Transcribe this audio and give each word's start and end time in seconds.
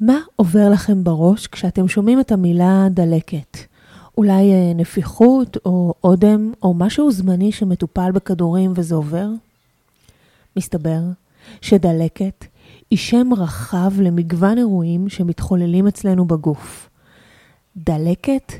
מה 0.00 0.18
עובר 0.36 0.68
לכם 0.70 1.04
בראש 1.04 1.46
כשאתם 1.46 1.88
שומעים 1.88 2.20
את 2.20 2.32
המילה 2.32 2.86
דלקת? 2.90 3.58
אולי 4.18 4.52
אה, 4.52 4.72
נפיחות 4.74 5.56
או 5.64 5.94
אודם 6.04 6.52
או 6.62 6.74
משהו 6.74 7.12
זמני 7.12 7.52
שמטופל 7.52 8.10
בכדורים 8.12 8.72
וזה 8.76 8.94
עובר? 8.94 9.28
מסתבר 10.56 11.00
שדלקת 11.60 12.44
היא 12.90 12.98
שם 12.98 13.30
רחב 13.36 14.00
למגוון 14.00 14.58
אירועים 14.58 15.08
שמתחוללים 15.08 15.86
אצלנו 15.86 16.24
בגוף. 16.24 16.88
דלקת 17.76 18.52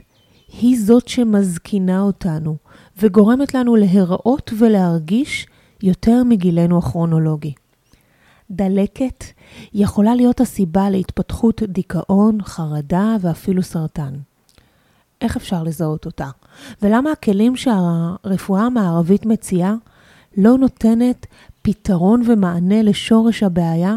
היא 0.60 0.80
זאת 0.80 1.08
שמזקינה 1.08 2.00
אותנו 2.00 2.56
וגורמת 2.98 3.54
לנו 3.54 3.76
להיראות 3.76 4.52
ולהרגיש 4.58 5.46
יותר 5.82 6.22
מגילנו 6.24 6.78
הכרונולוגי. 6.78 7.52
דלקת 8.50 9.24
יכולה 9.74 10.14
להיות 10.14 10.40
הסיבה 10.40 10.90
להתפתחות 10.90 11.62
דיכאון, 11.62 12.38
חרדה 12.42 13.16
ואפילו 13.20 13.62
סרטן. 13.62 14.14
איך 15.20 15.36
אפשר 15.36 15.62
לזהות 15.62 16.06
אותה? 16.06 16.28
ולמה 16.82 17.12
הכלים 17.12 17.56
שהרפואה 17.56 18.62
המערבית 18.62 19.26
מציעה 19.26 19.74
לא 20.36 20.58
נותנת 20.58 21.26
פתרון 21.62 22.22
ומענה 22.26 22.82
לשורש 22.82 23.42
הבעיה, 23.42 23.96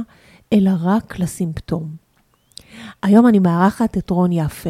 אלא 0.54 0.72
רק 0.82 1.20
לסימפטום? 1.20 2.04
היום 3.04 3.28
אני 3.28 3.40
מארחת 3.40 3.98
את 3.98 4.10
רון 4.10 4.32
יפה, 4.32 4.70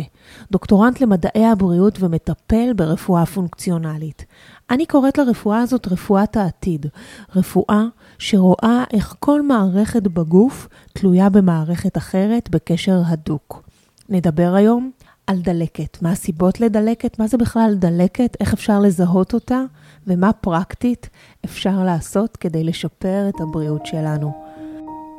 דוקטורנט 0.51 1.01
למדעי 1.01 1.45
הבריאות 1.45 1.97
ומטפל 1.99 2.73
ברפואה 2.75 3.25
פונקציונלית. 3.25 4.25
אני 4.69 4.85
קוראת 4.85 5.17
לרפואה 5.17 5.61
הזאת 5.61 5.87
רפואת 5.87 6.37
העתיד, 6.37 6.85
רפואה 7.35 7.83
שרואה 8.23 8.83
איך 8.93 9.15
כל 9.19 9.41
מערכת 9.41 10.03
בגוף 10.03 10.67
תלויה 10.93 11.29
במערכת 11.29 11.97
אחרת 11.97 12.49
בקשר 12.49 13.01
הדוק. 13.05 13.63
נדבר 14.09 14.53
היום 14.55 14.91
על 15.27 15.41
דלקת, 15.41 16.01
מה 16.01 16.11
הסיבות 16.11 16.59
לדלקת, 16.59 17.19
מה 17.19 17.27
זה 17.27 17.37
בכלל 17.37 17.75
דלקת, 17.79 18.37
איך 18.39 18.53
אפשר 18.53 18.79
לזהות 18.79 19.33
אותה, 19.33 19.61
ומה 20.07 20.33
פרקטית 20.33 21.09
אפשר 21.45 21.83
לעשות 21.83 22.37
כדי 22.37 22.63
לשפר 22.63 23.29
את 23.29 23.41
הבריאות 23.41 23.85
שלנו. 23.85 24.31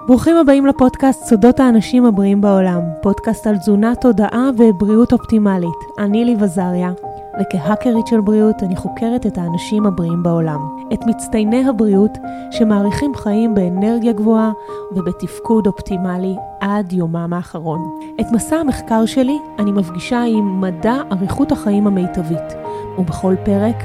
ברוכים 0.07 0.37
הבאים 0.37 0.67
לפודקאסט 0.67 1.25
סודות 1.25 1.61
האנשים 1.61 2.07
הבריאים 2.07 2.41
בעולם, 2.41 2.81
פודקאסט 3.03 3.47
על 3.47 3.57
תזונה, 3.57 3.95
תודעה 4.01 4.51
ובריאות 4.59 5.13
אופטימלית. 5.13 5.79
אני 5.99 6.25
לי 6.25 6.37
וזריה, 6.41 6.93
וכהאקרית 7.41 8.07
של 8.07 8.21
בריאות 8.21 8.63
אני 8.63 8.77
חוקרת 8.77 9.27
את 9.27 9.39
האנשים 9.39 9.87
הבריאים 9.87 10.23
בעולם. 10.23 10.61
את 10.93 11.07
מצטייני 11.07 11.69
הבריאות 11.69 12.19
שמאריכים 12.51 13.15
חיים 13.15 13.55
באנרגיה 13.55 14.13
גבוהה 14.13 14.53
ובתפקוד 14.93 15.67
אופטימלי 15.67 16.37
עד 16.61 16.93
יומם 16.93 17.33
האחרון. 17.33 17.99
את 18.21 18.27
מסע 18.33 18.57
המחקר 18.57 19.07
שלי 19.07 19.39
אני 19.59 19.73
מפגישה 19.73 20.23
עם 20.23 20.61
מדע 20.61 20.97
אריכות 21.13 21.53
החיים 21.53 21.87
המיטבית. 21.87 22.55
ובכל 22.99 23.35
פרק 23.45 23.77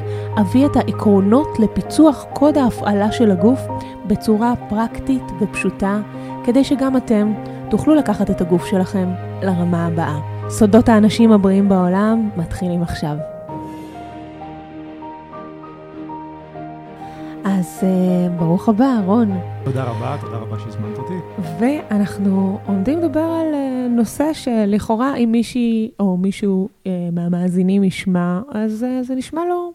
אביא 0.41 0.65
את 0.65 0.75
העקרונות 0.75 1.59
לפיצוח 1.59 2.25
קוד 2.33 2.57
ההפעלה 2.57 3.11
של 3.11 3.31
הגוף 3.31 3.59
בצורה 4.07 4.53
פרקטית 4.69 5.23
ופשוטה, 5.41 5.99
כדי 6.43 6.63
שגם 6.63 6.97
אתם 6.97 7.33
תוכלו 7.69 7.95
לקחת 7.95 8.29
את 8.29 8.41
הגוף 8.41 8.65
שלכם 8.65 9.09
לרמה 9.41 9.85
הבאה. 9.85 10.19
סודות 10.49 10.89
האנשים 10.89 11.31
הבריאים 11.31 11.69
בעולם 11.69 12.29
מתחילים 12.37 12.81
עכשיו. 12.81 13.38
אז 17.43 17.79
uh, 17.81 18.39
ברוך 18.39 18.69
הבא, 18.69 19.01
רון. 19.05 19.31
תודה 19.63 19.83
רבה, 19.83 20.17
תודה 20.21 20.37
רבה 20.37 20.59
שהזמנת 20.59 20.97
אותי. 20.97 21.13
ואנחנו 21.59 22.59
עומדים 22.65 22.99
לדבר 22.99 23.19
על 23.19 23.53
uh, 23.53 23.89
נושא 23.89 24.33
שלכאורה 24.33 25.15
אם 25.15 25.29
מישהי 25.31 25.91
או 25.99 26.17
מישהו 26.17 26.69
uh, 26.83 26.87
מהמאזינים 27.11 27.83
ישמע, 27.83 28.41
אז 28.51 28.85
uh, 28.85 29.03
זה 29.03 29.15
נשמע 29.15 29.41
לו 29.49 29.73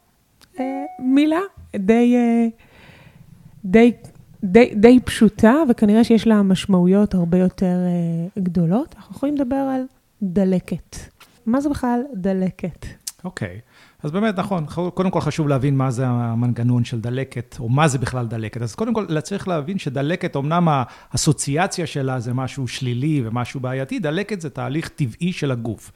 uh, 0.55 0.61
מילה 0.99 1.41
די, 1.77 2.17
uh, 2.17 2.63
די, 3.65 3.93
די, 4.45 4.75
די 4.75 5.01
פשוטה, 5.05 5.55
וכנראה 5.69 6.05
שיש 6.05 6.27
לה 6.27 6.43
משמעויות 6.43 7.15
הרבה 7.15 7.39
יותר 7.39 7.77
uh, 8.37 8.41
גדולות. 8.41 8.95
אנחנו 8.97 9.17
יכולים 9.17 9.35
לדבר 9.35 9.57
על 9.57 9.83
דלקת. 10.23 10.97
מה 11.47 11.61
זה 11.61 11.69
בכלל 11.69 12.01
דלקת? 12.15 12.87
אוקיי. 13.25 13.49
Okay. 13.49 13.74
אז 14.05 14.11
באמת, 14.11 14.39
נכון, 14.39 14.67
קודם 14.95 15.11
כל 15.11 15.21
חשוב 15.21 15.49
להבין 15.49 15.77
מה 15.77 15.91
זה 15.91 16.07
המנגנון 16.07 16.85
של 16.85 17.01
דלקת, 17.01 17.57
או 17.61 17.69
מה 17.69 17.89
זה 17.89 17.99
בכלל 17.99 18.27
דלקת. 18.27 18.63
אז 18.63 18.75
קודם 18.75 18.95
כל, 18.95 19.21
צריך 19.21 19.49
להבין 19.49 19.79
שדלקת, 19.79 20.37
אמנם 20.37 20.69
האסוציאציה 20.71 21.87
שלה 21.87 22.21
זה 22.21 22.35
משהו 22.35 22.69
שלילי 22.69 23.23
ומשהו 23.25 23.61
בעייתי, 23.61 23.99
דלקת 23.99 24.41
זה 24.41 24.51
תהליך 24.51 24.89
טבעי 24.89 25.33
של 25.33 25.51
הגוף. 25.51 25.93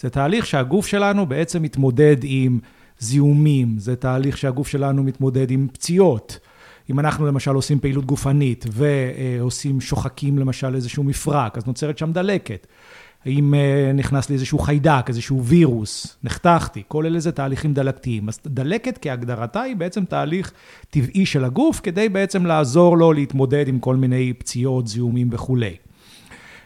זה 0.00 0.10
תהליך 0.10 0.46
שהגוף 0.46 0.86
שלנו 0.86 1.26
בעצם 1.26 1.62
מתמודד 1.62 2.16
עם 2.22 2.58
זיהומים, 2.98 3.78
זה 3.78 3.96
תהליך 3.96 4.38
שהגוף 4.38 4.68
שלנו 4.68 5.02
מתמודד 5.02 5.50
עם 5.50 5.68
פציעות. 5.72 6.38
אם 6.90 7.00
אנחנו 7.00 7.26
למשל 7.26 7.54
עושים 7.54 7.80
פעילות 7.80 8.04
גופנית 8.04 8.64
ועושים 8.72 9.80
שוחקים 9.80 10.38
למשל 10.38 10.74
איזשהו 10.74 11.04
מפרק, 11.04 11.56
אז 11.56 11.66
נוצרת 11.66 11.98
שם 11.98 12.12
דלקת. 12.12 12.66
האם 13.24 13.54
אה, 13.54 13.90
נכנס 13.94 14.28
לי 14.28 14.34
איזשהו 14.34 14.58
חיידק, 14.58 15.04
איזשהו 15.08 15.44
וירוס, 15.44 16.16
נחתכתי, 16.24 16.82
כל 16.88 17.06
אלה 17.06 17.20
זה 17.20 17.32
תהליכים 17.32 17.74
דלקתיים. 17.74 18.28
אז 18.28 18.40
דלקת 18.46 18.98
כהגדרתה 19.02 19.60
היא 19.60 19.76
בעצם 19.76 20.04
תהליך 20.04 20.52
טבעי 20.90 21.26
של 21.26 21.44
הגוף, 21.44 21.80
כדי 21.82 22.08
בעצם 22.08 22.46
לעזור 22.46 22.98
לו 22.98 23.12
להתמודד 23.12 23.68
עם 23.68 23.78
כל 23.78 23.96
מיני 23.96 24.32
פציעות, 24.32 24.88
זיהומים 24.88 25.28
וכולי. 25.32 25.76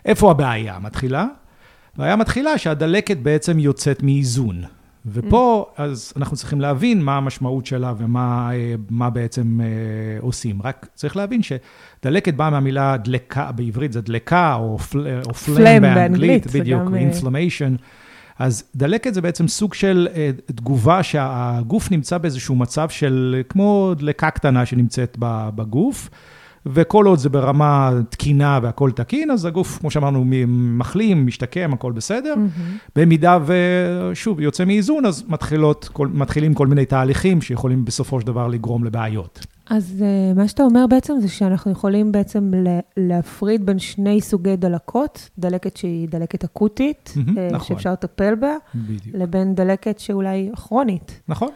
איפה 0.05 0.31
הבעיה 0.31 0.79
מתחילה? 0.79 1.27
הבעיה 1.95 2.17
מתחילה 2.17 2.59
שהדלקת 2.59 3.17
בעצם 3.17 3.59
יוצאת 3.59 4.03
מאיזון. 4.03 4.63
ופה, 5.07 5.67
אז 5.77 6.13
אנחנו 6.17 6.37
צריכים 6.37 6.61
להבין 6.61 7.03
מה 7.03 7.17
המשמעות 7.17 7.67
שלה 7.67 7.95
ומה 7.99 8.51
אה, 9.01 9.11
בעצם 9.11 9.61
אה, 9.61 9.67
עושים. 10.21 10.63
רק 10.63 10.87
צריך 10.95 11.17
להבין 11.17 11.41
שדלקת 11.43 12.35
באה 12.35 12.51
מהמילה 12.51 12.97
דלקה, 12.97 13.53
בעברית 13.53 13.93
זה 13.93 14.01
דלקה, 14.01 14.55
או, 14.55 14.79
פל, 14.79 15.07
או 15.27 15.35
פלם 15.35 15.83
באנגלית, 15.83 16.47
בדיוק, 16.47 16.83
אינפלמיישן. 16.95 17.73
אה, 17.73 18.47
אז 18.47 18.65
דלקת 18.77 19.15
זה 19.15 19.21
בעצם 19.21 19.49
סוג 19.49 19.75
של 19.75 20.09
תגובה 20.47 21.03
שהגוף 21.03 21.91
נמצא 21.91 22.19
באיזשהו 22.19 22.55
מצב 22.55 22.89
של, 22.89 23.43
כמו 23.49 23.93
דלקה 23.97 24.31
קטנה 24.31 24.67
שנמצאת 24.67 25.17
בגוף. 25.55 26.11
וכל 26.67 27.07
עוד 27.07 27.19
זה 27.19 27.29
ברמה 27.29 27.91
תקינה 28.09 28.59
והכול 28.63 28.93
תקין, 28.93 29.31
אז 29.31 29.45
הגוף, 29.45 29.79
כמו 29.79 29.91
שאמרנו, 29.91 30.25
מחלים, 30.49 31.27
משתקם, 31.27 31.73
הכל 31.73 31.93
בסדר. 31.93 32.35
Mm-hmm. 32.35 32.91
במידה 32.97 33.39
ושוב, 33.47 34.41
יוצא 34.41 34.65
מאיזון, 34.65 35.07
אז 35.07 35.25
מתחילות, 35.29 35.89
כל, 35.93 36.09
מתחילים 36.09 36.55
כל 36.55 36.67
מיני 36.67 36.87
תהליכים 36.87 37.43
שיכולים 37.43 37.85
בסופו 37.85 38.21
של 38.21 38.27
דבר 38.27 38.49
לגרום 38.49 38.85
לבעיות. 38.85 39.47
אז 39.71 39.95
uh, 39.99 40.39
מה 40.39 40.49
שאתה 40.49 40.63
אומר 40.63 40.87
בעצם 40.87 41.15
זה 41.21 41.29
שאנחנו 41.29 41.71
יכולים 41.71 42.13
בעצם 42.13 42.51
להפריד 42.97 43.67
בין 43.67 43.79
שני 43.79 44.21
סוגי 44.21 44.57
דלקות, 44.57 45.31
דלקת 45.39 45.77
שהיא 45.77 46.09
דלקת 46.09 46.45
אקוטית, 46.45 47.15
mm-hmm, 47.17 47.53
נכון. 47.53 47.77
שאפשר 47.77 47.93
לטפל 47.93 48.35
בה, 48.35 48.53
בדיוק. 48.75 49.17
לבין 49.17 49.55
דלקת 49.55 49.99
שאולי 49.99 50.51
כרונית. 50.57 51.21
נכון. 51.29 51.49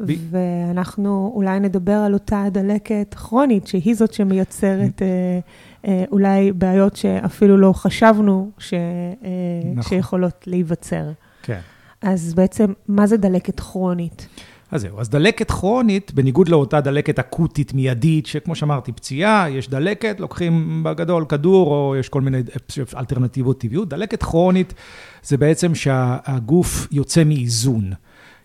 ואנחנו 0.00 1.32
אולי 1.34 1.60
נדבר 1.60 1.92
על 1.92 2.14
אותה 2.14 2.44
דלקת 2.50 3.14
כרונית, 3.14 3.66
שהיא 3.66 3.94
זאת 3.94 4.12
שמייצרת 4.12 5.02
אה, 5.02 5.38
אה, 5.86 6.04
אולי 6.10 6.52
בעיות 6.52 6.96
שאפילו 6.96 7.56
לא 7.56 7.72
חשבנו 7.72 8.50
ש, 8.58 8.74
אה, 8.74 8.78
נכון. 9.74 9.90
שיכולות 9.90 10.44
להיווצר. 10.46 11.04
כן. 11.42 11.60
אז 12.02 12.34
בעצם, 12.34 12.72
מה 12.88 13.06
זה 13.06 13.16
דלקת 13.16 13.60
כרונית? 13.60 14.28
אז 14.70 14.80
זהו, 14.80 15.00
אז 15.00 15.08
דלקת 15.08 15.50
כרונית, 15.50 16.14
בניגוד 16.14 16.48
לאותה 16.48 16.80
דלקת 16.80 17.18
אקוטית 17.18 17.74
מיידית, 17.74 18.26
שכמו 18.26 18.54
שאמרתי, 18.54 18.92
פציעה, 18.92 19.50
יש 19.50 19.68
דלקת, 19.68 20.20
לוקחים 20.20 20.82
בגדול 20.84 21.24
כדור, 21.28 21.70
או 21.70 21.96
יש 21.96 22.08
כל 22.08 22.20
מיני 22.20 22.42
אלטרנטיבות 22.96 23.60
טבעיות. 23.60 23.88
דלקת 23.88 24.22
כרונית 24.22 24.74
זה 25.22 25.36
בעצם 25.36 25.74
שהגוף 25.74 26.88
יוצא 26.90 27.24
מאיזון. 27.24 27.92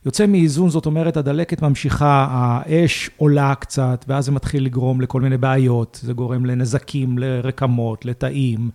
יוצא 0.06 0.26
מאיזון, 0.26 0.70
זאת 0.70 0.86
אומרת, 0.86 1.18
הדלקת 1.18 1.62
ממשיכה, 1.62 2.28
האש 2.30 3.10
עולה 3.18 3.56
קצת, 3.56 4.06
ואז 4.08 4.26
זה 4.26 4.32
מתחיל 4.32 4.66
לגרום 4.66 5.02
לכל 5.02 5.22
מיני 5.22 5.38
בעיות, 5.38 6.00
זה 6.04 6.14
גורם 6.14 6.46
לנזקים, 6.46 7.18
לרקמות, 7.18 8.06
לתאים, 8.06 8.70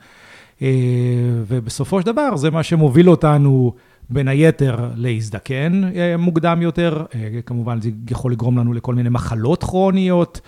אה, 0.63 0.69
ובסופו 1.49 2.01
של 2.01 2.07
דבר 2.07 2.37
זה 2.37 2.51
מה 2.51 2.63
שמוביל 2.63 3.11
אותנו 3.11 3.73
בין 4.11 4.29
היתר 4.29 4.91
להזדקן 4.95 5.83
אה, 5.97 6.17
מוקדם 6.17 6.63
יותר, 6.63 7.05
אה, 7.15 7.29
כמובן 7.47 7.81
זה 7.81 7.91
יכול 8.11 8.33
לגרום 8.33 8.59
לנו 8.59 8.73
לכל 8.73 8.95
מיני 8.95 9.09
מחלות 9.09 9.65
כרוניות, 9.65 10.41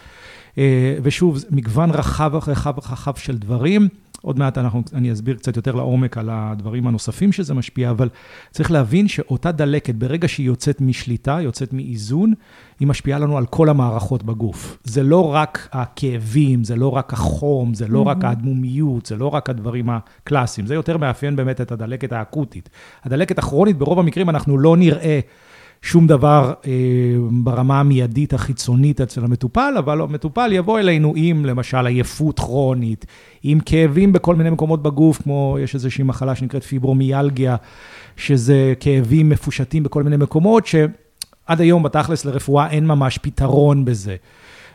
ושוב, 1.02 1.38
מגוון 1.50 1.90
רחב 1.90 2.30
רחב 2.34 2.78
רחב 2.78 3.14
של 3.14 3.38
דברים. 3.38 3.88
עוד 4.22 4.38
מעט 4.38 4.58
אנחנו, 4.58 4.82
אני 4.94 5.12
אסביר 5.12 5.36
קצת 5.36 5.56
יותר 5.56 5.74
לעומק 5.74 6.18
על 6.18 6.28
הדברים 6.32 6.86
הנוספים 6.86 7.32
שזה 7.32 7.54
משפיע, 7.54 7.90
אבל 7.90 8.08
צריך 8.50 8.70
להבין 8.70 9.08
שאותה 9.08 9.52
דלקת, 9.52 9.94
ברגע 9.94 10.28
שהיא 10.28 10.46
יוצאת 10.46 10.80
משליטה, 10.80 11.38
יוצאת 11.42 11.72
מאיזון, 11.72 12.34
היא 12.80 12.88
משפיעה 12.88 13.18
לנו 13.18 13.38
על 13.38 13.46
כל 13.46 13.68
המערכות 13.68 14.22
בגוף. 14.22 14.78
זה 14.84 15.02
לא 15.02 15.34
רק 15.34 15.68
הכאבים, 15.72 16.64
זה 16.64 16.76
לא 16.76 16.88
רק 16.88 17.12
החום, 17.12 17.74
זה 17.74 17.88
לא 17.88 18.02
mm-hmm. 18.02 18.08
רק 18.08 18.24
האדמומיות, 18.24 19.06
זה 19.06 19.16
לא 19.16 19.26
רק 19.26 19.50
הדברים 19.50 19.90
הקלאסיים, 19.90 20.66
זה 20.66 20.74
יותר 20.74 20.96
מאפיין 20.96 21.36
באמת 21.36 21.60
את 21.60 21.72
הדלקת 21.72 22.12
האקוטית. 22.12 22.68
הדלקת 23.04 23.38
הכרונית, 23.38 23.78
ברוב 23.78 23.98
המקרים 23.98 24.30
אנחנו 24.30 24.58
לא 24.58 24.76
נראה 24.76 25.20
שום 25.82 26.06
דבר 26.06 26.52
אה, 26.66 26.72
ברמה 27.30 27.80
המיידית 27.80 28.34
החיצונית 28.34 29.00
אצל 29.00 29.24
המטופל, 29.24 29.74
אבל 29.78 30.00
המטופל 30.00 30.52
יבוא 30.52 30.78
אלינו 30.78 31.12
עם 31.16 31.44
למשל 31.44 31.86
עייפות 31.86 32.38
כרונית, 32.40 33.06
עם 33.42 33.60
כאבים 33.60 34.12
בכל 34.12 34.34
מיני 34.34 34.50
מקומות 34.50 34.82
בגוף, 34.82 35.22
כמו 35.22 35.56
יש 35.60 35.74
איזושהי 35.74 36.04
מחלה 36.04 36.34
שנקראת 36.34 36.62
פיברומיאלגיה, 36.62 37.56
שזה 38.16 38.74
כאבים 38.80 39.28
מפושטים 39.28 39.82
בכל 39.82 40.02
מיני 40.02 40.16
מקומות, 40.16 40.66
שעד 40.66 41.60
היום 41.60 41.82
בתכלס 41.82 42.24
לרפואה 42.24 42.70
אין 42.70 42.86
ממש 42.86 43.18
פתרון 43.18 43.84
בזה. 43.84 44.16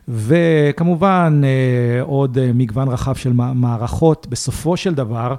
וכמובן, 0.07 1.41
אה, 1.43 2.01
עוד 2.01 2.37
אה, 2.37 2.51
מגוון 2.53 2.87
רחב 2.87 3.15
של 3.15 3.33
מערכות. 3.33 4.27
בסופו 4.29 4.77
של 4.77 4.93
דבר, 4.93 5.35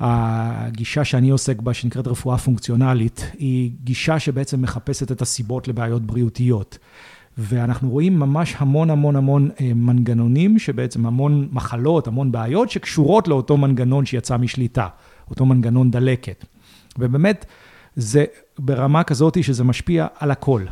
הגישה 0.00 1.04
שאני 1.04 1.30
עוסק 1.30 1.60
בה, 1.62 1.74
שנקראת 1.74 2.06
רפואה 2.06 2.38
פונקציונלית, 2.38 3.30
היא 3.38 3.70
גישה 3.84 4.18
שבעצם 4.18 4.62
מחפשת 4.62 5.12
את 5.12 5.22
הסיבות 5.22 5.68
לבעיות 5.68 6.02
בריאותיות. 6.02 6.78
ואנחנו 7.38 7.90
רואים 7.90 8.18
ממש 8.18 8.54
המון 8.58 8.90
המון 8.90 9.16
המון 9.16 9.50
אה, 9.60 9.74
מנגנונים, 9.74 10.58
שבעצם 10.58 11.06
המון 11.06 11.48
מחלות, 11.52 12.06
המון 12.06 12.32
בעיות, 12.32 12.70
שקשורות 12.70 13.28
לאותו 13.28 13.56
מנגנון 13.56 14.06
שיצא 14.06 14.36
משליטה, 14.36 14.88
אותו 15.30 15.46
מנגנון 15.46 15.90
דלקת. 15.90 16.44
ובאמת, 16.98 17.46
זה 17.96 18.24
ברמה 18.58 19.02
כזאת 19.02 19.44
שזה 19.44 19.64
משפיע 19.64 20.06
על 20.18 20.30
הכל. 20.30 20.64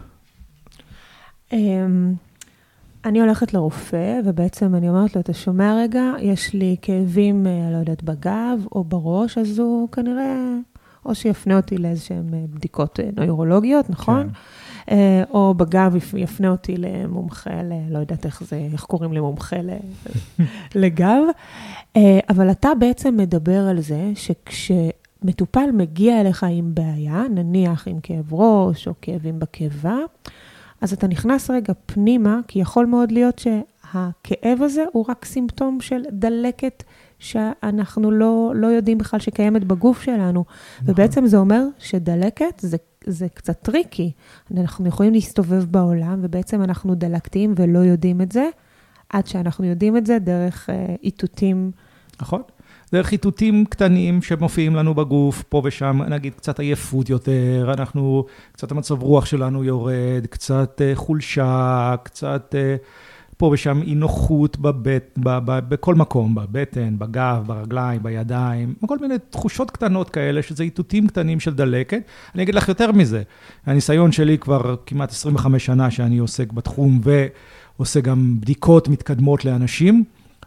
אני 3.05 3.21
הולכת 3.21 3.55
לרופא, 3.55 4.21
ובעצם 4.25 4.75
אני 4.75 4.89
אומרת 4.89 5.15
לו, 5.15 5.21
אתה 5.21 5.33
שומע 5.33 5.77
רגע, 5.83 6.13
יש 6.21 6.55
לי 6.55 6.77
כאבים, 6.83 7.47
אה, 7.47 7.71
לא 7.73 7.77
יודעת, 7.77 8.03
בגב 8.03 8.67
או 8.73 8.85
בראש, 8.85 9.39
אז 9.39 9.59
הוא 9.59 9.89
כנראה, 9.89 10.55
או 11.05 11.15
שיפנה 11.15 11.57
אותי 11.57 11.79
לאיזשהן 11.79 12.35
אה, 12.35 12.45
בדיקות 12.51 13.01
אה, 13.01 13.09
נוירולוגיות, 13.17 13.91
נכון? 13.91 14.29
כן. 14.87 14.93
או 15.31 15.55
בגב 15.55 15.97
יפנה 16.17 16.49
אותי 16.49 16.77
למומחה, 16.77 17.63
ל, 17.63 17.73
לא 17.91 17.99
יודעת 17.99 18.27
איך 18.27 18.43
זה, 18.45 18.69
איך 18.73 18.85
קוראים 18.85 19.13
למומחה 19.13 19.57
לגב. 20.75 21.23
אבל 22.29 22.51
אתה 22.51 22.69
בעצם 22.79 23.17
מדבר 23.17 23.69
על 23.69 23.81
זה 23.81 24.13
שכשמטופל 24.15 25.71
מגיע 25.73 26.21
אליך 26.21 26.47
עם 26.51 26.75
בעיה, 26.75 27.23
נניח 27.35 27.89
עם 27.89 28.01
כאב 28.01 28.35
ראש 28.35 28.89
או 28.89 28.93
כאבים 29.03 29.39
בקיבה, 29.39 29.97
אז 30.81 30.93
אתה 30.93 31.07
נכנס 31.07 31.51
רגע 31.51 31.73
פנימה, 31.87 32.41
כי 32.49 32.59
יכול 32.59 32.87
מאוד 32.87 33.13
להיות 33.13 33.39
שהכאב 33.39 34.63
הזה 34.63 34.85
הוא 34.93 35.05
רק 35.09 35.25
סימפטום 35.25 35.81
של 35.81 36.03
דלקת 36.13 36.85
שאנחנו 37.19 38.11
לא, 38.11 38.53
לא 38.55 38.67
יודעים 38.67 38.99
בכלל 38.99 39.21
שקיימת 39.21 39.65
בגוף 39.65 40.03
שלנו. 40.03 40.45
נכון. 40.81 40.91
ובעצם 40.95 41.27
זה 41.27 41.37
אומר 41.37 41.65
שדלקת 41.79 42.61
זה, 42.61 42.77
זה 43.05 43.29
קצת 43.29 43.63
tricky. 43.63 44.13
אנחנו 44.57 44.89
יכולים 44.89 45.13
להסתובב 45.13 45.65
בעולם, 45.65 46.19
ובעצם 46.23 46.63
אנחנו 46.63 46.95
דלקתיים 46.95 47.55
ולא 47.57 47.79
יודעים 47.79 48.21
את 48.21 48.33
זה, 48.33 48.49
עד 49.09 49.27
שאנחנו 49.27 49.65
יודעים 49.65 49.97
את 49.97 50.07
זה 50.07 50.19
דרך 50.19 50.71
אה, 50.71 50.95
איתותים. 51.03 51.71
נכון. 52.21 52.43
דרך 52.93 53.13
איתותים 53.13 53.65
קטנים 53.65 54.23
שמופיעים 54.23 54.77
לנו 54.77 54.95
בגוף, 54.95 55.43
פה 55.49 55.63
ושם, 55.65 56.01
נגיד 56.09 56.35
קצת 56.35 56.61
עייפות 56.61 57.11
יותר, 57.11 57.71
אנחנו, 57.79 58.25
קצת 58.53 58.71
המצב 58.71 59.03
רוח 59.03 59.27
שלנו 59.27 59.65
יורד, 59.65 60.27
קצת 60.31 60.81
uh, 60.81 60.97
חולשה, 60.99 61.95
קצת 62.03 62.55
uh, 62.55 62.85
פה 63.37 63.51
ושם 63.53 63.83
אי 63.83 63.95
נוחות 63.95 64.57
בבט, 64.59 65.19
ב, 65.19 65.39
ב, 65.45 65.59
בכל 65.69 65.95
מקום, 65.95 66.35
בבטן, 66.35 66.99
בגב, 66.99 67.43
ברגליים, 67.47 68.03
בידיים, 68.03 68.75
כל 68.87 68.99
מיני 68.99 69.15
תחושות 69.31 69.71
קטנות 69.71 70.11
כאלה, 70.11 70.43
שזה 70.43 70.63
איתותים 70.63 71.07
קטנים 71.07 71.41
של 71.41 71.55
דלקת. 71.55 72.03
אני 72.35 72.43
אגיד 72.43 72.55
לך 72.55 72.69
יותר 72.69 72.93
מזה, 72.93 73.23
הניסיון 73.67 74.13
שלי 74.13 74.39
כבר 74.39 74.75
כמעט 74.87 75.11
25 75.11 75.67
שנה 75.67 75.91
שאני 75.91 76.19
עוסק 76.19 76.53
בתחום 76.53 77.01
ועושה 77.79 78.01
גם 78.01 78.41
בדיקות 78.41 78.89
מתקדמות 78.89 79.45
לאנשים. 79.45 80.05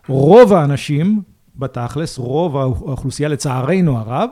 רוב 0.07 0.53
האנשים 0.53 1.21
בתכלס, 1.61 2.17
רוב 2.17 2.57
האוכלוסייה, 2.57 3.29
לצערנו 3.29 3.97
הרב, 3.97 4.29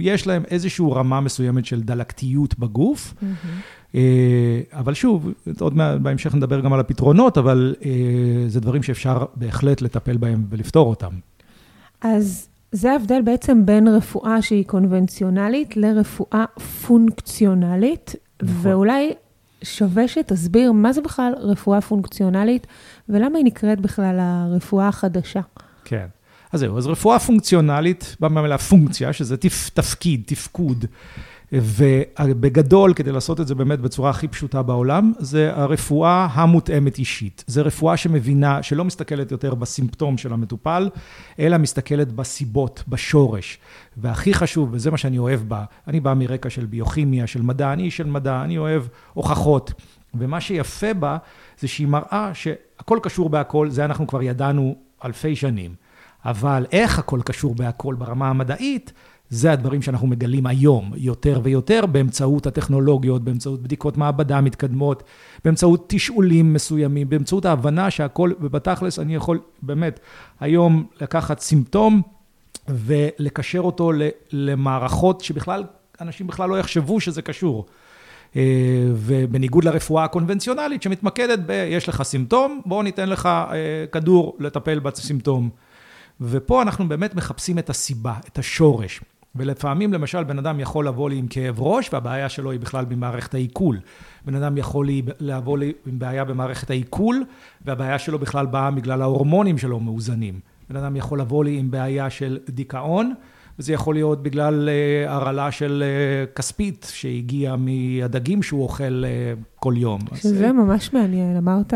יש 0.00 0.26
להם 0.26 0.42
איזושהי 0.50 0.86
רמה 0.92 1.20
מסוימת 1.20 1.64
של 1.64 1.82
דלקתיות 1.82 2.58
בגוף. 2.58 3.14
Mm-hmm. 3.14 3.96
אבל 4.72 4.94
שוב, 4.94 5.32
עוד 5.60 5.76
מעט 5.76 6.00
בהמשך 6.00 6.34
נדבר 6.34 6.60
גם 6.60 6.72
על 6.72 6.80
הפתרונות, 6.80 7.38
אבל 7.38 7.74
אה, 7.84 7.90
זה 8.48 8.60
דברים 8.60 8.82
שאפשר 8.82 9.24
בהחלט 9.34 9.80
לטפל 9.80 10.16
בהם 10.16 10.44
ולפתור 10.50 10.90
אותם. 10.90 11.12
אז 12.00 12.48
זה 12.72 12.92
ההבדל 12.92 13.22
בעצם 13.22 13.66
בין 13.66 13.88
רפואה 13.88 14.42
שהיא 14.42 14.64
קונבנציונלית 14.64 15.76
לרפואה 15.76 16.44
פונקציונלית, 16.86 18.14
נכון. 18.42 18.56
ואולי 18.62 19.12
שווה 19.62 20.08
שתסביר 20.08 20.72
מה 20.72 20.92
זה 20.92 21.00
בכלל 21.00 21.32
רפואה 21.38 21.80
פונקציונלית, 21.80 22.66
ולמה 23.08 23.38
היא 23.38 23.44
נקראת 23.44 23.80
בכלל 23.80 24.16
הרפואה 24.20 24.88
החדשה. 24.88 25.40
כן. 25.84 26.06
אז 26.52 26.60
זהו, 26.60 26.78
אז 26.78 26.86
רפואה 26.86 27.18
פונקציונלית, 27.18 28.16
באה 28.20 28.30
מהמילה 28.30 28.58
פונקציה, 28.58 29.12
שזה 29.12 29.36
תפ, 29.36 29.70
תפקיד, 29.74 30.22
תפקוד. 30.26 30.84
ובגדול, 31.52 32.94
כדי 32.94 33.12
לעשות 33.12 33.40
את 33.40 33.46
זה 33.46 33.54
באמת 33.54 33.80
בצורה 33.80 34.10
הכי 34.10 34.28
פשוטה 34.28 34.62
בעולם, 34.62 35.12
זה 35.18 35.52
הרפואה 35.54 36.28
המותאמת 36.32 36.98
אישית. 36.98 37.44
זה 37.46 37.62
רפואה 37.62 37.96
שמבינה, 37.96 38.62
שלא 38.62 38.84
מסתכלת 38.84 39.30
יותר 39.30 39.54
בסימפטום 39.54 40.18
של 40.18 40.32
המטופל, 40.32 40.88
אלא 41.38 41.58
מסתכלת 41.58 42.12
בסיבות, 42.12 42.84
בשורש. 42.88 43.58
והכי 43.96 44.34
חשוב, 44.34 44.68
וזה 44.72 44.90
מה 44.90 44.96
שאני 44.96 45.18
אוהב 45.18 45.40
בה, 45.40 45.64
אני 45.88 46.00
בא 46.00 46.14
מרקע 46.14 46.50
של 46.50 46.66
ביוכימיה, 46.66 47.26
של 47.26 47.42
מדע, 47.42 47.72
אני 47.72 47.82
איש 47.82 47.96
של 47.96 48.06
מדע, 48.06 48.42
אני 48.44 48.58
אוהב 48.58 48.82
הוכחות. 49.14 49.72
ומה 50.14 50.40
שיפה 50.40 50.94
בה, 50.94 51.16
זה 51.58 51.68
שהיא 51.68 51.86
מראה 51.86 52.30
שהכל 52.34 52.98
קשור 53.02 53.28
בהכל, 53.28 53.70
זה 53.70 53.84
אנחנו 53.84 54.06
כבר 54.06 54.22
ידענו 54.22 54.76
אלפי 55.04 55.36
שנים. 55.36 55.85
אבל 56.26 56.66
איך 56.72 56.98
הכל 56.98 57.20
קשור 57.24 57.54
בהכל 57.54 57.94
ברמה 57.94 58.28
המדעית, 58.28 58.92
זה 59.30 59.52
הדברים 59.52 59.82
שאנחנו 59.82 60.06
מגלים 60.06 60.46
היום, 60.46 60.92
יותר 60.96 61.40
ויותר, 61.42 61.86
באמצעות 61.86 62.46
הטכנולוגיות, 62.46 63.24
באמצעות 63.24 63.62
בדיקות 63.62 63.96
מעבדה 63.96 64.40
מתקדמות, 64.40 65.02
באמצעות 65.44 65.84
תשאולים 65.86 66.52
מסוימים, 66.52 67.08
באמצעות 67.08 67.44
ההבנה 67.44 67.90
שהכל, 67.90 68.30
ובתכלס 68.40 68.98
אני 68.98 69.14
יכול 69.14 69.40
באמת 69.62 70.00
היום 70.40 70.86
לקחת 71.00 71.40
סימפטום 71.40 72.02
ולקשר 72.68 73.60
אותו 73.60 73.92
למערכות 74.32 75.20
שבכלל, 75.20 75.64
אנשים 76.00 76.26
בכלל 76.26 76.50
לא 76.50 76.58
יחשבו 76.58 77.00
שזה 77.00 77.22
קשור. 77.22 77.66
אה, 78.36 78.42
ובניגוד 78.94 79.64
לרפואה 79.64 80.04
הקונבנציונלית 80.04 80.82
שמתמקדת 80.82 81.38
ב, 81.46 81.50
יש 81.70 81.88
לך 81.88 82.02
סימפטום, 82.02 82.60
בואו 82.66 82.82
ניתן 82.82 83.08
לך 83.08 83.26
אה, 83.26 83.84
כדור 83.92 84.36
לטפל 84.40 84.78
בסימפטום. 84.78 85.50
ופה 86.20 86.62
אנחנו 86.62 86.88
באמת 86.88 87.14
מחפשים 87.14 87.58
את 87.58 87.70
הסיבה, 87.70 88.14
את 88.28 88.38
השורש. 88.38 89.00
ולפעמים, 89.36 89.92
למשל, 89.92 90.24
בן 90.24 90.38
אדם 90.38 90.60
יכול 90.60 90.86
לבוא 90.86 91.10
לי 91.10 91.16
עם 91.16 91.26
כאב 91.28 91.60
ראש, 91.60 91.90
והבעיה 91.92 92.28
שלו 92.28 92.50
היא 92.50 92.60
בכלל 92.60 92.84
במערכת 92.84 93.34
העיכול. 93.34 93.80
בן 94.24 94.34
אדם 94.34 94.56
יכול 94.56 94.88
לבוא 95.20 95.58
לי 95.58 95.72
עם 95.86 95.98
בעיה 95.98 96.24
במערכת 96.24 96.70
העיכול, 96.70 97.24
והבעיה 97.64 97.98
שלו 97.98 98.18
בכלל 98.18 98.46
באה 98.46 98.70
בגלל 98.70 99.02
ההורמונים 99.02 99.58
שלו 99.58 99.80
מאוזנים. 99.80 100.40
בן 100.70 100.76
אדם 100.76 100.96
יכול 100.96 101.20
לבוא 101.20 101.44
לי 101.44 101.58
עם 101.58 101.70
בעיה 101.70 102.10
של 102.10 102.38
דיכאון, 102.48 103.14
וזה 103.58 103.72
יכול 103.72 103.94
להיות 103.94 104.22
בגלל 104.22 104.68
אה, 104.68 105.12
הרעלה 105.12 105.50
של 105.50 105.82
אה, 105.86 106.26
כספית 106.34 106.86
שהגיעה 106.92 107.56
מהדגים 107.56 108.42
שהוא 108.42 108.62
אוכל 108.62 109.04
אה, 109.04 109.32
כל 109.56 109.74
יום. 109.76 110.00
שזה 110.14 110.46
אז... 110.46 110.52
ממש 110.52 110.92
מעניין. 110.92 111.36
אמרת, 111.36 111.74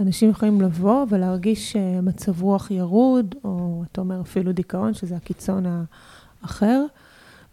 אנשים 0.00 0.30
יכולים 0.30 0.60
לבוא 0.60 1.06
ולהרגיש 1.10 1.76
מצב 2.02 2.42
רוח 2.42 2.70
ירוד, 2.70 3.34
או 3.44 3.84
אתה 3.92 4.00
אומר 4.00 4.20
אפילו 4.20 4.52
דיכאון, 4.52 4.94
שזה 4.94 5.16
הקיצון 5.16 5.64
האחר. 6.42 6.84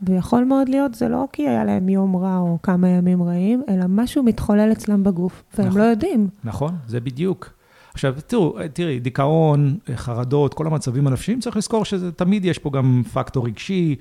ויכול 0.01 0.43
מאוד 0.43 0.69
להיות, 0.69 0.95
זה 0.95 1.07
לא 1.07 1.27
כי 1.33 1.47
היה 1.47 1.63
להם 1.63 1.89
יום 1.89 2.15
רע 2.15 2.37
או 2.37 2.57
כמה 2.63 2.89
ימים 2.89 3.23
רעים, 3.23 3.63
אלא 3.69 3.85
משהו 3.87 4.23
מתחולל 4.23 4.71
אצלם 4.71 5.03
בגוף, 5.03 5.43
והם 5.57 5.67
נכון, 5.67 5.81
לא 5.81 5.85
יודעים. 5.85 6.27
נכון, 6.43 6.75
זה 6.87 6.99
בדיוק. 6.99 7.53
עכשיו, 7.93 8.15
תראו, 8.27 8.57
תראי, 8.73 8.99
דיכאון, 8.99 9.77
חרדות, 9.95 10.53
כל 10.53 10.67
המצבים 10.67 11.07
הנפשיים, 11.07 11.39
צריך 11.39 11.57
לזכור 11.57 11.85
שתמיד 11.85 12.45
יש 12.45 12.57
פה 12.57 12.69
גם 12.69 13.03
פקטור 13.13 13.45
רגשי. 13.45 13.95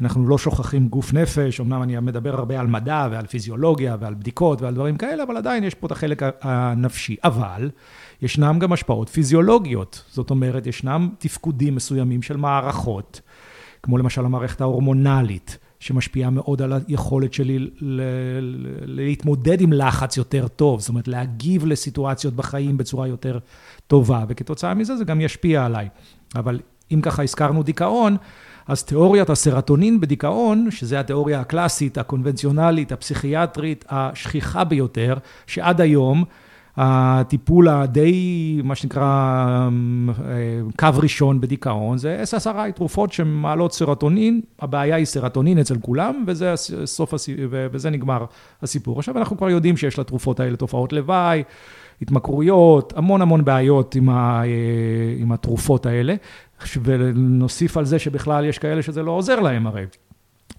אנחנו 0.00 0.28
לא 0.28 0.38
שוכחים 0.38 0.88
גוף 0.88 1.12
נפש, 1.12 1.60
אמנם 1.60 1.82
אני 1.82 2.00
מדבר 2.00 2.34
הרבה 2.34 2.60
על 2.60 2.66
מדע 2.66 3.08
ועל 3.10 3.26
פיזיולוגיה 3.26 3.96
ועל 4.00 4.14
בדיקות 4.14 4.62
ועל 4.62 4.74
דברים 4.74 4.96
כאלה, 4.96 5.22
אבל 5.22 5.36
עדיין 5.36 5.64
יש 5.64 5.74
פה 5.74 5.86
את 5.86 5.92
החלק 5.92 6.22
הנפשי. 6.42 7.16
אבל 7.24 7.70
ישנם 8.22 8.58
גם 8.58 8.72
השפעות 8.72 9.08
פיזיולוגיות. 9.08 10.04
זאת 10.08 10.30
אומרת, 10.30 10.66
ישנם 10.66 11.08
תפקודים 11.18 11.74
מסוימים 11.74 12.22
של 12.22 12.36
מערכות, 12.36 13.20
כמו 13.82 13.98
למשל 13.98 14.24
המערכת 14.24 14.60
ההורמונלית, 14.60 15.58
שמשפיעה 15.82 16.30
מאוד 16.30 16.62
על 16.62 16.72
היכולת 16.88 17.32
שלי 17.32 17.70
להתמודד 18.84 19.60
עם 19.60 19.72
לחץ 19.72 20.16
יותר 20.16 20.48
טוב, 20.48 20.80
זאת 20.80 20.88
אומרת, 20.88 21.08
להגיב 21.08 21.66
לסיטואציות 21.66 22.34
בחיים 22.34 22.76
בצורה 22.76 23.08
יותר 23.08 23.38
טובה, 23.86 24.24
וכתוצאה 24.28 24.74
מזה 24.74 24.96
זה 24.96 25.04
גם 25.04 25.20
ישפיע 25.20 25.64
עליי. 25.66 25.88
אבל 26.34 26.60
אם 26.92 27.00
ככה 27.00 27.22
הזכרנו 27.22 27.62
דיכאון, 27.62 28.16
אז 28.66 28.82
תיאוריית 28.82 29.30
הסרטונין 29.30 30.00
בדיכאון, 30.00 30.70
שזו 30.70 30.96
התיאוריה 30.96 31.40
הקלאסית, 31.40 31.98
הקונבנציונלית, 31.98 32.92
הפסיכיאטרית, 32.92 33.84
השכיחה 33.88 34.64
ביותר, 34.64 35.14
שעד 35.46 35.80
היום 35.80 36.24
הטיפול 36.76 37.68
הדי, 37.68 38.60
מה 38.64 38.74
שנקרא, 38.74 39.68
קו 40.78 40.88
ראשון 40.94 41.40
בדיכאון, 41.40 41.98
זה 41.98 42.22
SSRI, 42.30 42.72
תרופות 42.74 43.12
שמעלות 43.12 43.72
סרטונין, 43.72 44.40
הבעיה 44.60 44.96
היא 44.96 45.04
סרטונין 45.04 45.58
אצל 45.58 45.78
כולם, 45.80 46.24
וזה, 46.26 46.54
סוף. 46.84 47.14
וזה 47.48 47.90
נגמר 47.90 48.24
הסיפור. 48.62 48.98
עכשיו 48.98 49.18
אנחנו 49.18 49.36
כבר 49.36 49.50
יודעים 49.50 49.76
שיש 49.76 49.98
לתרופות 49.98 50.40
האלה 50.40 50.56
תופעות 50.56 50.92
לוואי, 50.92 51.42
התמכרויות, 52.02 52.92
המון 52.96 53.22
המון 53.22 53.44
בעיות 53.44 53.94
עם, 53.94 54.08
ה... 54.08 54.42
עם 55.18 55.32
התרופות 55.32 55.86
האלה, 55.86 56.14
ונוסיף 56.82 57.76
על 57.76 57.84
זה 57.84 57.98
שבכלל 57.98 58.44
יש 58.44 58.58
כאלה 58.58 58.82
שזה 58.82 59.02
לא 59.02 59.10
עוזר 59.10 59.40
להם 59.40 59.66
הרי, 59.66 59.84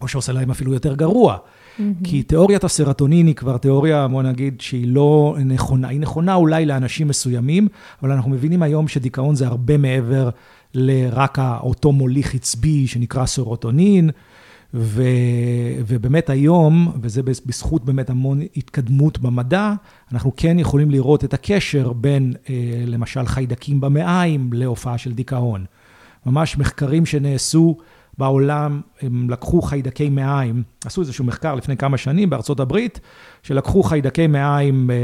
או 0.02 0.08
שעושה 0.08 0.34
להם 0.34 0.52
אפילו 0.52 0.74
יותר 0.74 0.96
גרוע. 0.96 1.38
Mm-hmm. 1.80 1.84
כי 2.04 2.24
תיאוריית 2.24 2.64
הסרטונין 2.64 3.28
היא 3.28 3.36
כבר 3.36 3.58
תיאוריה, 3.58 4.08
בוא 4.08 4.24
נגיד, 4.24 4.62
שהיא 4.62 4.88
לא 4.88 5.38
נכונה. 5.46 5.88
היא 5.88 6.00
נכונה 6.00 6.36
אולי 6.36 6.66
לאנשים 6.66 7.08
מסוימים, 7.08 7.68
אבל 8.02 8.12
אנחנו 8.12 8.32
מבינים 8.32 8.64
היום 8.64 8.88
שדיכאון 8.88 9.36
זה 9.36 9.48
הרבה 9.48 9.78
מעבר 9.78 10.30
לרק 10.74 11.40
אותו 11.40 11.92
מוליך 11.92 12.36
עצבי 12.36 12.88
שנקרא 12.88 13.26
סרוטונין. 13.26 14.10
ו, 14.76 15.04
ובאמת 15.88 16.30
היום, 16.30 16.92
וזה 17.02 17.24
בזכות 17.24 17.86
באמת 17.86 18.10
המון 18.10 18.42
התקדמות 18.58 19.20
במדע, 19.20 19.74
אנחנו 20.12 20.32
כן 20.38 20.60
יכולים 20.60 20.92
לראות 20.92 21.24
את 21.24 21.34
הקשר 21.34 21.94
בין, 21.94 22.34
אה, 22.50 22.84
למשל, 22.86 23.26
חיידקים 23.26 23.82
במעיים 23.82 24.50
להופעה 24.54 24.98
של 24.98 25.14
דיכאון. 25.14 25.66
ממש 26.26 26.58
מחקרים 26.58 27.06
שנעשו 27.06 27.78
בעולם, 28.18 28.82
הם 29.02 29.30
לקחו 29.30 29.62
חיידקי 29.62 30.10
מעיים, 30.10 30.64
עשו 30.86 31.02
איזשהו 31.02 31.26
מחקר 31.26 31.56
לפני 31.56 31.78
כמה 31.78 31.98
שנים 31.98 32.30
בארצות 32.30 32.60
הברית, 32.60 33.00
שלקחו 33.44 33.84
חיידקי 33.84 34.28
מעיים, 34.28 34.90
אה, 34.92 34.96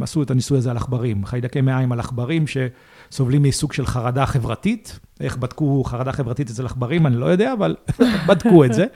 עשו 0.00 0.22
את 0.22 0.30
הניסוי 0.30 0.58
הזה 0.58 0.70
על 0.70 0.76
עכברים, 0.76 1.24
חיידקי 1.24 1.60
מעיים 1.60 1.92
על 1.92 2.00
עכברים 2.00 2.44
שסובלים 2.46 3.42
מסוג 3.42 3.72
של 3.72 3.86
חרדה 3.86 4.26
חברתית. 4.26 4.98
איך 5.20 5.36
בדקו 5.36 5.84
חרדה 5.84 6.12
חברתית 6.12 6.50
אצל 6.50 6.66
עכברים, 6.66 7.06
אני 7.06 7.16
לא 7.16 7.26
יודע, 7.26 7.52
אבל 7.52 7.76
בדקו 8.28 8.64
את 8.64 8.72
זה. 8.72 8.86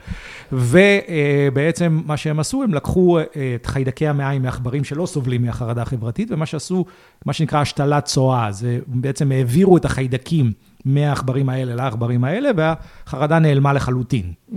ובעצם 0.52 2.00
מה 2.07 2.17
שהם 2.17 2.41
עשו, 2.41 2.62
הם 2.62 2.75
לקחו 2.75 3.19
אה, 3.19 3.25
את 3.55 3.67
חיידקי 3.67 4.09
המעיים 4.09 4.43
מעכברים 4.43 4.85
שלא 4.85 5.07
סובלים 5.07 5.43
מהחרדה 5.43 5.83
החברתית, 5.83 6.31
ומה 6.31 6.47
שעשו, 6.47 6.85
מה 7.26 7.33
שנקרא 7.33 7.61
השתלת 7.61 8.05
צואה, 8.05 8.52
זה 8.52 8.79
בעצם 8.87 9.33
העבירו 9.33 9.76
את 9.76 9.85
החיידקים. 9.85 10.52
מהעכברים 10.84 11.48
האלה 11.48 11.74
לעכברים 11.74 12.24
האלה, 12.24 12.50
והחרדה 12.56 13.38
נעלמה 13.38 13.72
לחלוטין. 13.72 14.32
Mm. 14.50 14.54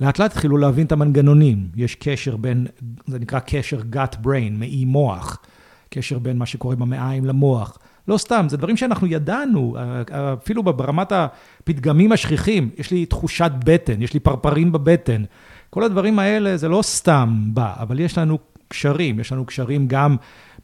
לאט 0.00 0.18
לאט 0.18 0.32
התחילו 0.32 0.56
להבין 0.56 0.86
את 0.86 0.92
המנגנונים. 0.92 1.68
יש 1.76 1.94
קשר 1.94 2.36
בין, 2.36 2.66
זה 3.06 3.18
נקרא 3.18 3.38
קשר 3.38 3.80
gut-brain, 3.92 4.58
מעי 4.58 4.84
מוח. 4.84 5.38
קשר 5.90 6.18
בין 6.18 6.38
מה 6.38 6.46
שקורה 6.46 6.76
במעיים 6.76 7.24
למוח. 7.24 7.78
לא 8.08 8.18
סתם, 8.18 8.46
זה 8.48 8.56
דברים 8.56 8.76
שאנחנו 8.76 9.06
ידענו, 9.06 9.76
אפילו 10.42 10.62
ברמת 10.62 11.12
הפתגמים 11.12 12.12
השכיחים, 12.12 12.70
יש 12.78 12.90
לי 12.90 13.06
תחושת 13.06 13.50
בטן, 13.64 14.02
יש 14.02 14.14
לי 14.14 14.20
פרפרים 14.20 14.72
בבטן. 14.72 15.24
כל 15.70 15.82
הדברים 15.82 16.18
האלה 16.18 16.56
זה 16.56 16.68
לא 16.68 16.82
סתם 16.82 17.42
בא, 17.46 17.74
אבל 17.78 18.00
יש 18.00 18.18
לנו 18.18 18.38
קשרים, 18.68 19.20
יש 19.20 19.32
לנו 19.32 19.44
קשרים 19.44 19.88
גם 19.88 20.16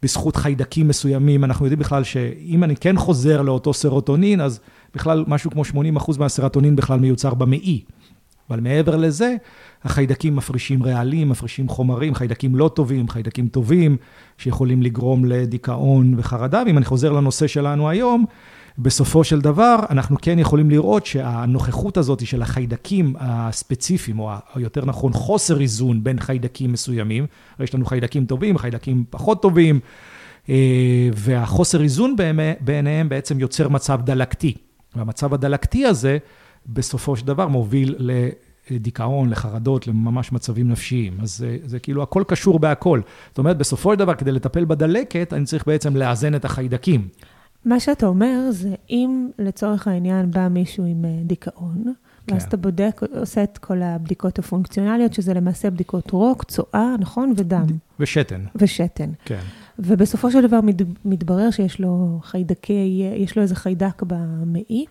בזכות 0.03 0.37
חיידקים 0.37 0.89
מסוימים. 0.89 1.45
אנחנו 1.45 1.67
יודעים 1.67 1.79
בכלל 1.79 2.05
שאם 2.05 2.65
אני 2.65 2.77
כן 2.77 2.97
חוזר 2.97 3.43
לאותו 3.43 3.75
סרוטונין, 3.75 4.41
אז 4.41 4.61
בכלל 4.95 5.25
משהו 5.27 5.51
כמו 5.51 5.65
80 5.65 5.97
אחוז 5.97 6.19
מהסרטונין 6.19 6.77
בכלל 6.77 7.01
מיוצר 7.01 7.35
במעי. 7.35 7.83
אבל 8.51 8.61
מעבר 8.61 8.97
לזה, 8.97 9.37
החיידקים 9.85 10.37
מפרישים 10.37 10.83
רעלים, 10.83 11.29
מפרישים 11.29 11.69
חומרים, 11.69 12.15
חיידקים 12.15 12.57
לא 12.57 12.71
טובים, 12.75 13.09
חיידקים 13.09 13.49
טובים, 13.49 13.97
שיכולים 14.39 14.83
לגרום 14.83 15.25
לדיכאון 15.25 16.15
וחרדה. 16.17 16.63
ואם 16.67 16.79
אני 16.79 16.85
חוזר 16.85 17.13
לנושא 17.13 17.47
שלנו 17.47 17.89
היום, 17.89 18.25
בסופו 18.79 19.25
של 19.25 19.41
דבר, 19.41 19.77
אנחנו 19.91 20.17
כן 20.23 20.39
יכולים 20.39 20.71
לראות 20.71 21.07
שהנוכחות 21.07 21.97
הזאת 21.97 22.27
של 22.27 22.43
החיידקים 22.43 23.15
הספציפיים, 23.19 24.19
או 24.19 24.31
יותר 24.57 24.85
נכון 24.85 25.13
חוסר 25.13 25.61
איזון 25.61 26.05
בין 26.05 26.21
חיידקים 26.21 26.73
מסוימים, 26.73 27.27
יש 27.61 27.75
לנו 27.75 27.87
חיידקים 27.87 28.25
טובים, 28.25 28.59
חיידקים 28.59 29.05
פחות 29.11 29.43
טובים, 29.43 29.81
אה, 30.49 31.09
והחוסר 31.15 31.83
איזון 31.83 32.17
ביניהם 32.61 33.09
בעצם 33.09 33.41
יוצר 33.41 33.69
מצב 33.69 34.01
דלקתי. 34.05 34.55
והמצב 34.97 35.35
הדלקתי 35.35 35.87
הזה, 35.87 36.19
בסופו 36.67 37.17
של 37.17 37.27
דבר 37.27 37.49
מוביל 37.49 37.97
לדיכאון, 38.71 39.31
לחרדות, 39.31 39.87
לממש 39.87 40.33
מצבים 40.33 40.69
נפשיים. 40.69 41.21
אז 41.23 41.37
זה, 41.37 41.57
זה 41.65 41.79
כאילו 41.79 42.03
הכל 42.03 42.23
קשור 42.29 42.59
בהכל. 42.59 43.01
זאת 43.29 43.39
אומרת, 43.39 43.59
בסופו 43.59 43.93
של 43.93 43.99
דבר, 43.99 44.15
כדי 44.15 44.33
לטפל 44.33 44.65
בדלקת, 44.65 45.33
אני 45.33 45.45
צריך 45.45 45.67
בעצם 45.67 45.97
לאזן 45.97 46.35
את 46.35 46.45
החיידקים. 46.45 47.09
מה 47.65 47.81
שאתה 47.81 48.07
אומר 48.07 48.39
זה, 48.51 48.75
אם 48.91 49.31
לצורך 49.39 49.89
העניין 49.89 50.31
בא 50.31 50.49
מישהו 50.49 50.85
עם 50.85 51.05
אה, 51.05 51.11
דיכאון, 51.25 51.85
כן. 52.27 52.35
ואז 52.35 52.43
אתה 52.43 52.57
בודק, 52.57 53.01
עושה 53.17 53.43
את 53.43 53.59
כל 53.59 53.83
הבדיקות 53.83 54.39
הפונקציונליות, 54.39 55.13
שזה 55.13 55.35
למעשה 55.35 55.71
בדיקות 55.71 56.11
רוק, 56.11 56.45
צואה, 56.45 56.95
נכון? 56.99 57.35
ודם. 57.37 57.67
ושתן. 58.01 58.41
ושתן. 58.57 59.11
כן. 59.25 59.41
ובסופו 59.79 60.31
של 60.31 60.47
דבר 60.47 60.61
מת, 60.61 60.83
מתברר 61.05 61.51
שיש 61.51 61.81
לו 61.81 62.19
חיידקי, 62.23 63.13
יש 63.17 63.37
לו 63.37 63.43
איזה 63.43 63.55
חיידק 63.55 64.03
במעי, 64.03 64.85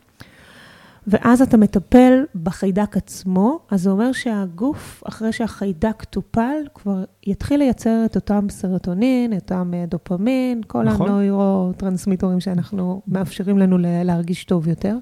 ואז 1.08 1.42
אתה 1.42 1.58
מטפל 1.58 2.24
בחיידק 2.44 2.98
עצמו, 2.98 3.60
אז 3.72 3.82
זה 3.82 3.90
אומר 3.90 4.12
שהגוף, 4.12 5.04
אחרי 5.08 5.32
שהחיידק 5.32 6.04
טופל, 6.04 6.58
כבר 6.74 7.04
יתחיל 7.28 7.60
לייצר 7.60 8.06
את 8.06 8.16
אותם 8.16 8.50
סרטונין, 8.50 9.34
את 9.34 9.42
אותם 9.42 9.72
אה, 9.74 9.86
דופמין, 9.86 10.62
כל 10.68 10.84
נכון. 10.84 11.10
הנוירו-טרנסמיטורים 11.10 12.40
שאנחנו 12.40 13.02
מאפשרים 13.08 13.58
לנו 13.58 13.78
להרגיש 13.80 14.44
טוב 14.44 14.68
יותר. 14.68 14.98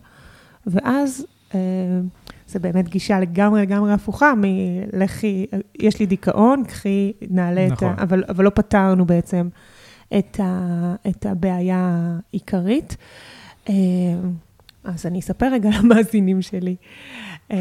ואז 0.67 1.25
אה, 1.55 1.59
זה 2.50 2.60
באמת 2.60 2.89
גישה 2.89 3.20
לגמרי 3.20 3.62
לגמרי 3.62 3.94
הפוכה 3.94 4.34
מלכי, 4.38 5.46
יש 5.79 6.00
לי 6.00 6.06
דיכאון, 6.06 6.63
קחי, 6.63 7.13
נעלה 7.29 7.68
נכון. 7.68 7.91
את 7.91 8.00
ה... 8.00 8.03
אבל, 8.03 8.24
אבל 8.29 8.46
לא 8.46 8.50
פתרנו 8.50 9.06
בעצם 9.06 9.50
את, 10.18 10.39
ה, 10.39 10.96
את 11.10 11.25
הבעיה 11.25 12.18
העיקרית. 12.32 12.98
אה, 13.70 13.74
אז 14.84 15.06
אני 15.06 15.20
אספר 15.20 15.46
רגע 15.53 15.70
למאזינים 15.79 16.41
שלי, 16.41 16.75
אה, 17.51 17.58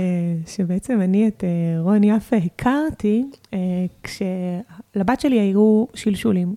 שבעצם 0.47 1.01
אני 1.01 1.29
את 1.29 1.45
רון 1.79 2.05
יפה 2.05 2.37
הכרתי 2.37 3.25
כשלבת 4.03 5.21
שלי 5.21 5.41
היו 5.41 5.85
שלשולים, 5.95 6.55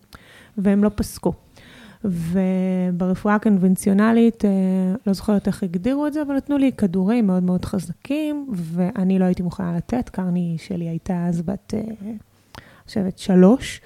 והם 0.57 0.83
לא 0.83 0.91
פסקו. 0.95 1.33
וברפואה 2.05 3.35
הקונבנציונלית, 3.35 4.45
אה, 4.45 4.49
לא 5.07 5.13
זוכרת 5.13 5.47
איך 5.47 5.63
הגדירו 5.63 6.07
את 6.07 6.13
זה, 6.13 6.21
אבל 6.21 6.35
נתנו 6.35 6.57
לי 6.57 6.71
כדורים 6.71 7.27
מאוד 7.27 7.43
מאוד 7.43 7.65
חזקים, 7.65 8.47
ואני 8.53 9.19
לא 9.19 9.25
הייתי 9.25 9.43
מוכנה 9.43 9.77
לתת, 9.77 10.09
קרני 10.09 10.55
שלי 10.59 10.89
הייתה 10.89 11.25
אז 11.25 11.41
בת, 11.41 11.73
אה, 11.73 11.79
אני 11.79 12.17
חושבת, 12.85 13.17
שלוש, 13.17 13.81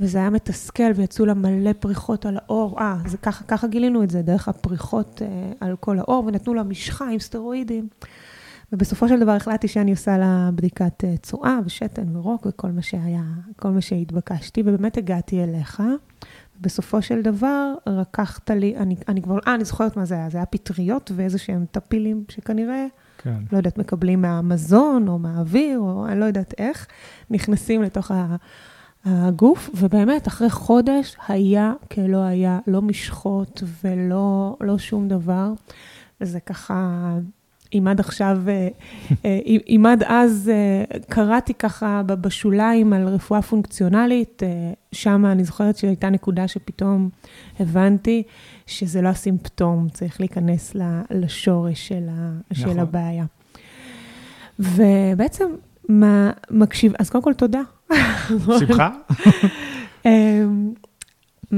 וזה 0.00 0.18
היה 0.18 0.30
מתסכל, 0.30 0.90
ויצאו 0.94 1.26
לה 1.26 1.34
מלא 1.34 1.72
פריחות 1.72 2.26
על 2.26 2.36
האור. 2.36 2.80
אה, 2.80 2.96
זה 3.06 3.16
ככה, 3.16 3.44
ככה 3.44 3.66
גילינו 3.66 4.02
את 4.02 4.10
זה, 4.10 4.22
דרך 4.22 4.48
הפריחות 4.48 5.22
אה, 5.22 5.52
על 5.60 5.76
כל 5.80 5.98
האור, 5.98 6.24
ונתנו 6.26 6.54
לה 6.54 6.62
משחה 6.62 7.08
עם 7.10 7.18
סטרואידים. 7.18 7.88
ובסופו 8.72 9.08
של 9.08 9.20
דבר 9.20 9.32
החלטתי 9.32 9.68
שאני 9.68 9.90
עושה 9.90 10.18
לה 10.18 10.50
בדיקת 10.54 11.04
צואה 11.22 11.58
ושתן 11.64 12.16
ורוק 12.16 12.46
וכל 12.48 12.70
מה 12.70 12.82
שהיה, 12.82 13.22
כל 13.56 13.68
מה 13.68 13.80
שהתבקשתי, 13.80 14.62
ובאמת 14.66 14.96
הגעתי 14.96 15.44
אליך. 15.44 15.82
בסופו 16.64 17.02
של 17.02 17.22
דבר, 17.22 17.74
לקחת 17.86 18.50
לי, 18.50 18.76
אני, 18.76 18.96
אני 19.08 19.22
כבר, 19.22 19.38
אה, 19.46 19.54
אני 19.54 19.64
זוכרת 19.64 19.96
מה 19.96 20.04
זה 20.04 20.14
היה, 20.14 20.30
זה 20.30 20.38
היה 20.38 20.46
פטריות 20.46 21.10
ואיזה 21.14 21.38
שהם 21.38 21.64
טפילים 21.70 22.24
שכנראה, 22.28 22.86
כן. 23.18 23.38
לא 23.52 23.56
יודעת, 23.56 23.78
מקבלים 23.78 24.22
מהמזון 24.22 25.08
או 25.08 25.18
מהאוויר, 25.18 25.78
או 25.78 26.06
אני 26.08 26.20
לא 26.20 26.24
יודעת 26.24 26.54
איך, 26.58 26.86
נכנסים 27.30 27.82
לתוך 27.82 28.10
הגוף, 29.04 29.70
ובאמת, 29.74 30.28
אחרי 30.28 30.50
חודש 30.50 31.16
היה 31.28 31.72
כלא 31.92 32.22
היה, 32.22 32.58
לא 32.66 32.82
משחות 32.82 33.62
ולא 33.84 34.56
לא 34.60 34.78
שום 34.78 35.08
דבר. 35.08 35.52
וזה 36.20 36.40
ככה, 36.40 37.08
אם 37.78 37.88
עד 37.88 38.00
עכשיו, 38.00 38.38
אה, 38.48 38.68
אה, 39.24 39.38
אם 39.68 39.86
עד 39.88 40.02
אז 40.06 40.50
אה, 40.52 40.98
קראתי 41.08 41.54
ככה 41.54 42.02
בשוליים 42.02 42.92
על 42.92 43.08
רפואה 43.08 43.42
פונקציונלית, 43.42 44.42
שם 44.92 45.26
אני 45.26 45.44
זוכרת 45.44 45.76
שהייתה 45.76 46.10
נקודה 46.10 46.48
שפתאום 46.48 47.08
הבנתי 47.60 48.22
שזה 48.66 49.02
לא 49.02 49.08
הסימפטום, 49.08 49.88
צריך 49.88 50.20
להיכנס 50.20 50.76
לשורש 51.10 51.88
של, 51.88 52.04
נכון. 52.50 52.72
של 52.72 52.78
הבעיה. 52.78 53.24
ובעצם, 54.58 55.44
מה 55.88 56.30
מקשיב, 56.50 56.92
אז 56.98 57.10
קודם 57.10 57.24
כל 57.24 57.34
תודה. 57.34 57.60
שמחה. 58.58 58.90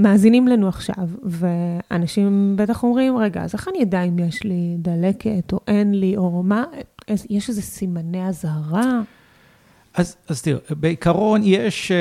מאזינים 0.03 0.49
לנו 0.49 0.69
עכשיו, 0.69 1.09
ואנשים 1.23 2.55
בטח 2.57 2.83
אומרים, 2.83 3.17
רגע, 3.17 3.43
אז 3.43 3.55
איך 3.55 3.69
אני 3.69 3.83
אדע 3.83 4.03
אם 4.03 4.19
יש 4.19 4.45
לי 4.45 4.77
דלקת 4.79 5.53
או 5.53 5.61
אין 5.69 5.95
לי, 5.95 6.17
או 6.17 6.43
מה, 6.43 6.65
יש 7.31 7.49
איזה 7.49 7.63
סימני 7.63 8.29
אזהרה? 8.29 9.01
אז, 9.97 10.17
אז 10.29 10.43
תראה, 10.43 10.59
בעיקרון 10.71 11.41
יש, 11.45 11.93
אה, 11.93 11.97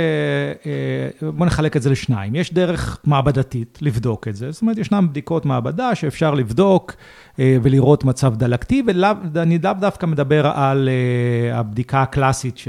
אה, 1.25 1.31
בוא 1.31 1.45
נחלק 1.45 1.77
את 1.77 1.81
זה 1.81 1.89
לשניים. 1.89 2.35
יש 2.35 2.53
דרך 2.53 2.99
מעבדתית 3.03 3.77
לבדוק 3.81 4.27
את 4.27 4.35
זה. 4.35 4.51
זאת 4.51 4.61
אומרת, 4.61 4.77
ישנן 4.77 5.07
בדיקות 5.09 5.45
מעבדה 5.45 5.95
שאפשר 5.95 6.33
לבדוק 6.33 6.93
אה, 7.39 7.57
ולראות 7.61 8.03
מצב 8.03 8.35
דלקתי, 8.35 8.83
ואני 9.33 9.59
לאו 9.63 9.73
דווקא 9.79 10.05
מדבר 10.05 10.47
על 10.47 10.89
הבדיקה 11.53 12.01
הקלאסית 12.01 12.59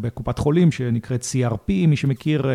בקופת 0.00 0.38
חולים, 0.38 0.72
שנקראת 0.72 1.22
CRP, 1.22 1.86
מי 1.88 1.96
שמכיר, 1.96 2.46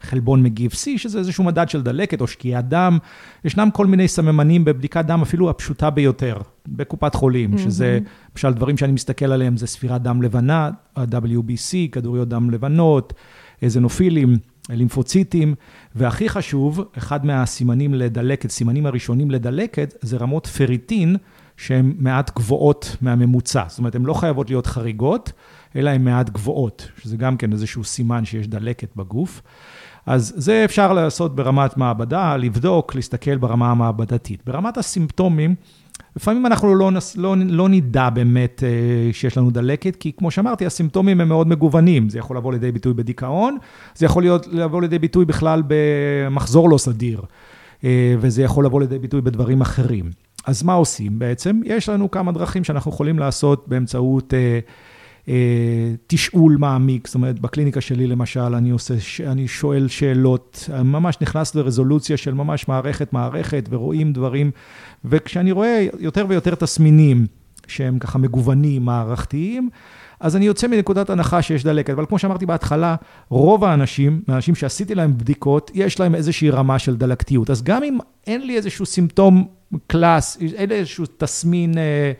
חלבון 0.00 0.42
מגיב 0.42 0.70
C, 0.70 0.86
שזה 0.96 1.18
איזשהו 1.18 1.44
מדד 1.44 1.68
של 1.68 1.82
דלקת 1.82 2.20
או 2.20 2.26
שקיעת 2.26 2.68
דם. 2.68 2.98
ישנם 3.44 3.68
כל 3.72 3.86
מיני 3.86 4.08
סממנים 4.08 4.64
בבדיקת 4.64 5.04
דם, 5.04 5.22
אפילו 5.22 5.50
הפשוטה 5.50 5.90
ביותר. 5.90 6.36
בקופת 6.68 7.14
חולים, 7.14 7.58
שזה, 7.58 7.98
למשל, 8.34 8.52
דברים 8.52 8.76
שאני 8.76 8.92
מסתכל 8.92 9.32
עליהם, 9.32 9.56
זה 9.56 9.66
ספירת 9.66 10.02
דם 10.02 10.22
לבנה, 10.22 10.70
ה-WBC, 10.96 11.90
כדוריות 11.92 12.28
דם 12.28 12.50
לבנות, 12.50 13.12
איזנופילים, 13.62 14.38
לימפוציטים, 14.70 15.54
והכי 15.94 16.28
חשוב, 16.28 16.80
אחד 16.98 17.26
מהסימנים 17.26 17.94
לדלקת, 17.94 18.50
סימנים 18.50 18.86
הראשונים 18.86 19.30
לדלקת, 19.30 19.94
זה 20.00 20.16
רמות 20.16 20.46
פריטין, 20.46 21.16
שהן 21.56 21.94
מעט 21.98 22.36
גבוהות 22.36 22.96
מהממוצע. 23.00 23.64
זאת 23.68 23.78
אומרת, 23.78 23.94
הן 23.94 24.04
לא 24.04 24.14
חייבות 24.14 24.50
להיות 24.50 24.66
חריגות, 24.66 25.32
אלא 25.76 25.90
הן 25.90 26.04
מעט 26.04 26.30
גבוהות, 26.30 26.88
שזה 27.02 27.16
גם 27.16 27.36
כן 27.36 27.52
איזשהו 27.52 27.84
סימן 27.84 28.24
שיש 28.24 28.48
דלקת 28.48 28.96
בגוף. 28.96 29.42
אז 30.06 30.34
זה 30.36 30.64
אפשר 30.64 30.92
לעשות 30.92 31.36
ברמת 31.36 31.76
מעבדה, 31.76 32.36
לבדוק, 32.36 32.94
להסתכל 32.94 33.36
ברמה 33.36 33.70
המעבדתית. 33.70 34.42
ברמת 34.46 34.76
הסימפטומים, 34.78 35.54
לפעמים 36.16 36.46
אנחנו 36.46 36.74
לא, 36.74 36.90
לא, 37.16 37.36
לא 37.48 37.68
נדע 37.68 38.10
באמת 38.10 38.62
אה, 38.66 39.12
שיש 39.12 39.38
לנו 39.38 39.50
דלקת, 39.50 39.96
כי 39.96 40.12
כמו 40.16 40.30
שאמרתי, 40.30 40.66
הסימפטומים 40.66 41.20
הם 41.20 41.28
מאוד 41.28 41.48
מגוונים. 41.48 42.08
זה 42.08 42.18
יכול 42.18 42.36
לבוא 42.36 42.52
לידי 42.52 42.72
ביטוי 42.72 42.94
בדיכאון, 42.94 43.56
זה 43.94 44.06
יכול 44.06 44.22
להיות, 44.22 44.46
לבוא 44.46 44.82
לידי 44.82 44.98
ביטוי 44.98 45.24
בכלל 45.24 45.62
במחזור 45.66 46.70
לא 46.70 46.78
סדיר, 46.78 47.22
אה, 47.84 48.14
וזה 48.20 48.42
יכול 48.42 48.64
לבוא 48.64 48.80
לידי 48.80 48.98
ביטוי 48.98 49.20
בדברים 49.20 49.60
אחרים. 49.60 50.10
אז 50.46 50.62
מה 50.62 50.72
עושים 50.72 51.18
בעצם? 51.18 51.60
יש 51.64 51.88
לנו 51.88 52.10
כמה 52.10 52.32
דרכים 52.32 52.64
שאנחנו 52.64 52.90
יכולים 52.90 53.18
לעשות 53.18 53.68
באמצעות... 53.68 54.34
אה, 55.28 55.34
תשאול 56.06 56.56
מעמיק, 56.58 57.06
זאת 57.06 57.14
אומרת, 57.14 57.40
בקליניקה 57.40 57.80
שלי 57.80 58.06
למשל, 58.06 58.40
אני 58.40 58.70
עושה, 58.70 58.94
אני 59.26 59.48
שואל 59.48 59.88
שאלות, 59.88 60.68
ממש 60.84 61.16
נכנס 61.20 61.54
לרזולוציה 61.54 62.16
של 62.16 62.34
ממש 62.34 62.68
מערכת 62.68 63.12
מערכת, 63.12 63.68
ורואים 63.70 64.12
דברים, 64.12 64.50
וכשאני 65.04 65.52
רואה 65.52 65.86
יותר 65.98 66.26
ויותר 66.28 66.54
תסמינים 66.54 67.26
שהם 67.66 67.98
ככה 67.98 68.18
מגוונים, 68.18 68.84
מערכתיים, 68.84 69.68
אז 70.20 70.36
אני 70.36 70.44
יוצא 70.44 70.66
מנקודת 70.66 71.10
הנחה 71.10 71.42
שיש 71.42 71.64
דלקת, 71.64 71.90
אבל 71.90 72.06
כמו 72.06 72.18
שאמרתי 72.18 72.46
בהתחלה, 72.46 72.96
רוב 73.28 73.64
האנשים, 73.64 74.22
האנשים 74.28 74.54
שעשיתי 74.54 74.94
להם 74.94 75.18
בדיקות, 75.18 75.70
יש 75.74 76.00
להם 76.00 76.14
איזושהי 76.14 76.50
רמה 76.50 76.78
של 76.78 76.96
דלקתיות. 76.96 77.50
אז 77.50 77.62
גם 77.62 77.82
אם 77.82 77.98
אין 78.26 78.46
לי 78.46 78.56
איזשהו 78.56 78.86
סימפטום 78.86 79.46
קלאס, 79.86 80.38
אין 80.40 80.68
לי 80.68 80.74
איזשהו 80.74 81.04
תסמין... 81.18 81.78
אה, 81.78 82.12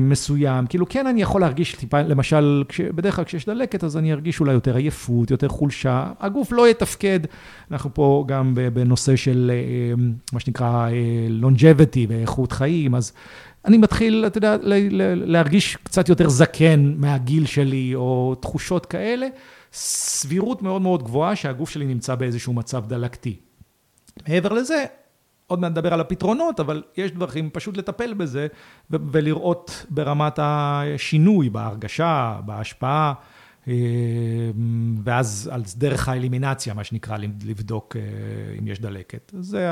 מסוים. 0.00 0.66
כאילו, 0.66 0.88
כן, 0.88 1.06
אני 1.06 1.22
יכול 1.22 1.40
להרגיש 1.40 1.74
טיפה, 1.74 2.02
למשל, 2.02 2.64
כש, 2.68 2.80
בדרך 2.80 3.16
כלל 3.16 3.24
כשיש 3.24 3.46
דלקת, 3.46 3.84
אז 3.84 3.96
אני 3.96 4.12
ארגיש 4.12 4.40
אולי 4.40 4.52
יותר 4.52 4.76
עייפות, 4.76 5.30
יותר 5.30 5.48
חולשה. 5.48 6.12
הגוף 6.20 6.52
לא 6.52 6.68
יתפקד. 6.68 7.20
אנחנו 7.70 7.94
פה 7.94 8.24
גם 8.28 8.54
בנושא 8.72 9.16
של 9.16 9.50
אה, 9.54 10.04
מה 10.32 10.40
שנקרא 10.40 10.88
אה, 10.88 11.28
longevity 11.42 12.00
ואיכות 12.08 12.52
חיים, 12.52 12.94
אז 12.94 13.12
אני 13.64 13.78
מתחיל, 13.78 14.24
אתה 14.26 14.38
יודע, 14.38 14.56
להרגיש 15.14 15.76
קצת 15.76 16.08
יותר 16.08 16.28
זקן 16.28 16.94
מהגיל 16.96 17.46
שלי, 17.46 17.94
או 17.94 18.34
תחושות 18.40 18.86
כאלה. 18.86 19.26
סבירות 19.72 20.62
מאוד 20.62 20.82
מאוד 20.82 21.02
גבוהה 21.02 21.36
שהגוף 21.36 21.70
שלי 21.70 21.86
נמצא 21.86 22.14
באיזשהו 22.14 22.52
מצב 22.52 22.84
דלקתי. 22.86 23.36
מעבר 24.28 24.52
לזה, 24.52 24.84
עוד 25.48 25.60
מעט 25.60 25.70
נדבר 25.70 25.94
על 25.94 26.00
הפתרונות, 26.00 26.60
אבל 26.60 26.82
יש 26.96 27.12
דרכים 27.12 27.50
פשוט 27.50 27.76
לטפל 27.76 28.14
בזה 28.14 28.46
ולראות 28.90 29.86
ברמת 29.90 30.38
השינוי, 30.42 31.50
בהרגשה, 31.50 32.40
בהשפעה, 32.44 33.12
אה, 33.68 33.74
ואז 35.04 35.50
על 35.52 35.62
דרך 35.76 36.08
האלימינציה, 36.08 36.74
מה 36.74 36.84
שנקרא, 36.84 37.16
לבדוק 37.44 37.96
אה, 37.96 38.02
אם 38.58 38.68
יש 38.68 38.80
דלקת. 38.80 39.32
זה 39.40 39.70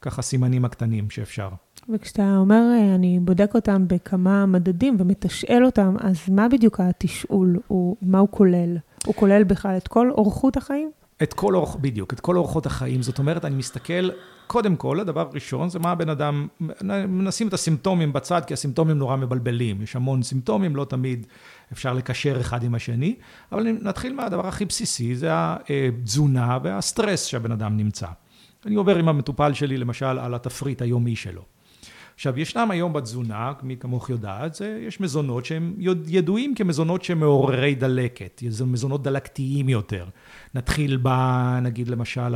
ככה 0.00 0.22
סימנים 0.22 0.64
הקטנים 0.64 1.10
שאפשר. 1.10 1.48
וכשאתה 1.88 2.36
אומר, 2.36 2.62
אה, 2.74 2.94
אני 2.94 3.18
בודק 3.20 3.50
אותם 3.54 3.88
בכמה 3.88 4.46
מדדים 4.46 4.96
ומתשאל 4.98 5.64
אותם, 5.64 5.96
אז 6.00 6.16
מה 6.28 6.48
בדיוק 6.48 6.80
התשאול? 6.80 7.58
הוא, 7.68 7.96
מה 8.02 8.18
הוא 8.18 8.28
כולל? 8.30 8.76
הוא 9.06 9.14
כולל 9.14 9.44
בכלל 9.44 9.76
את 9.76 9.88
כל 9.88 10.10
אורחות 10.10 10.56
החיים? 10.56 10.90
את 11.22 11.32
כל 11.32 11.54
אורח, 11.54 11.76
בדיוק, 11.76 12.12
את 12.12 12.20
כל 12.20 12.36
אורחות 12.36 12.66
החיים. 12.66 13.02
זאת 13.02 13.18
אומרת, 13.18 13.44
אני 13.44 13.54
מסתכל, 13.54 14.10
קודם 14.52 14.76
כל, 14.76 15.00
הדבר 15.00 15.28
הראשון 15.30 15.68
זה 15.68 15.78
מה 15.78 15.90
הבן 15.90 16.08
אדם, 16.08 16.48
נשים 17.08 17.48
את 17.48 17.52
הסימפטומים 17.52 18.12
בצד, 18.12 18.42
כי 18.46 18.54
הסימפטומים 18.54 18.98
נורא 18.98 19.16
מבלבלים. 19.16 19.82
יש 19.82 19.96
המון 19.96 20.22
סימפטומים, 20.22 20.76
לא 20.76 20.84
תמיד 20.84 21.26
אפשר 21.72 21.92
לקשר 21.92 22.40
אחד 22.40 22.62
עם 22.62 22.74
השני, 22.74 23.14
אבל 23.52 23.66
נתחיל 23.82 24.14
מהדבר 24.14 24.46
הכי 24.46 24.64
בסיסי, 24.64 25.14
זה 25.14 25.28
התזונה 25.32 26.58
והסטרס 26.62 27.24
שהבן 27.24 27.52
אדם 27.52 27.76
נמצא. 27.76 28.06
אני 28.66 28.74
עובר 28.74 28.98
עם 28.98 29.08
המטופל 29.08 29.52
שלי, 29.52 29.76
למשל, 29.76 30.06
על 30.18 30.34
התפריט 30.34 30.82
היומי 30.82 31.16
שלו. 31.16 31.42
עכשיו, 32.14 32.40
ישנם 32.40 32.70
היום 32.70 32.92
בתזונה, 32.92 33.52
מי 33.62 33.76
כמוך 33.76 34.10
יודעת, 34.10 34.54
זה, 34.54 34.80
יש 34.86 35.00
מזונות 35.00 35.44
שהם 35.44 35.74
ידועים 36.06 36.54
כמזונות 36.54 37.04
שמעוררי 37.04 37.74
דלקת, 37.74 38.42
זה 38.48 38.64
מזונות 38.64 39.02
דלקתיים 39.02 39.68
יותר. 39.68 40.06
נתחיל 40.54 40.98
ב... 41.02 41.08
נגיד 41.62 41.88
למשל 41.88 42.34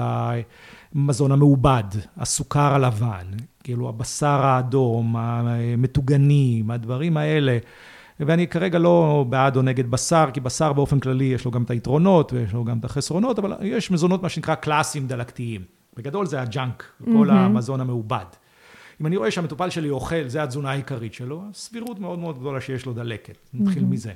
המזון 0.96 1.32
המעובד, 1.32 1.84
הסוכר 2.16 2.74
הלבן, 2.74 3.26
כאילו 3.64 3.88
הבשר 3.88 4.26
האדום, 4.26 5.16
המטוגנים, 5.16 6.70
הדברים 6.70 7.16
האלה. 7.16 7.58
ואני 8.20 8.46
כרגע 8.46 8.78
לא 8.78 9.24
בעד 9.28 9.56
או 9.56 9.62
נגד 9.62 9.90
בשר, 9.90 10.28
כי 10.32 10.40
בשר 10.40 10.72
באופן 10.72 11.00
כללי 11.00 11.24
יש 11.24 11.44
לו 11.44 11.50
גם 11.50 11.62
את 11.62 11.70
היתרונות 11.70 12.32
ויש 12.32 12.52
לו 12.52 12.64
גם 12.64 12.78
את 12.78 12.84
החסרונות, 12.84 13.38
אבל 13.38 13.52
יש 13.62 13.90
מזונות, 13.90 14.22
מה 14.22 14.28
שנקרא 14.28 14.54
קלאסיים 14.54 15.06
דלקתיים. 15.06 15.64
בגדול 15.96 16.26
זה 16.26 16.40
הג'אנק, 16.40 16.92
כל 17.04 17.30
mm-hmm. 17.30 17.32
המזון 17.32 17.80
המעובד. 17.80 18.24
אם 19.00 19.06
אני 19.06 19.16
רואה 19.16 19.30
שהמטופל 19.30 19.70
שלי 19.70 19.90
אוכל, 19.90 20.28
זה 20.28 20.42
התזונה 20.42 20.70
העיקרית 20.70 21.14
שלו, 21.14 21.42
סבירות 21.52 21.98
מאוד 21.98 22.18
מאוד 22.18 22.38
גדולה 22.38 22.60
שיש 22.60 22.86
לו 22.86 22.92
דלקת. 22.92 23.38
נתחיל 23.54 23.82
mm-hmm. 23.82 23.86
מזה. 23.86 24.12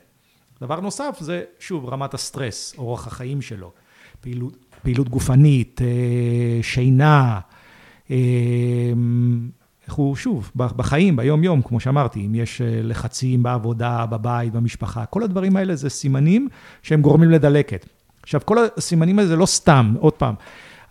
דבר 0.61 0.81
נוסף 0.81 1.17
זה, 1.21 1.43
שוב, 1.59 1.89
רמת 1.89 2.15
הסטרס, 2.15 2.75
אורח 2.79 3.07
החיים 3.07 3.43
שלו. 3.43 3.73
פעילות, 4.21 4.57
פעילות 4.83 5.09
גופנית, 5.09 5.81
אה, 5.83 6.63
שינה, 6.63 7.41
אה, 8.11 8.17
איך 9.87 9.95
הוא, 9.95 10.17
שוב, 10.17 10.51
בחיים, 10.57 11.17
ביום-יום, 11.17 11.63
כמו 11.63 11.81
שאמרתי, 11.81 12.27
אם 12.27 12.35
יש 12.35 12.61
אה, 12.61 12.81
לחצים 12.83 13.43
בעבודה, 13.43 14.07
בבית, 14.07 14.53
במשפחה, 14.53 15.07
כל 15.07 15.23
הדברים 15.23 15.57
האלה 15.57 15.77
זה 15.77 15.91
סימנים 15.91 16.49
שהם 16.83 17.03
גורמים 17.03 17.31
לדלקת. 17.31 17.87
עכשיו, 18.23 18.41
כל 18.45 18.57
הסימנים 18.77 19.19
האלה 19.19 19.29
זה 19.29 19.37
לא 19.37 19.47
סתם, 19.47 19.95
עוד 19.99 20.13
פעם, 20.13 20.35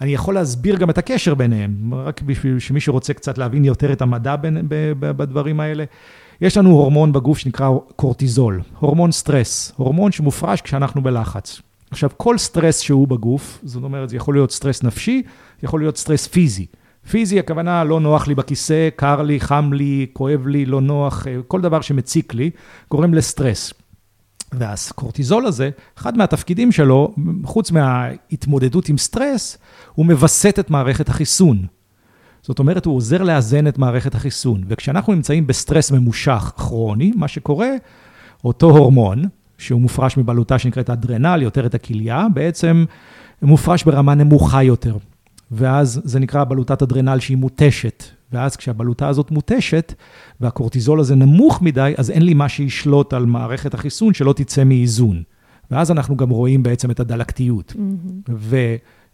אני 0.02 0.13
יכול 0.13 0.34
להסביר 0.34 0.75
גם 0.75 0.89
את 0.89 0.97
הקשר 0.97 1.36
ביניהם, 1.36 1.93
רק 1.93 2.21
בשביל 2.21 2.60
שמי 2.60 2.80
שרוצה 2.82 3.13
קצת 3.13 3.38
להבין 3.38 3.65
יותר 3.65 3.93
את 3.93 4.02
המדע 4.02 4.36
בין, 4.36 4.58
בדברים 4.99 5.60
האלה. 5.60 5.84
יש 6.41 6.58
לנו 6.58 6.69
הורמון 6.69 7.13
בגוף 7.13 7.38
שנקרא 7.38 7.69
קורטיזול, 7.95 8.62
הורמון 8.80 9.12
סטרס, 9.12 9.71
הורמון 9.75 10.12
שמופרש 10.12 10.62
כשאנחנו 10.62 11.04
בלחץ. 11.04 11.62
עכשיו, 11.91 12.10
כל 12.17 12.38
סטרס 12.38 12.80
שהוא 12.80 13.08
בגוף, 13.08 13.60
זאת 13.63 13.84
אומרת, 13.84 14.10
זה 14.10 14.15
יכול 14.15 14.36
להיות 14.36 14.52
סטרס 14.52 14.84
נפשי, 14.84 15.23
יכול 15.63 15.80
להיות 15.80 15.97
סטרס 15.97 16.28
פיזי. 16.28 16.65
פיזי, 17.10 17.39
הכוונה, 17.39 17.84
לא 17.84 17.99
נוח 17.99 18.28
לי 18.28 18.36
בכיסא, 18.36 18.89
קר 18.95 19.21
לי, 19.21 19.39
חם 19.39 19.73
לי, 19.73 20.08
כואב 20.13 20.47
לי, 20.47 20.65
לא 20.65 20.82
נוח, 20.82 21.28
כל 21.47 21.62
דבר 21.62 21.82
שמציק 21.82 22.34
לי, 22.34 22.49
גורם 22.91 23.13
לסטרס. 23.13 23.73
והקורטיזול 24.54 25.45
הזה, 25.45 25.69
אחד 25.97 26.17
מהתפקידים 26.17 26.71
שלו, 26.71 27.15
חוץ 27.43 27.71
מההתמודדות 27.71 28.89
עם 28.89 28.97
סטרס, 28.97 29.58
הוא 29.93 30.06
מווסת 30.06 30.60
את 30.60 30.69
מערכת 30.69 31.10
החיסון. 31.10 31.65
זאת 32.41 32.60
אומרת, 32.60 32.86
הוא 32.86 32.95
עוזר 32.95 33.23
לאזן 33.23 33.67
את 33.67 33.78
מערכת 33.78 34.15
החיסון. 34.15 34.63
וכשאנחנו 34.67 35.13
נמצאים 35.13 35.47
בסטרס 35.47 35.91
ממושך 35.91 36.54
כרוני, 36.56 37.12
מה 37.15 37.28
שקורה, 37.28 37.69
אותו 38.45 38.69
הורמון, 38.69 39.23
שהוא 39.60 39.82
מופרש 39.82 40.17
מבלוטה 40.17 40.60
שנקראת 40.60 40.89
אדרנל, 40.89 41.41
יותר 41.41 41.65
את 41.65 41.76
הכליה, 41.76 42.28
בעצם 42.34 42.86
מופרש 43.41 43.84
ברמה 43.84 44.15
נמוכה 44.15 44.63
יותר. 44.63 44.98
ואז 45.52 46.02
זה 46.04 46.19
נקרא 46.19 46.43
בלוטת 46.43 46.82
אדרנל 46.82 47.19
שהיא 47.19 47.38
מותשת. 47.38 48.04
ואז 48.32 48.56
כשהבלוטה 48.56 49.08
הזאת 49.08 49.32
מותשת, 49.32 49.93
והקורטיזול 50.41 51.00
הזה 51.00 51.15
נמוך 51.15 51.62
מדי, 51.62 51.93
אז 51.98 52.12
אין 52.12 52.22
לי 52.22 52.34
מה 52.34 52.50
שישלוט 52.50 53.13
על 53.13 53.26
מערכת 53.26 53.74
החיסון 53.74 54.13
שלא 54.13 54.34
תצא 54.34 54.63
מאיזון. 54.63 55.24
ואז 55.72 55.91
אנחנו 55.91 56.17
גם 56.17 56.30
רואים 56.30 56.63
בעצם 56.63 56.91
את 56.91 57.00
הדלקתיות. 57.00 57.74
Mm-hmm. 57.76 58.32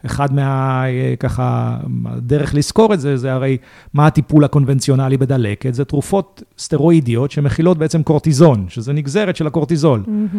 ואחד 0.04 0.34
מה... 0.34 0.84
ככה, 1.20 1.78
הדרך 2.06 2.56
לזכור 2.56 2.94
את 2.94 3.00
זה, 3.00 3.18
זה 3.18 3.34
הרי 3.34 3.58
מה 3.94 4.08
הטיפול 4.08 4.44
הקונבנציונלי 4.44 5.18
בדלקת? 5.18 5.74
זה 5.74 5.86
תרופות 5.86 6.44
סטרואידיות 6.58 7.32
שמכילות 7.32 7.78
בעצם 7.78 8.04
קורטיזון, 8.04 8.66
שזה 8.70 8.94
נגזרת 8.94 9.36
של 9.36 9.48
הקורטיזול. 9.48 10.04
Mm-hmm. 10.06 10.38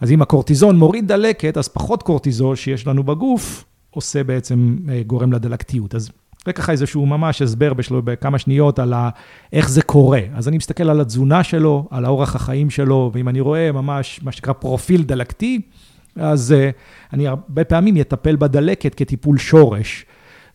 אז 0.00 0.12
אם 0.12 0.22
הקורטיזון 0.22 0.78
מוריד 0.78 1.08
דלקת, 1.08 1.56
אז 1.56 1.68
פחות 1.68 2.02
קורטיזול 2.02 2.56
שיש 2.56 2.86
לנו 2.86 3.02
בגוף, 3.02 3.64
עושה 3.90 4.24
בעצם, 4.24 4.76
אה, 4.88 5.02
גורם 5.06 5.32
לדלקתיות. 5.32 5.94
אז 5.94 6.10
זה 6.46 6.52
ככה 6.52 6.72
איזשהו 6.72 7.06
ממש 7.06 7.42
הסבר 7.42 7.74
בשלו, 7.74 8.02
בכמה 8.02 8.38
שניות 8.38 8.78
על 8.78 8.92
ה, 8.92 9.10
איך 9.52 9.68
זה 9.68 9.82
קורה. 9.82 10.20
אז 10.34 10.48
אני 10.48 10.56
מסתכל 10.56 10.90
על 10.90 11.00
התזונה 11.00 11.44
שלו, 11.44 11.88
על 11.90 12.04
האורח 12.04 12.36
החיים 12.36 12.70
שלו, 12.70 13.10
ואם 13.14 13.28
אני 13.28 13.40
רואה 13.40 13.72
ממש 13.72 14.20
מה 14.22 14.32
שנקרא 14.32 14.52
פרופיל 14.52 15.02
דלקתי, 15.02 15.60
אז 16.16 16.54
uh, 16.56 16.72
אני 17.12 17.28
הרבה 17.28 17.64
פעמים 17.64 17.96
אטפל 17.96 18.36
בדלקת 18.36 18.94
כטיפול 18.94 19.38
שורש, 19.38 20.06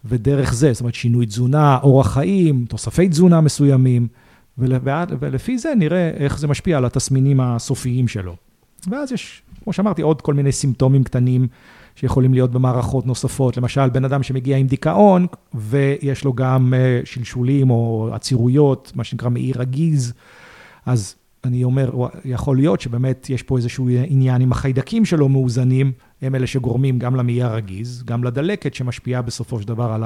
ודרך 0.06 0.54
זה, 0.54 0.74
זאת 0.74 0.82
אומרת 0.82 0.94
שינוי 0.94 1.26
תזונה, 1.26 1.80
אורח 1.84 2.14
חיים, 2.14 2.66
תוספי 2.70 3.10
תזונה 3.10 3.42
מסוימים, 3.42 4.08
ול, 4.58 4.74
ולפי 5.20 5.58
זה 5.58 5.74
נראה 5.78 6.10
איך 6.10 6.40
זה 6.40 6.48
משפיע 6.48 6.78
על 6.78 6.86
התסמינים 6.86 7.42
הסופיים 7.42 8.08
שלו. 8.08 8.36
ואז 8.90 9.12
יש, 9.12 9.42
כמו 9.64 9.74
שאמרתי, 9.74 10.02
עוד 10.02 10.22
כל 10.22 10.34
מיני 10.34 10.52
סימפטומים 10.52 11.04
קטנים. 11.04 11.48
שיכולים 11.96 12.34
להיות 12.34 12.52
במערכות 12.52 13.06
נוספות. 13.06 13.58
למשל, 13.58 13.90
בן 13.90 14.06
אדם 14.06 14.24
שמגיע 14.24 14.58
עם 14.58 14.68
דיכאון, 14.68 15.28
ויש 15.54 16.26
לו 16.26 16.34
גם 16.34 16.74
אה, 16.78 17.02
שלשולים 17.06 17.70
או 17.70 18.10
עצירויות, 18.14 18.92
מה 18.96 19.04
שנקרא 19.04 19.30
מעי 19.30 19.52
רגיז, 19.56 20.14
אז 20.86 21.16
אני 21.44 21.64
אומר, 21.64 21.92
יכול 22.26 22.58
להיות 22.58 22.82
שבאמת 22.82 23.30
יש 23.30 23.44
פה 23.44 23.58
איזשהו 23.58 23.90
עניין 24.08 24.42
עם 24.42 24.52
החיידקים 24.52 25.06
שלו 25.06 25.30
מאוזנים, 25.30 25.92
הם 26.22 26.36
אלה 26.36 26.48
שגורמים 26.48 27.00
גם 27.00 27.16
למעי 27.16 27.44
הרגיז, 27.44 28.04
גם 28.04 28.24
לדלקת 28.24 28.74
שמשפיעה 28.74 29.22
בסופו 29.22 29.62
של 29.62 29.68
דבר 29.68 29.92
על 29.92 30.04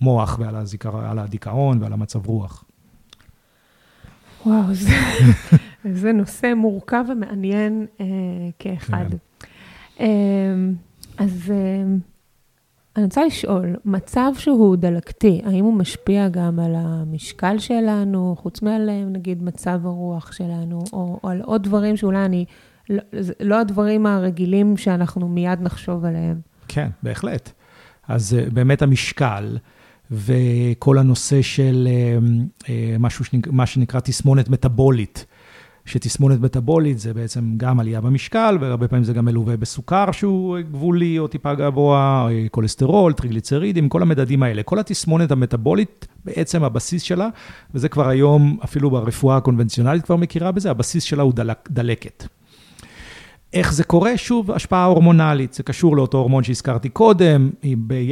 המוח 0.00 0.38
ועל 0.40 0.56
הזיכר, 0.56 1.06
על 1.06 1.18
הדיכאון 1.18 1.82
ועל 1.82 1.92
המצב 1.92 2.26
רוח. 2.26 2.64
וואו, 4.46 4.74
זה, 4.74 4.90
זה 6.00 6.12
נושא 6.12 6.52
מורכב 6.56 7.04
ומעניין 7.08 7.86
אה, 8.00 8.06
כאחד. 8.58 9.06
כן. 9.10 9.16
אה, 10.00 10.06
אז 11.18 11.52
אמ, 11.52 11.98
אני 12.96 13.04
רוצה 13.04 13.24
לשאול, 13.24 13.76
מצב 13.84 14.32
שהוא 14.38 14.76
דלקתי, 14.76 15.40
האם 15.44 15.64
הוא 15.64 15.74
משפיע 15.74 16.28
גם 16.28 16.58
על 16.58 16.74
המשקל 16.76 17.58
שלנו, 17.58 18.36
חוץ 18.38 18.62
מעליהם, 18.62 19.12
נגיד 19.12 19.42
מצב 19.42 19.80
הרוח 19.86 20.32
שלנו, 20.32 20.84
או, 20.92 21.20
או 21.24 21.30
על 21.30 21.40
עוד 21.40 21.62
דברים 21.62 21.96
שאולי 21.96 22.24
אני, 22.24 22.44
לא, 22.90 23.02
לא 23.40 23.60
הדברים 23.60 24.06
הרגילים 24.06 24.76
שאנחנו 24.76 25.28
מיד 25.28 25.60
נחשוב 25.60 26.04
עליהם? 26.04 26.40
כן, 26.68 26.88
בהחלט. 27.02 27.52
אז 28.08 28.34
אה, 28.34 28.50
באמת 28.52 28.82
המשקל 28.82 29.58
וכל 30.10 30.98
הנושא 30.98 31.42
של 31.42 31.88
אמ, 31.90 32.46
אה, 32.68 32.96
משהו 32.98 33.24
שנקרא, 33.24 33.52
מה 33.52 33.66
שנקרא 33.66 34.00
תסמונת 34.00 34.48
מטאבולית. 34.48 35.26
שתסמונת 35.86 36.40
מטאבולית 36.40 36.98
זה 36.98 37.14
בעצם 37.14 37.54
גם 37.56 37.80
עלייה 37.80 38.00
במשקל, 38.00 38.58
והרבה 38.60 38.88
פעמים 38.88 39.04
זה 39.04 39.12
גם 39.12 39.24
מלווה 39.24 39.56
בסוכר 39.56 40.12
שהוא 40.12 40.58
גבולי 40.60 41.18
או 41.18 41.28
טיפה 41.28 41.54
גבוה, 41.54 42.28
כולסטרול, 42.50 43.12
טריגליצרידים, 43.12 43.88
כל 43.88 44.02
המדדים 44.02 44.42
האלה. 44.42 44.62
כל 44.62 44.78
התסמונת 44.78 45.30
המטאבולית, 45.30 46.06
בעצם 46.24 46.64
הבסיס 46.64 47.02
שלה, 47.02 47.28
וזה 47.74 47.88
כבר 47.88 48.08
היום, 48.08 48.58
אפילו 48.64 48.90
ברפואה 48.90 49.36
הקונבנציונלית 49.36 50.04
כבר 50.04 50.16
מכירה 50.16 50.52
בזה, 50.52 50.70
הבסיס 50.70 51.04
שלה 51.04 51.22
הוא 51.22 51.32
דלק, 51.32 51.68
דלקת. 51.70 52.35
איך 53.56 53.72
זה 53.72 53.84
קורה? 53.84 54.16
שוב, 54.16 54.50
השפעה 54.50 54.84
הורמונלית. 54.84 55.54
זה 55.54 55.62
קשור 55.62 55.96
לאותו 55.96 56.18
הורמון 56.18 56.44
שהזכרתי 56.44 56.88
קודם. 56.88 57.50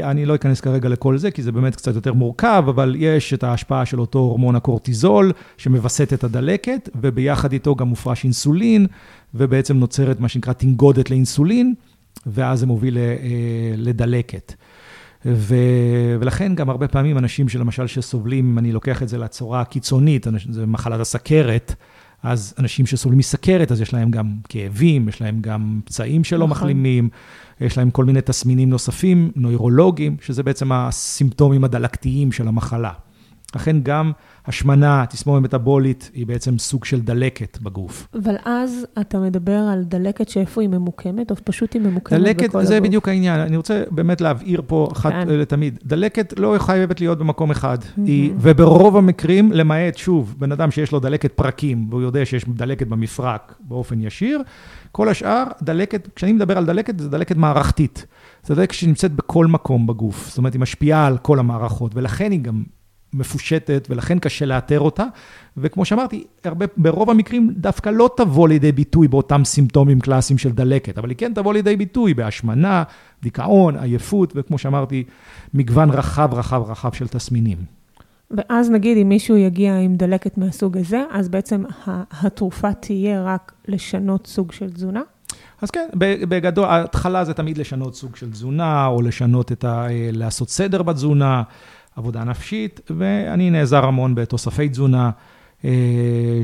אני 0.02 0.26
לא 0.26 0.34
אכנס 0.34 0.60
כרגע 0.60 0.88
לכל 0.88 1.18
זה, 1.18 1.30
כי 1.30 1.42
זה 1.42 1.52
באמת 1.52 1.76
קצת 1.76 1.94
יותר 1.94 2.12
מורכב, 2.12 2.64
אבל 2.68 2.96
יש 2.98 3.34
את 3.34 3.44
ההשפעה 3.44 3.86
של 3.86 4.00
אותו 4.00 4.18
הורמון 4.18 4.56
הקורטיזול, 4.56 5.32
שמווסת 5.56 6.12
את 6.12 6.24
הדלקת, 6.24 6.88
וביחד 7.00 7.52
איתו 7.52 7.74
גם 7.74 7.88
מופרש 7.88 8.24
אינסולין, 8.24 8.86
ובעצם 9.34 9.76
נוצרת 9.76 10.20
מה 10.20 10.28
שנקרא 10.28 10.52
תנגודת 10.52 11.10
לאינסולין, 11.10 11.74
ואז 12.26 12.60
זה 12.60 12.66
מוביל 12.66 12.98
אה, 12.98 13.14
לדלקת. 13.76 14.54
ו... 15.26 15.56
ולכן 16.20 16.54
גם 16.54 16.70
הרבה 16.70 16.88
פעמים 16.88 17.18
אנשים 17.18 17.48
שלמשל 17.48 17.86
שסובלים, 17.86 18.50
אם 18.50 18.58
אני 18.58 18.72
לוקח 18.72 19.02
את 19.02 19.08
זה 19.08 19.18
לצורה 19.18 19.60
הקיצונית, 19.60 20.26
זה 20.50 20.66
מחלת 20.66 21.00
הסכרת, 21.00 21.74
אז 22.24 22.54
אנשים 22.58 22.86
שסובלים 22.86 23.18
מסכרת, 23.18 23.72
אז 23.72 23.80
יש 23.80 23.94
להם 23.94 24.10
גם 24.10 24.34
כאבים, 24.48 25.08
יש 25.08 25.20
להם 25.20 25.38
גם 25.40 25.80
פצעים 25.84 26.24
שלא 26.24 26.38
נכון. 26.38 26.50
מחלימים, 26.50 27.08
יש 27.60 27.78
להם 27.78 27.90
כל 27.90 28.04
מיני 28.04 28.20
תסמינים 28.20 28.70
נוספים, 28.70 29.30
נוירולוגיים, 29.36 30.16
שזה 30.20 30.42
בעצם 30.42 30.72
הסימפטומים 30.72 31.64
הדלקתיים 31.64 32.32
של 32.32 32.48
המחלה. 32.48 32.92
לכן 33.56 33.76
גם 33.82 34.12
השמנה, 34.46 35.04
תסמונת 35.08 35.42
מטאבולית, 35.42 36.10
היא 36.14 36.26
בעצם 36.26 36.58
סוג 36.58 36.84
של 36.84 37.00
דלקת 37.00 37.58
בגוף. 37.62 38.08
אבל 38.14 38.36
אז 38.44 38.86
אתה 39.00 39.18
מדבר 39.18 39.58
על 39.72 39.84
דלקת 39.84 40.28
שאיפה 40.28 40.60
היא 40.60 40.68
ממוקמת, 40.68 41.30
או 41.30 41.36
פשוט 41.44 41.72
היא 41.74 41.82
ממוקמת 41.82 42.20
דלקת, 42.20 42.34
בכל 42.36 42.44
הגוף? 42.44 42.54
דלקת, 42.54 42.68
זה 42.68 42.80
בדיוק 42.80 43.08
העניין. 43.08 43.40
אני 43.40 43.56
רוצה 43.56 43.82
באמת 43.90 44.20
להבהיר 44.20 44.62
פה 44.66 44.88
אחת 44.92 45.12
כן. 45.12 45.28
לתמיד. 45.28 45.78
דלקת 45.84 46.34
לא 46.38 46.56
חייבת 46.58 47.00
להיות 47.00 47.18
במקום 47.18 47.50
אחד. 47.50 47.78
Mm-hmm. 47.82 48.00
היא, 48.04 48.32
וברוב 48.38 48.96
המקרים, 48.96 49.52
למעט, 49.52 49.96
שוב, 49.96 50.34
בן 50.38 50.52
אדם 50.52 50.70
שיש 50.70 50.92
לו 50.92 51.00
דלקת 51.00 51.32
פרקים, 51.32 51.86
והוא 51.90 52.02
יודע 52.02 52.26
שיש 52.26 52.44
דלקת 52.48 52.86
במפרק 52.86 53.54
באופן 53.60 54.00
ישיר, 54.00 54.42
כל 54.92 55.08
השאר, 55.08 55.44
דלקת, 55.62 56.08
כשאני 56.16 56.32
מדבר 56.32 56.58
על 56.58 56.66
דלקת, 56.66 56.98
זה 56.98 57.08
דלקת 57.08 57.36
מערכתית. 57.36 58.06
זה 58.42 58.54
דלקת 58.54 58.74
שנמצאת 58.74 59.12
בכל 59.12 59.46
מקום 59.46 59.86
בגוף. 59.86 60.28
זאת 60.28 60.38
אומרת, 60.38 60.52
היא 60.52 60.60
משפיעה 60.60 61.06
על 61.06 61.18
כל 61.18 61.38
המערכות, 61.38 61.92
ולכן 61.94 62.32
היא 62.32 62.40
גם 62.40 62.62
מפושטת, 63.14 63.86
ולכן 63.90 64.18
קשה 64.18 64.46
לאתר 64.46 64.80
אותה. 64.80 65.04
וכמו 65.56 65.84
שאמרתי, 65.84 66.24
הרבה, 66.44 66.66
ברוב 66.76 67.10
המקרים 67.10 67.54
דווקא 67.56 67.88
לא 67.90 68.10
תבוא 68.16 68.48
לידי 68.48 68.72
ביטוי 68.72 69.08
באותם 69.08 69.44
סימפטומים 69.44 70.00
קלאסיים 70.00 70.38
של 70.38 70.52
דלקת, 70.52 70.98
אבל 70.98 71.08
היא 71.08 71.16
כן 71.16 71.32
תבוא 71.34 71.54
לידי 71.54 71.76
ביטוי 71.76 72.14
בהשמנה, 72.14 72.82
דיכאון, 73.22 73.76
עייפות, 73.76 74.32
וכמו 74.36 74.58
שאמרתי, 74.58 75.04
מגוון 75.54 75.90
רחב, 75.90 76.34
רחב, 76.34 76.62
רחב 76.66 76.92
של 76.92 77.08
תסמינים. 77.08 77.58
ואז 78.30 78.70
נגיד 78.70 78.98
אם 78.98 79.08
מישהו 79.08 79.36
יגיע 79.36 79.78
עם 79.78 79.96
דלקת 79.96 80.38
מהסוג 80.38 80.78
הזה, 80.78 81.02
אז 81.10 81.28
בעצם 81.28 81.64
התרופה 82.20 82.72
תהיה 82.72 83.22
רק 83.24 83.52
לשנות 83.68 84.26
סוג 84.26 84.52
של 84.52 84.70
תזונה? 84.70 85.02
אז 85.62 85.70
כן, 85.70 85.88
בגדול, 86.28 86.64
ההתחלה 86.64 87.24
זה 87.24 87.34
תמיד 87.34 87.58
לשנות 87.58 87.94
סוג 87.94 88.16
של 88.16 88.30
תזונה, 88.30 88.86
או 88.86 89.02
לשנות 89.02 89.52
את 89.52 89.64
ה... 89.64 89.86
לעשות 90.12 90.50
סדר 90.50 90.82
בתזונה. 90.82 91.42
עבודה 91.96 92.24
נפשית, 92.24 92.80
ואני 92.96 93.50
נעזר 93.50 93.84
המון 93.84 94.14
בתוספי 94.14 94.68
תזונה, 94.68 95.10
אה, 95.64 95.70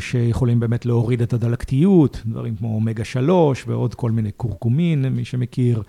שיכולים 0.00 0.60
באמת 0.60 0.86
להוריד 0.86 1.22
את 1.22 1.32
הדלקתיות, 1.32 2.22
דברים 2.26 2.56
כמו 2.56 2.74
אומגה 2.74 3.04
3 3.04 3.64
ועוד 3.68 3.94
כל 3.94 4.10
מיני 4.10 4.30
קורקומין, 4.32 5.04
מי 5.04 5.24
שמכיר. 5.24 5.82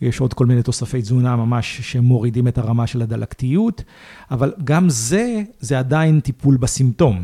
יש 0.00 0.20
עוד 0.20 0.34
כל 0.34 0.46
מיני 0.46 0.62
תוספי 0.62 1.02
תזונה 1.02 1.36
ממש 1.36 1.80
שמורידים 1.80 2.48
את 2.48 2.58
הרמה 2.58 2.86
של 2.86 3.02
הדלקתיות, 3.02 3.82
אבל 4.30 4.52
גם 4.64 4.88
זה, 4.88 5.42
זה 5.60 5.78
עדיין 5.78 6.20
טיפול 6.20 6.56
בסימפטום. 6.56 7.22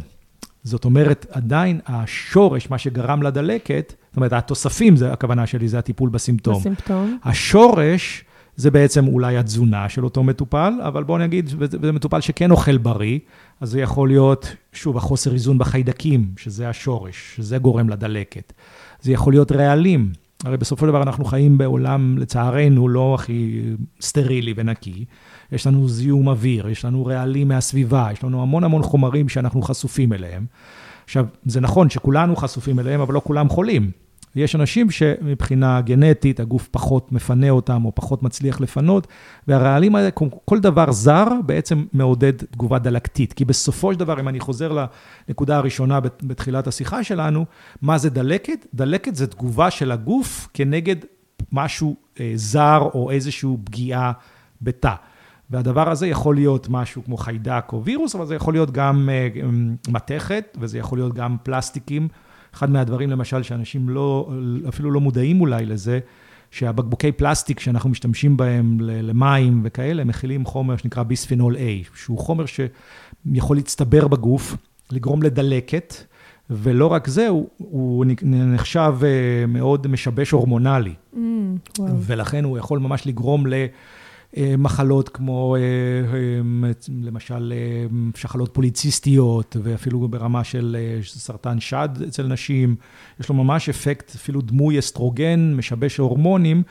זאת 0.65 0.85
אומרת, 0.85 1.27
עדיין 1.31 1.81
השורש, 1.87 2.71
מה 2.71 2.79
שגרם 2.79 3.23
לדלקת, 3.23 3.95
זאת 4.09 4.17
אומרת, 4.17 4.33
התוספים, 4.33 4.97
זה 4.97 5.13
הכוונה 5.13 5.47
שלי, 5.47 5.69
זה 5.69 5.79
הטיפול 5.79 6.09
בסימפטום. 6.09 6.59
בסימפטום. 6.59 7.19
השורש 7.25 8.25
זה 8.57 8.71
בעצם 8.71 9.07
אולי 9.07 9.37
התזונה 9.37 9.89
של 9.89 10.05
אותו 10.05 10.23
מטופל, 10.23 10.73
אבל 10.83 11.05
בואו 11.05 11.19
נגיד, 11.19 11.51
וזה 11.59 11.93
מטופל 11.93 12.21
שכן 12.21 12.51
אוכל 12.51 12.79
בריא, 12.79 13.19
אז 13.61 13.71
זה 13.71 13.81
יכול 13.81 14.09
להיות, 14.09 14.57
שוב, 14.73 14.97
החוסר 14.97 15.33
איזון 15.33 15.59
בחיידקים, 15.59 16.29
שזה 16.37 16.69
השורש, 16.69 17.33
שזה 17.37 17.59
גורם 17.59 17.89
לדלקת. 17.89 18.53
זה 19.01 19.13
יכול 19.13 19.33
להיות 19.33 19.53
רעלים. 19.53 20.13
הרי 20.45 20.57
בסופו 20.57 20.87
של 20.87 20.91
דבר 20.91 21.03
אנחנו 21.03 21.25
חיים 21.25 21.59
בעולם, 21.59 22.19
לצערנו, 22.19 22.89
לא 22.89 23.15
הכי 23.15 23.63
סטרילי 24.01 24.55
ונקי. 24.57 25.05
יש 25.53 25.67
לנו 25.67 25.89
זיהום 25.89 26.29
אוויר, 26.29 26.69
יש 26.69 26.85
לנו 26.85 27.07
רעלים 27.07 27.49
מהסביבה, 27.49 28.09
יש 28.13 28.25
לנו 28.25 28.43
המון 28.43 28.65
המון 28.65 28.83
חומרים 28.83 29.29
שאנחנו 29.29 29.63
חשופים 29.63 30.13
אליהם. 30.13 30.47
עכשיו, 31.05 31.27
זה 31.45 31.61
נכון 31.61 31.91
שכולנו 31.91 32.37
חשופים 32.37 32.81
אליהם, 32.81 33.01
אבל 33.01 33.15
לא 33.15 33.21
כולם 33.25 33.49
חולים. 33.49 33.91
ויש 34.37 34.55
אנשים 34.55 34.91
שמבחינה 34.91 35.81
גנטית 35.81 36.41
הגוף 36.41 36.69
פחות 36.69 37.13
מפנה 37.13 37.51
אותם 37.51 37.85
או 37.85 37.95
פחות 37.95 38.23
מצליח 38.23 38.61
לפנות, 38.61 39.07
והרעלים 39.49 39.97
האלה, 39.97 40.09
כל 40.45 40.61
דבר 40.61 40.93
זר 40.93 41.27
בעצם 41.47 41.85
מעודד 41.93 42.33
תגובה 42.37 42.79
דלקתית. 42.79 43.33
כי 43.33 43.45
בסופו 43.45 43.93
של 43.93 43.99
דבר, 43.99 44.21
אם 44.21 44.29
אני 44.29 44.41
חוזר 44.41 44.87
לנקודה 45.29 45.57
הראשונה 45.57 46.01
בתחילת 46.01 46.67
השיחה 46.67 47.05
שלנו, 47.05 47.45
מה 47.83 47.99
זה 47.99 48.11
דלקת? 48.11 48.67
דלקת 48.75 49.15
זה 49.15 49.27
תגובה 49.27 49.71
של 49.71 49.93
הגוף 49.93 50.49
כנגד 50.55 50.97
משהו 51.53 51.97
אה, 52.21 52.33
זר 52.35 52.89
או 52.95 53.11
איזושהי 53.11 53.51
פגיעה 53.65 54.13
בתא. 54.63 54.95
והדבר 55.51 55.91
הזה 55.91 56.07
יכול 56.07 56.35
להיות 56.35 56.67
משהו 56.71 57.05
כמו 57.05 57.17
חיידק 57.17 57.65
או 57.73 57.85
וירוס, 57.85 58.15
אבל 58.15 58.27
זה 58.27 58.35
יכול 58.35 58.55
להיות 58.55 58.71
גם 58.71 59.09
אה, 59.13 59.29
מתכת, 59.89 60.57
וזה 60.61 60.79
יכול 60.79 60.99
להיות 60.99 61.15
גם 61.15 61.37
פלסטיקים. 61.43 62.09
אחד 62.55 62.71
מהדברים, 62.71 63.11
למשל, 63.11 63.43
שאנשים 63.43 63.89
לא, 63.89 64.31
אפילו 64.69 64.91
לא 64.91 65.01
מודעים 65.01 65.41
אולי 65.41 65.67
לזה, 65.67 66.01
שהבקבוקי 66.51 67.13
פלסטיק 67.13 67.61
שאנחנו 67.61 67.91
משתמשים 67.91 68.37
בהם 68.37 68.79
למים 68.81 69.61
וכאלה, 69.65 70.05
מכילים 70.05 70.45
חומר 70.45 70.77
שנקרא 70.77 71.03
ביספינול 71.03 71.57
A, 71.57 71.99
שהוא 71.99 72.19
חומר 72.19 72.45
שיכול 72.47 73.57
להצטבר 73.57 74.09
בגוף, 74.09 74.57
לגרום 74.91 75.23
לדלקת, 75.23 75.95
ולא 76.51 76.87
רק 76.87 77.09
זה, 77.09 77.29
הוא, 77.29 77.49
הוא 77.59 78.05
נחשב 78.23 78.95
אה, 79.03 79.47
מאוד 79.47 79.87
משבש 79.87 80.31
הורמונלי. 80.31 80.95
Mm, 81.15 81.19
וואו. 81.79 81.97
ולכן 82.01 82.45
הוא 82.45 82.59
יכול 82.59 82.79
ממש 82.79 83.07
לגרום 83.07 83.47
ל... 83.47 83.55
אה, 84.37 84.55
מחלות 84.59 85.09
כמו 85.09 85.57
אה, 85.57 85.61
אה, 85.61 86.71
למשל 87.03 87.53
שחלות 88.17 88.55
פוליציסטיות, 88.55 89.57
ואפילו 89.63 90.09
ברמה 90.09 90.45
של 90.45 90.77
סרטן 91.03 91.61
שד 91.61 91.89
אצל 92.09 92.27
נשים. 92.27 92.77
יש 93.21 93.29
לו 93.29 93.35
ממש 93.35 93.69
אפקט, 93.69 94.15
אפילו 94.15 94.41
דמוי 94.41 94.79
אסטרוגן, 94.79 95.55
משבש 95.57 95.97
הורמונים, 95.97 96.63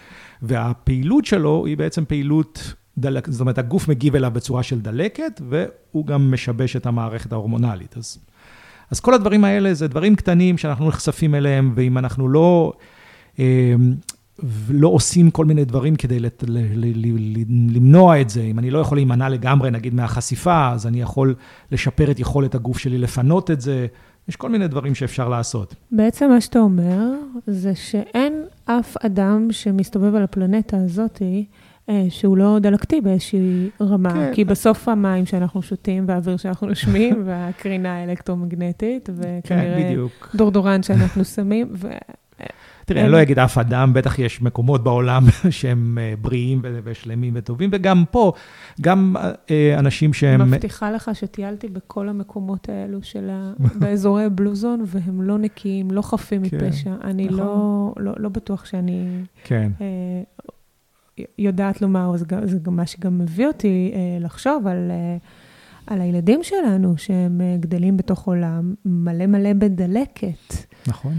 והפעילות 0.42 1.26
שלו 1.26 1.66
היא 1.66 1.78
בעצם 1.78 2.06
פעילות... 2.06 2.74
דלק, 2.98 3.30
זאת 3.30 3.42
אומרת, 3.42 3.58
הגוף 3.58 3.88
מגיב 3.88 4.16
אליו 4.16 4.32
בצורה 4.32 4.64
של 4.64 4.80
דלקת, 4.80 5.42
והוא 5.50 6.06
גם 6.06 6.32
משבש 6.32 6.76
את 6.76 6.86
המערכת 6.86 7.32
ההורמונלית. 7.32 7.98
אז, 7.98 8.18
אז 8.92 9.00
כל 9.00 9.14
הדברים 9.14 9.44
האלה 9.44 9.74
זה 9.74 9.88
דברים 9.88 10.16
קטנים 10.16 10.58
שאנחנו 10.58 10.88
נחשפים 10.88 11.36
אליהם, 11.36 11.74
ואם 11.76 11.98
אנחנו 11.98 12.30
לא 12.30 12.74
ולא 14.40 14.88
עושים 14.88 15.32
כל 15.32 15.46
מיני 15.46 15.66
דברים 15.66 15.96
כדי 15.96 16.20
לת, 16.20 16.44
ל, 16.48 16.58
ל, 16.58 16.86
ל, 16.96 17.76
למנוע 17.76 18.22
את 18.22 18.30
זה. 18.30 18.42
אם 18.42 18.60
אני 18.60 18.72
לא 18.72 18.80
יכול 18.80 18.98
להימנע 18.98 19.30
לגמרי, 19.30 19.72
נגיד, 19.72 19.94
מהחשיפה, 19.94 20.72
אז 20.72 20.88
אני 20.88 21.02
יכול 21.02 21.36
לשפר 21.72 22.12
את 22.12 22.20
יכולת 22.20 22.56
הגוף 22.56 22.78
שלי 22.78 22.98
לפנות 22.98 23.52
את 23.52 23.62
זה. 23.62 23.88
יש 24.28 24.36
כל 24.36 24.50
מיני 24.50 24.68
דברים 24.68 24.96
שאפשר 24.96 25.30
לעשות. 25.30 25.76
בעצם 25.92 26.30
מה 26.30 26.42
שאתה 26.42 26.60
אומר, 26.60 27.10
זה 27.48 27.76
שאין 27.76 28.44
אף 28.66 28.98
אדם 29.06 29.48
שמסתובב 29.52 30.16
על 30.16 30.24
הפלנטה 30.24 30.78
הזאתי, 30.78 31.46
אה, 31.90 32.06
שהוא 32.10 32.38
לא 32.38 32.60
דלקתי 32.62 33.02
באיזושהי 33.02 33.70
רמה, 33.82 34.14
כן. 34.14 34.32
כי 34.34 34.46
בסוף 34.46 34.90
המים 34.90 35.26
שאנחנו 35.26 35.62
שותים 35.62 36.06
והאוויר 36.08 36.38
שאנחנו 36.38 36.68
נושמים, 36.68 37.22
והקרינה 37.26 37.98
האלקטרומגנטית, 37.98 39.10
וכנראה 39.16 39.78
כן, 39.78 40.38
דורדורן 40.38 40.84
שאנחנו 40.84 41.26
שמים, 41.26 41.68
ו... 41.72 41.88
תראה, 42.86 43.02
אני 43.02 43.12
לא 43.12 43.22
אגיד 43.22 43.40
אף 43.40 43.58
אדם, 43.58 43.94
בטח 43.94 44.20
יש 44.20 44.42
מקומות 44.42 44.84
בעולם 44.84 45.24
שהם 45.50 45.98
אה, 46.02 46.14
בריאים 46.22 46.62
ושלמים 46.84 47.34
וטובים, 47.36 47.70
וגם 47.74 48.04
פה, 48.12 48.32
גם 48.82 49.16
אה, 49.52 49.76
אנשים 49.80 50.14
שהם... 50.14 50.42
מבטיחה 50.42 50.92
לך 50.92 51.12
שטיילתי 51.14 51.68
בכל 51.68 52.10
המקומות 52.10 52.70
האלו 52.70 53.04
של 53.04 53.30
ה... 53.32 53.54
באזורי 53.80 54.30
בלוזון, 54.30 54.84
והם 54.86 55.22
לא 55.22 55.38
נקיים, 55.38 55.92
לא 55.92 56.02
חפים 56.02 56.50
כן, 56.50 56.58
מפשע. 56.58 56.94
אני 57.04 57.26
נכון. 57.26 57.38
לא, 57.38 57.94
לא, 57.98 58.14
לא 58.18 58.30
בטוח 58.30 58.66
שאני... 58.66 59.08
כן. 59.44 59.72
אה, 59.82 59.88
יודעת 61.38 61.82
לומר, 61.82 62.18
זה, 62.18 62.26
זה 62.44 62.60
גם 62.60 62.76
מה 62.76 62.86
שגם 62.86 63.20
מביא 63.20 63.48
אותי 63.48 63.92
אה, 63.96 64.18
לחשוב 64.20 64.68
על, 64.68 64.92
אה, 64.92 65.18
על 65.88 66.02
הילדים 66.02 66.40
שלנו, 66.44 66.98
שהם 66.98 67.42
אה, 67.42 67.58
גדלים 67.60 67.98
בתוך 67.98 68.28
עולם 68.28 68.74
מלא 68.86 69.26
מלא 69.26 69.54
בדלקת. 69.54 70.54
נכון. 70.88 71.14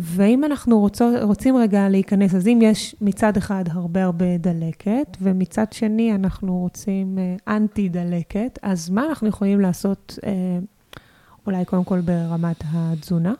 ואם 0.00 0.44
אנחנו 0.44 0.78
רוצו, 0.78 1.10
רוצים 1.22 1.56
רגע 1.56 1.88
להיכנס, 1.88 2.34
אז 2.34 2.46
אם 2.46 2.58
יש 2.62 2.96
מצד 3.00 3.36
אחד 3.36 3.64
הרבה 3.70 4.04
הרבה 4.04 4.38
דלקת, 4.38 5.16
ומצד 5.20 5.72
שני 5.72 6.14
אנחנו 6.14 6.58
רוצים 6.58 7.18
אה, 7.18 7.56
אנטי 7.56 7.88
דלקת, 7.88 8.58
אז 8.62 8.90
מה 8.90 9.06
אנחנו 9.08 9.28
יכולים 9.28 9.60
לעשות, 9.60 10.18
אה, 10.26 10.30
אולי 11.46 11.64
קודם 11.64 11.84
כל 11.84 12.00
ברמת 12.00 12.64
התזונה? 12.72 13.34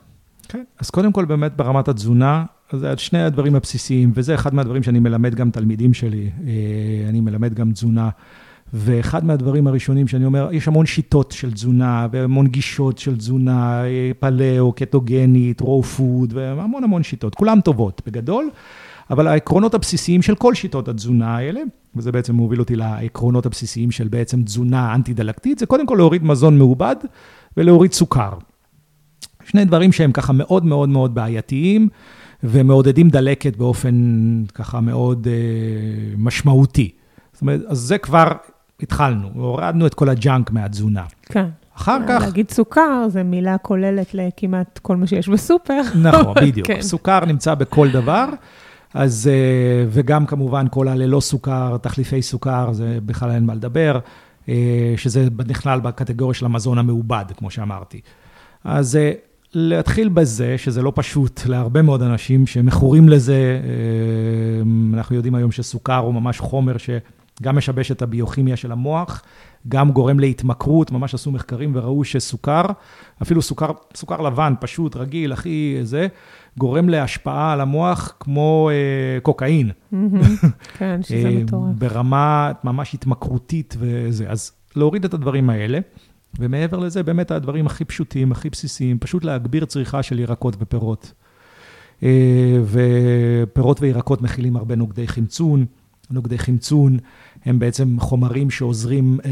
כן, 0.47 0.63
אז 0.79 0.89
קודם 0.89 1.11
כל 1.11 1.25
באמת 1.25 1.55
ברמת 1.55 1.87
התזונה, 1.87 2.45
זה 2.71 2.97
שני 2.97 3.23
הדברים 3.23 3.55
הבסיסיים, 3.55 4.11
וזה 4.13 4.35
אחד 4.35 4.53
מהדברים 4.53 4.83
שאני 4.83 4.99
מלמד 4.99 5.35
גם 5.35 5.51
תלמידים 5.51 5.93
שלי. 5.93 6.29
אה, 6.47 7.09
אני 7.09 7.21
מלמד 7.21 7.53
גם 7.53 7.71
תזונה. 7.71 8.09
ואחד 8.73 9.25
מהדברים 9.25 9.67
הראשונים 9.67 10.07
שאני 10.07 10.25
אומר, 10.25 10.49
יש 10.51 10.67
המון 10.67 10.85
שיטות 10.85 11.31
של 11.31 11.53
תזונה, 11.53 12.07
והמון 12.11 12.47
גישות 12.47 12.97
של 12.97 13.17
תזונה, 13.17 13.83
פלאו, 14.19 14.71
קטוגנית, 14.71 15.61
רו 15.61 15.83
פוד, 15.83 16.33
והמון 16.33 16.83
המון 16.83 17.03
שיטות, 17.03 17.35
כולן 17.35 17.61
טובות 17.61 18.01
בגדול, 18.07 18.49
אבל 19.09 19.27
העקרונות 19.27 19.73
הבסיסיים 19.73 20.21
של 20.21 20.35
כל 20.35 20.53
שיטות 20.53 20.87
התזונה 20.87 21.37
האלה, 21.37 21.61
וזה 21.95 22.11
בעצם 22.11 22.35
מוביל 22.35 22.59
אותי 22.59 22.75
לעקרונות 22.75 23.45
הבסיסיים 23.45 23.91
של 23.91 24.07
בעצם 24.07 24.43
תזונה 24.43 24.95
אנטי-דלקתית, 24.95 25.59
זה 25.59 25.65
קודם 25.65 25.87
כל 25.87 25.95
להוריד 25.95 26.23
מזון 26.23 26.57
מעובד 26.57 26.95
ולהוריד 27.57 27.93
סוכר. 27.93 28.33
שני 29.43 29.65
דברים 29.65 29.91
שהם 29.91 30.11
ככה 30.11 30.33
מאוד 30.33 30.65
מאוד 30.65 30.89
מאוד 30.89 31.15
בעייתיים, 31.15 31.89
ומעודדים 32.43 33.09
דלקת 33.09 33.57
באופן 33.57 33.95
ככה 34.53 34.81
מאוד 34.81 35.27
אה, 35.27 35.33
משמעותי. 36.17 36.91
זאת 37.33 37.41
אומרת, 37.41 37.61
אז 37.67 37.77
זה 37.77 37.97
כבר 37.97 38.27
התחלנו, 38.81 39.29
הורדנו 39.33 39.87
את 39.87 39.93
כל 39.93 40.09
הג'אנק 40.09 40.51
מהתזונה. 40.51 41.03
כן. 41.25 41.45
אחר 41.75 41.97
כך... 42.07 42.21
להגיד 42.21 42.51
סוכר, 42.51 43.09
זו 43.09 43.19
מילה 43.25 43.57
כוללת 43.57 44.13
לכמעט 44.13 44.79
כל 44.81 44.95
מה 44.97 45.07
שיש 45.07 45.29
בסופר. 45.29 45.81
נכון, 46.01 46.33
בדיוק. 46.43 46.67
כן. 46.67 46.81
סוכר 46.81 47.25
נמצא 47.25 47.55
בכל 47.55 47.89
דבר, 47.91 48.25
אז, 48.93 49.29
אה, 49.33 49.85
וגם 49.89 50.25
כמובן 50.25 50.65
כל 50.71 50.87
הללא 50.87 51.19
סוכר, 51.19 51.77
תחליפי 51.77 52.21
סוכר, 52.21 52.73
זה 52.73 52.97
בכלל 53.05 53.31
אין 53.31 53.45
מה 53.45 53.53
לדבר, 53.53 53.99
אה, 54.49 54.93
שזה 54.97 55.27
נכלל 55.47 55.79
בקטגוריה 55.79 56.33
של 56.33 56.45
המזון 56.45 56.77
המעובד, 56.77 57.25
כמו 57.37 57.51
שאמרתי. 57.51 58.01
אז 58.63 58.95
אה, 58.95 59.11
להתחיל 59.53 60.09
בזה, 60.09 60.57
שזה 60.57 60.81
לא 60.81 60.91
פשוט 60.95 61.41
להרבה 61.45 61.81
מאוד 61.81 62.01
אנשים 62.01 62.47
שמכורים 62.47 63.09
לזה, 63.09 63.59
אנחנו 64.93 65.15
יודעים 65.15 65.35
היום 65.35 65.51
שסוכר 65.51 65.97
הוא 65.97 66.13
ממש 66.13 66.39
חומר 66.39 66.77
ש... 66.77 66.89
גם 67.43 67.57
משבש 67.57 67.91
את 67.91 68.01
הביוכימיה 68.01 68.55
של 68.55 68.71
המוח, 68.71 69.23
גם 69.67 69.91
גורם 69.91 70.19
להתמכרות, 70.19 70.91
ממש 70.91 71.13
עשו 71.13 71.31
מחקרים 71.31 71.71
וראו 71.75 72.03
שסוכר, 72.03 72.65
אפילו 73.21 73.41
סוכר, 73.41 73.71
סוכר 73.95 74.21
לבן, 74.21 74.53
פשוט, 74.59 74.95
רגיל, 74.95 75.33
הכי 75.33 75.77
זה, 75.83 76.07
גורם 76.57 76.89
להשפעה 76.89 77.53
על 77.53 77.61
המוח 77.61 78.13
כמו 78.19 78.69
אה, 78.69 79.19
קוקאין. 79.21 79.71
כן, 80.77 80.99
שזה 81.03 81.27
אה, 81.27 81.43
מטורף. 81.43 81.75
ברמה 81.77 82.51
ממש 82.63 82.93
התמכרותית 82.93 83.75
וזה. 83.79 84.29
אז 84.29 84.51
להוריד 84.75 85.05
את 85.05 85.13
הדברים 85.13 85.49
האלה, 85.49 85.79
ומעבר 86.39 86.79
לזה, 86.79 87.03
באמת 87.03 87.31
הדברים 87.31 87.65
הכי 87.65 87.85
פשוטים, 87.85 88.31
הכי 88.31 88.49
בסיסיים, 88.49 88.99
פשוט 88.99 89.23
להגביר 89.23 89.65
צריכה 89.65 90.03
של 90.03 90.19
ירקות 90.19 90.55
ופירות. 90.59 91.11
אה, 92.03 92.57
ופירות 92.65 93.81
וירקות 93.81 94.21
מכילים 94.21 94.55
הרבה 94.55 94.75
נוגדי 94.75 95.07
חמצון. 95.07 95.65
נוגדי 96.11 96.37
חמצון 96.37 96.97
הם 97.45 97.59
בעצם 97.59 97.99
חומרים 97.99 98.49
שעוזרים 98.49 99.19
אה, 99.25 99.31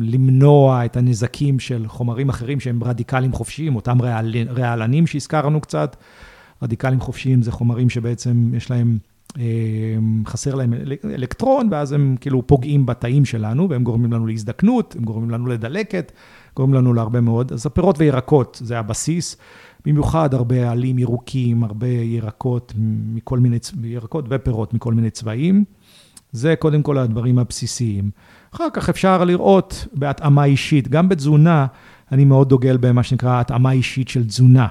למנוע 0.00 0.84
את 0.84 0.96
הנזקים 0.96 1.58
של 1.58 1.88
חומרים 1.88 2.28
אחרים 2.28 2.60
שהם 2.60 2.84
רדיקלים 2.84 3.32
חופשיים, 3.32 3.76
אותם 3.76 4.02
רעל, 4.02 4.34
רעלנים 4.48 5.06
שהזכרנו 5.06 5.60
קצת. 5.60 5.96
רדיקלים 6.62 7.00
חופשיים 7.00 7.42
זה 7.42 7.52
חומרים 7.52 7.90
שבעצם 7.90 8.54
יש 8.54 8.70
להם, 8.70 8.98
אה, 9.38 9.44
חסר 10.26 10.54
להם 10.54 10.72
אלקטרון, 11.04 11.68
ואז 11.70 11.92
הם 11.92 12.16
כאילו 12.20 12.46
פוגעים 12.46 12.86
בתאים 12.86 13.24
שלנו, 13.24 13.70
והם 13.70 13.84
גורמים 13.84 14.12
לנו 14.12 14.26
להזדקנות, 14.26 14.96
הם 14.98 15.04
גורמים 15.04 15.30
לנו 15.30 15.46
לדלקת, 15.46 16.12
גורמים 16.56 16.74
לנו 16.74 16.94
להרבה 16.94 17.20
מאוד. 17.20 17.52
אז 17.52 17.66
הפירות 17.66 17.98
וירקות 17.98 18.60
זה 18.64 18.78
הבסיס. 18.78 19.36
במיוחד 19.86 20.34
הרבה 20.34 20.70
עלים 20.70 20.98
ירוקים, 20.98 21.64
הרבה 21.64 21.86
ירקות 21.88 22.72
מכל 23.14 23.38
מיני, 23.38 23.58
ירקות 23.84 24.24
ופירות 24.28 24.74
מכל 24.74 24.94
מיני 24.94 25.10
צבעים. 25.10 25.64
זה 26.32 26.54
קודם 26.58 26.82
כל 26.82 26.98
הדברים 26.98 27.38
הבסיסיים. 27.38 28.10
אחר 28.54 28.68
כך 28.72 28.88
אפשר 28.88 29.24
לראות 29.24 29.86
בהתאמה 29.92 30.44
אישית, 30.44 30.88
גם 30.88 31.08
בתזונה, 31.08 31.66
אני 32.12 32.24
מאוד 32.24 32.48
דוגל 32.48 32.76
במה 32.76 33.02
שנקרא 33.02 33.40
התאמה 33.40 33.72
אישית 33.72 34.08
של 34.08 34.26
תזונה. 34.26 34.66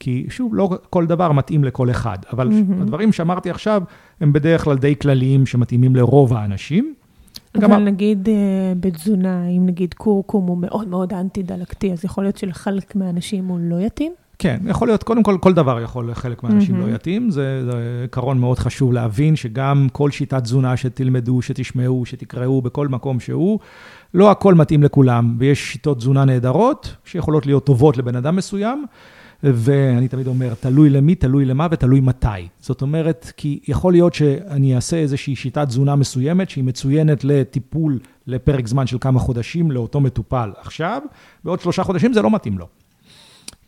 כי 0.00 0.26
שוב, 0.28 0.54
לא 0.54 0.70
כל 0.90 1.06
דבר 1.06 1.32
מתאים 1.32 1.64
לכל 1.64 1.90
אחד, 1.90 2.18
אבל 2.32 2.48
mm-hmm. 2.48 2.82
הדברים 2.82 3.12
שאמרתי 3.12 3.50
עכשיו, 3.50 3.82
הם 4.20 4.32
בדרך 4.32 4.64
כלל 4.64 4.78
די 4.78 4.96
כלליים 4.96 5.46
שמתאימים 5.46 5.96
לרוב 5.96 6.34
האנשים. 6.34 6.94
אבל 7.54 7.62
גם... 7.62 7.84
נגיד 7.84 8.28
uh, 8.28 8.30
בתזונה, 8.80 9.48
אם 9.48 9.66
נגיד 9.66 9.94
קורקום 9.94 10.46
הוא 10.46 10.58
מאוד 10.58 10.88
מאוד 10.88 11.12
אנטי-דלקתי, 11.12 11.92
אז 11.92 12.04
יכול 12.04 12.24
להיות 12.24 12.36
שלחלק 12.36 12.96
מהאנשים 12.96 13.46
הוא 13.46 13.58
לא 13.62 13.80
יתאים? 13.80 14.12
כן, 14.42 14.58
יכול 14.66 14.88
להיות, 14.88 15.02
קודם 15.02 15.22
כל, 15.22 15.36
כל 15.40 15.52
דבר 15.52 15.80
יכול 15.80 16.10
לחלק 16.10 16.42
מהאנשים 16.42 16.74
mm-hmm. 16.74 16.86
לא 16.90 16.94
יתאים. 16.94 17.30
זה, 17.30 17.64
זה 17.64 17.98
עיקרון 18.02 18.38
מאוד 18.38 18.58
חשוב 18.58 18.92
להבין, 18.92 19.36
שגם 19.36 19.86
כל 19.92 20.10
שיטת 20.10 20.42
תזונה 20.42 20.76
שתלמדו, 20.76 21.42
שתשמעו, 21.42 22.06
שתקראו 22.06 22.62
בכל 22.62 22.88
מקום 22.88 23.20
שהוא, 23.20 23.58
לא 24.14 24.30
הכל 24.30 24.54
מתאים 24.54 24.82
לכולם, 24.82 25.36
ויש 25.38 25.72
שיטות 25.72 25.98
תזונה 25.98 26.24
נהדרות, 26.24 26.96
שיכולות 27.04 27.46
להיות 27.46 27.66
טובות 27.66 27.96
לבן 27.96 28.16
אדם 28.16 28.36
מסוים, 28.36 28.84
ואני 29.42 30.08
תמיד 30.08 30.26
אומר, 30.26 30.54
תלוי 30.60 30.90
למי, 30.90 31.14
תלוי 31.14 31.44
למה 31.44 31.66
ותלוי 31.70 32.00
מתי. 32.00 32.48
זאת 32.60 32.82
אומרת, 32.82 33.32
כי 33.36 33.60
יכול 33.68 33.92
להיות 33.92 34.14
שאני 34.14 34.74
אעשה 34.74 34.96
איזושהי 34.96 35.36
שיטת 35.36 35.68
תזונה 35.68 35.96
מסוימת, 35.96 36.50
שהיא 36.50 36.64
מצוינת 36.64 37.24
לטיפול 37.24 37.98
לפרק 38.26 38.66
זמן 38.66 38.86
של 38.86 38.96
כמה 39.00 39.18
חודשים 39.18 39.70
לאותו 39.70 40.00
מטופל 40.00 40.50
עכשיו, 40.60 41.02
בעוד 41.44 41.60
שלושה 41.60 41.82
חודשים 41.82 42.12
זה 42.12 42.22
לא 42.22 42.30
מתאים 42.30 42.58
לו. 42.58 42.66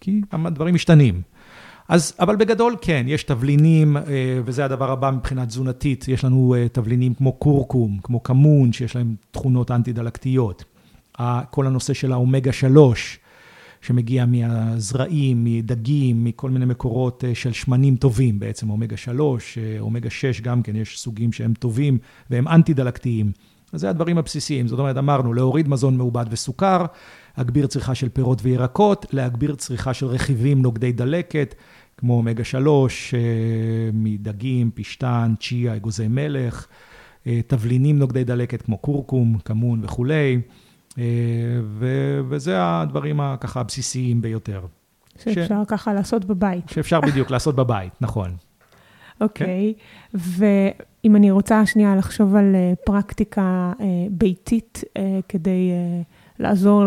כי 0.02 0.20
הדברים 0.32 0.74
משתנים. 0.74 1.22
אז, 1.88 2.14
אבל 2.20 2.36
בגדול 2.36 2.76
כן, 2.80 3.04
יש 3.08 3.22
תבלינים, 3.22 3.96
אה, 3.96 4.02
וזה 4.44 4.64
הדבר 4.64 4.90
הבא 4.90 5.10
מבחינה 5.10 5.46
תזונתית, 5.46 6.08
יש 6.08 6.24
לנו 6.24 6.54
אה, 6.54 6.68
תבלינים 6.68 7.14
כמו 7.14 7.32
קורקום, 7.32 7.98
כמו 8.02 8.22
כמון, 8.22 8.72
שיש 8.72 8.96
להם 8.96 9.14
תכונות 9.30 9.70
אנטי-דלקתיות. 9.70 10.64
כל 11.50 11.66
הנושא 11.66 11.92
של 11.92 12.12
האומגה 12.12 12.52
3, 12.52 13.18
שמגיע 13.80 14.26
מהזרעים, 14.26 15.44
מדגים, 15.44 16.24
מכל 16.24 16.50
מיני 16.50 16.64
מקורות 16.64 17.24
אה, 17.24 17.34
של 17.34 17.52
שמנים 17.52 17.96
טובים, 17.96 18.38
בעצם 18.38 18.70
אומגה 18.70 18.96
3, 18.96 19.58
אומגה 19.80 20.10
6 20.10 20.40
גם 20.40 20.62
כן, 20.62 20.76
יש 20.76 20.98
סוגים 21.00 21.32
שהם 21.32 21.54
טובים 21.54 21.98
והם 22.30 22.48
אנטי-דלקתיים. 22.48 23.32
אז 23.72 23.80
זה 23.80 23.90
הדברים 23.90 24.18
הבסיסיים, 24.18 24.68
זאת 24.68 24.78
אומרת, 24.78 24.96
אמרנו, 24.96 25.34
להוריד 25.34 25.68
מזון 25.68 25.96
מעובד 25.96 26.24
וסוכר, 26.30 26.86
להגביר 27.38 27.66
צריכה 27.66 27.94
של 27.94 28.08
פירות 28.08 28.38
וירקות, 28.42 29.06
להגביר 29.12 29.54
צריכה 29.54 29.94
של 29.94 30.06
רכיבים 30.06 30.62
נוגדי 30.62 30.92
דלקת, 30.92 31.54
כמו 31.96 32.14
אומגה 32.14 32.44
3, 32.44 33.14
אה, 33.14 33.20
מדגים, 33.92 34.70
פשטן, 34.74 35.34
צ'יה, 35.40 35.76
אגוזי 35.76 36.08
מלך, 36.08 36.66
אה, 37.26 37.40
תבלינים 37.46 37.98
נוגדי 37.98 38.24
דלקת 38.24 38.62
כמו 38.62 38.78
קורקום, 38.78 39.38
כמון 39.44 39.80
וכולי, 39.84 40.40
אה, 40.98 41.04
ו- 41.64 42.20
וזה 42.28 42.54
הדברים 42.58 43.20
הככה 43.20 43.60
הבסיסיים 43.60 44.22
ביותר. 44.22 44.66
שאפשר 45.18 45.62
ש... 45.64 45.68
ככה 45.68 45.94
לעשות 45.94 46.24
בבית. 46.24 46.68
שאפשר 46.68 47.00
בדיוק 47.08 47.30
לעשות 47.30 47.56
בבית, 47.56 47.92
נכון. 48.00 48.36
אוקיי, 49.20 49.74
okay. 49.76 50.18
כן? 50.18 50.48
ואם 51.04 51.16
אני 51.16 51.30
רוצה 51.30 51.66
שנייה 51.66 51.96
לחשוב 51.96 52.36
על 52.36 52.54
פרקטיקה 52.84 53.72
ביתית 54.10 54.84
כדי 55.28 55.70
לעזור 56.42 56.84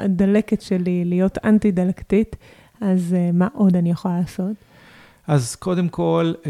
לדלקת 0.00 0.60
שלי 0.60 1.04
להיות 1.04 1.38
אנטי-דלקתית, 1.44 2.36
אז 2.80 3.16
uh, 3.16 3.36
מה 3.36 3.48
עוד 3.52 3.76
אני 3.76 3.90
יכולה 3.90 4.18
לעשות? 4.20 4.56
אז 5.26 5.54
קודם 5.56 5.88
כל, 5.88 6.32
uh, 6.42 6.46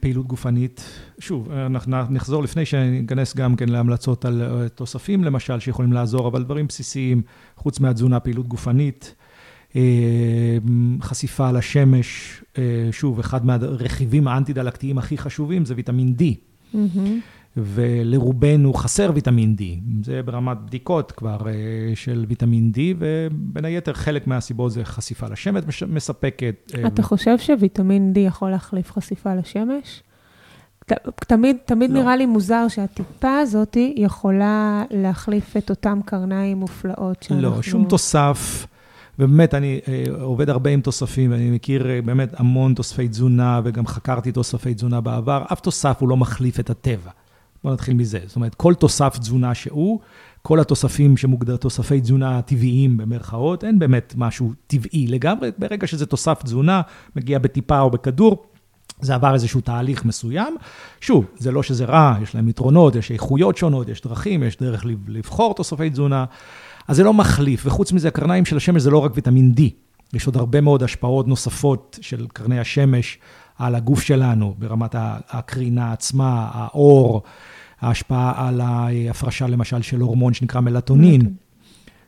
פעילות 0.00 0.26
גופנית. 0.26 0.84
שוב, 1.18 1.52
אנחנו 1.52 1.96
נחזור 2.10 2.42
לפני 2.42 2.64
שניכנס 2.64 3.36
גם 3.36 3.56
כן 3.56 3.68
להמלצות 3.68 4.24
על 4.24 4.68
תוספים, 4.74 5.24
למשל, 5.24 5.60
שיכולים 5.60 5.92
לעזור, 5.92 6.28
אבל 6.28 6.42
דברים 6.42 6.66
בסיסיים, 6.66 7.22
חוץ 7.56 7.80
מהתזונה, 7.80 8.20
פעילות 8.20 8.48
גופנית. 8.48 9.14
חשיפה 11.00 11.50
לשמש, 11.50 12.40
שוב, 12.90 13.18
אחד 13.18 13.46
מהרכיבים 13.46 14.28
האנטי-דלקתיים 14.28 14.98
הכי 14.98 15.18
חשובים 15.18 15.64
זה 15.64 15.74
ויטמין 15.76 16.14
D. 16.18 16.22
Mm-hmm. 16.74 16.98
ולרובנו 17.56 18.74
חסר 18.74 19.10
ויטמין 19.14 19.56
D. 19.58 19.62
זה 20.04 20.22
ברמת 20.22 20.56
בדיקות 20.66 21.12
כבר 21.12 21.38
אה, 21.48 21.52
של 21.94 22.24
ויטמין 22.28 22.72
D, 22.74 22.78
ובין 22.98 23.64
היתר 23.64 23.92
חלק 23.92 24.26
מהסיבות 24.26 24.72
זה 24.72 24.84
חשיפה 24.84 25.26
לשמש 25.26 25.82
מספקת. 25.82 26.72
אה, 26.74 26.86
אתה 26.86 27.02
חושב 27.02 27.38
שוויטמין 27.38 28.12
D 28.16 28.18
יכול 28.18 28.50
להחליף 28.50 28.92
חשיפה 28.92 29.34
לשמש? 29.34 30.02
תמיד, 31.16 31.56
תמיד 31.64 31.90
לא. 31.90 32.00
נראה 32.00 32.16
לי 32.16 32.26
מוזר 32.26 32.68
שהטיפה 32.68 33.38
הזאת 33.38 33.76
יכולה 33.96 34.84
להחליף 34.90 35.56
את 35.56 35.70
אותם 35.70 36.00
קרניים 36.04 36.56
מופלאות 36.56 37.22
שאנחנו... 37.22 37.42
לא, 37.42 37.62
שום 37.62 37.84
תוסף. 37.88 38.66
ובאמת, 39.18 39.54
אני 39.54 39.80
אה, 39.88 40.04
עובד 40.20 40.50
הרבה 40.50 40.70
עם 40.70 40.80
תוספים, 40.80 41.30
ואני 41.30 41.50
מכיר 41.50 41.86
באמת 42.04 42.40
המון 42.40 42.74
תוספי 42.74 43.08
תזונה, 43.08 43.60
וגם 43.64 43.86
חקרתי 43.86 44.32
תוספי 44.32 44.74
תזונה 44.74 45.00
בעבר. 45.00 45.44
אף 45.52 45.60
תוסף 45.60 45.96
הוא 46.00 46.08
לא 46.08 46.16
מחליף 46.16 46.60
את 46.60 46.70
הטבע. 46.70 47.10
בואו 47.64 47.74
נתחיל 47.74 47.94
מזה. 47.94 48.18
זאת 48.26 48.36
אומרת, 48.36 48.54
כל 48.54 48.74
תוסף 48.74 49.18
תזונה 49.18 49.54
שהוא, 49.54 50.00
כל 50.42 50.60
התוספים 50.60 51.16
שמוגדר 51.16 51.56
תוספי 51.56 52.00
תזונה 52.00 52.42
טבעיים 52.42 52.96
במרכאות, 52.96 53.64
אין 53.64 53.78
באמת 53.78 54.14
משהו 54.16 54.52
טבעי 54.66 55.06
לגמרי. 55.06 55.50
ברגע 55.58 55.86
שזה 55.86 56.06
תוסף 56.06 56.42
תזונה, 56.42 56.80
מגיע 57.16 57.38
בטיפה 57.38 57.80
או 57.80 57.90
בכדור, 57.90 58.44
זה 59.00 59.14
עבר 59.14 59.34
איזשהו 59.34 59.60
תהליך 59.60 60.04
מסוים. 60.04 60.56
שוב, 61.00 61.24
זה 61.36 61.52
לא 61.52 61.62
שזה 61.62 61.84
רע, 61.84 62.14
יש 62.22 62.34
להם 62.34 62.48
יתרונות, 62.48 62.94
יש 62.94 63.10
איכויות 63.10 63.56
שונות, 63.56 63.88
יש 63.88 64.00
דרכים, 64.00 64.42
יש 64.42 64.56
דרך 64.56 64.84
לבחור 65.08 65.54
תוספי 65.54 65.90
תזונה. 65.90 66.24
אז 66.88 66.96
זה 66.96 67.04
לא 67.04 67.14
מחליף, 67.14 67.66
וחוץ 67.66 67.92
מזה, 67.92 68.08
הקרניים 68.08 68.44
של 68.44 68.56
השמש 68.56 68.82
זה 68.82 68.90
לא 68.90 68.98
רק 68.98 69.12
ויטמין 69.14 69.54
D. 69.56 69.60
יש 70.12 70.26
עוד 70.26 70.36
הרבה 70.36 70.60
מאוד 70.60 70.82
השפעות 70.82 71.28
נוספות 71.28 71.98
של 72.00 72.26
קרני 72.32 72.60
השמש 72.60 73.18
על 73.58 73.74
הגוף 73.74 74.02
שלנו, 74.02 74.54
ברמת 74.58 74.94
הקרינה 75.28 75.92
עצמה, 75.92 76.50
האור, 76.52 77.22
ההשפעה 77.80 78.48
על 78.48 78.60
ההפרשה 78.60 79.46
למשל 79.46 79.82
של 79.82 80.00
הורמון 80.00 80.34
שנקרא 80.34 80.60
מלטונין, 80.60 81.20
אוקיי. 81.20 81.34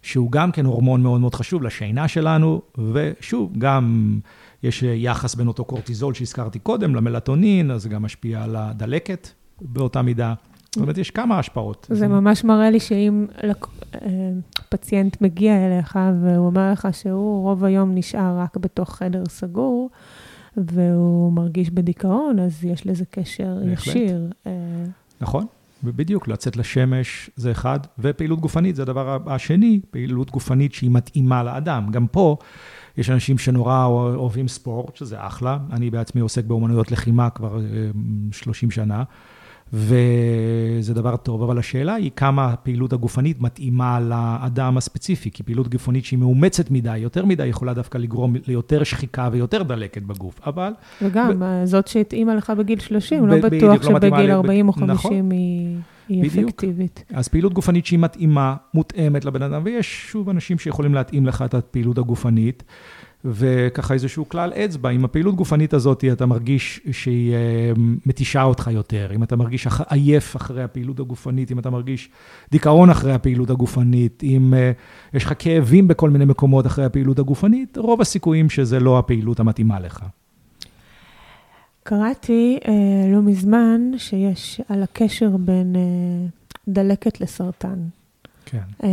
שהוא 0.02 0.32
גם 0.32 0.52
כן 0.52 0.64
הורמון 0.64 1.02
מאוד 1.02 1.20
מאוד 1.20 1.34
חשוב 1.34 1.62
לשינה 1.62 2.08
שלנו, 2.08 2.62
ושוב, 2.92 3.52
גם 3.58 4.18
יש 4.62 4.82
יחס 4.82 5.34
בין 5.34 5.48
אותו 5.48 5.64
קורטיזול 5.64 6.14
שהזכרתי 6.14 6.58
קודם 6.58 6.94
למלטונין, 6.94 7.70
אז 7.70 7.82
זה 7.82 7.88
גם 7.88 8.02
משפיע 8.02 8.42
על 8.42 8.56
הדלקת 8.56 9.28
באותה 9.60 10.02
מידה. 10.02 10.34
זאת 10.76 10.82
אומרת, 10.82 10.98
יש 10.98 11.10
כמה 11.10 11.38
השפעות. 11.38 11.86
זה 11.90 12.08
ממש 12.08 12.44
מראה 12.44 12.70
לי 12.70 12.80
שאם 12.80 13.26
אה, 13.44 14.00
פציינט 14.68 15.20
מגיע 15.20 15.66
אליך 15.66 15.98
והוא 16.22 16.46
אומר 16.46 16.72
לך 16.72 16.88
שהוא 16.92 17.42
רוב 17.42 17.64
היום 17.64 17.94
נשאר 17.94 18.38
רק 18.38 18.56
בתוך 18.56 18.94
חדר 18.96 19.22
סגור, 19.28 19.90
והוא 20.56 21.32
מרגיש 21.32 21.70
בדיכאון, 21.70 22.38
אז 22.38 22.64
יש 22.64 22.86
לזה 22.86 23.04
קשר 23.10 23.58
ישיר. 23.72 24.30
אה, 24.46 24.52
נכון. 25.20 25.46
ובדיוק, 25.84 26.28
לצאת 26.28 26.56
לשמש 26.56 27.30
זה 27.36 27.50
אחד, 27.50 27.78
ופעילות 27.98 28.40
גופנית 28.40 28.76
זה 28.76 28.82
הדבר 28.82 29.18
השני, 29.26 29.80
פעילות 29.90 30.30
גופנית 30.30 30.74
שהיא 30.74 30.90
מתאימה 30.90 31.42
לאדם. 31.42 31.90
גם 31.90 32.06
פה 32.06 32.36
יש 32.96 33.10
אנשים 33.10 33.38
שנורא 33.38 33.84
אוהבים 33.84 34.48
ספורט, 34.48 34.96
שזה 34.96 35.26
אחלה. 35.26 35.58
אני 35.72 35.90
בעצמי 35.90 36.20
עוסק 36.20 36.44
באומנויות 36.44 36.92
לחימה 36.92 37.30
כבר 37.30 37.60
30 38.32 38.68
אה, 38.68 38.74
שנה. 38.74 39.02
וזה 39.72 40.94
דבר 40.94 41.16
טוב, 41.16 41.42
אבל 41.42 41.58
השאלה 41.58 41.94
היא 41.94 42.10
כמה 42.16 42.46
הפעילות 42.46 42.92
הגופנית 42.92 43.40
מתאימה 43.40 44.00
לאדם 44.00 44.76
הספציפי, 44.76 45.30
כי 45.30 45.42
פעילות 45.42 45.68
גופנית 45.68 46.04
שהיא 46.04 46.18
מאומצת 46.18 46.70
מדי, 46.70 46.98
יותר 46.98 47.24
מדי, 47.24 47.46
יכולה 47.46 47.74
דווקא 47.74 47.98
לגרום 47.98 48.36
ליותר 48.46 48.84
שחיקה 48.84 49.28
ויותר 49.32 49.62
דלקת 49.62 50.02
בגוף, 50.02 50.40
אבל... 50.46 50.72
וגם, 51.02 51.32
ב... 51.38 51.64
זאת 51.64 51.86
שהתאימה 51.86 52.34
לך 52.34 52.52
בגיל 52.58 52.80
30, 52.80 53.22
ב- 53.22 53.26
לא 53.26 53.36
בטוח 53.38 53.62
לא 53.62 53.82
שבגיל 53.82 54.30
40 54.30 54.68
או 54.68 54.72
50 54.72 54.92
נכון. 54.92 55.30
היא... 55.30 55.76
היא 56.08 56.30
בדיוק. 56.30 56.48
אפקטיבית. 56.48 57.04
אז 57.14 57.28
פעילות 57.28 57.52
גופנית 57.52 57.86
שהיא 57.86 57.98
מתאימה, 57.98 58.56
מותאמת 58.74 59.24
לבן 59.24 59.42
אדם, 59.42 59.62
ויש 59.64 60.06
שוב 60.10 60.28
אנשים 60.28 60.58
שיכולים 60.58 60.94
להתאים 60.94 61.26
לך 61.26 61.42
את 61.42 61.54
הפעילות 61.54 61.98
הגופנית. 61.98 62.62
וככה 63.30 63.94
איזשהו 63.94 64.28
כלל 64.28 64.52
אצבע, 64.52 64.88
עם 64.88 65.04
הפעילות 65.04 65.34
גופנית 65.34 65.74
הזאת 65.74 66.04
אתה 66.12 66.26
מרגיש 66.26 66.80
שהיא 66.90 67.34
אה, 67.34 67.72
מתישה 68.06 68.42
אותך 68.42 68.70
יותר, 68.72 69.10
אם 69.14 69.22
אתה 69.22 69.36
מרגיש 69.36 69.68
עייף 69.88 70.36
אחרי 70.36 70.62
הפעילות 70.62 71.00
הגופנית, 71.00 71.50
אם 71.50 71.58
אתה 71.58 71.70
מרגיש 71.70 72.10
דיכאון 72.50 72.90
אחרי 72.90 73.12
הפעילות 73.12 73.50
הגופנית, 73.50 74.22
אם 74.22 74.54
אה, 74.54 74.72
יש 75.14 75.24
לך 75.24 75.32
כאבים 75.38 75.88
בכל 75.88 76.10
מיני 76.10 76.24
מקומות 76.24 76.66
אחרי 76.66 76.84
הפעילות 76.84 77.18
הגופנית, 77.18 77.78
רוב 77.78 78.00
הסיכויים 78.00 78.50
שזה 78.50 78.80
לא 78.80 78.98
הפעילות 78.98 79.40
המתאימה 79.40 79.80
לך. 79.80 80.04
קראתי 81.82 82.58
אה, 82.68 83.12
לא 83.12 83.22
מזמן 83.22 83.80
שיש 83.96 84.60
על 84.68 84.82
הקשר 84.82 85.36
בין 85.36 85.76
אה, 85.76 86.28
דלקת 86.68 87.20
לסרטן. 87.20 87.78
כן. 88.46 88.62
אה, 88.82 88.88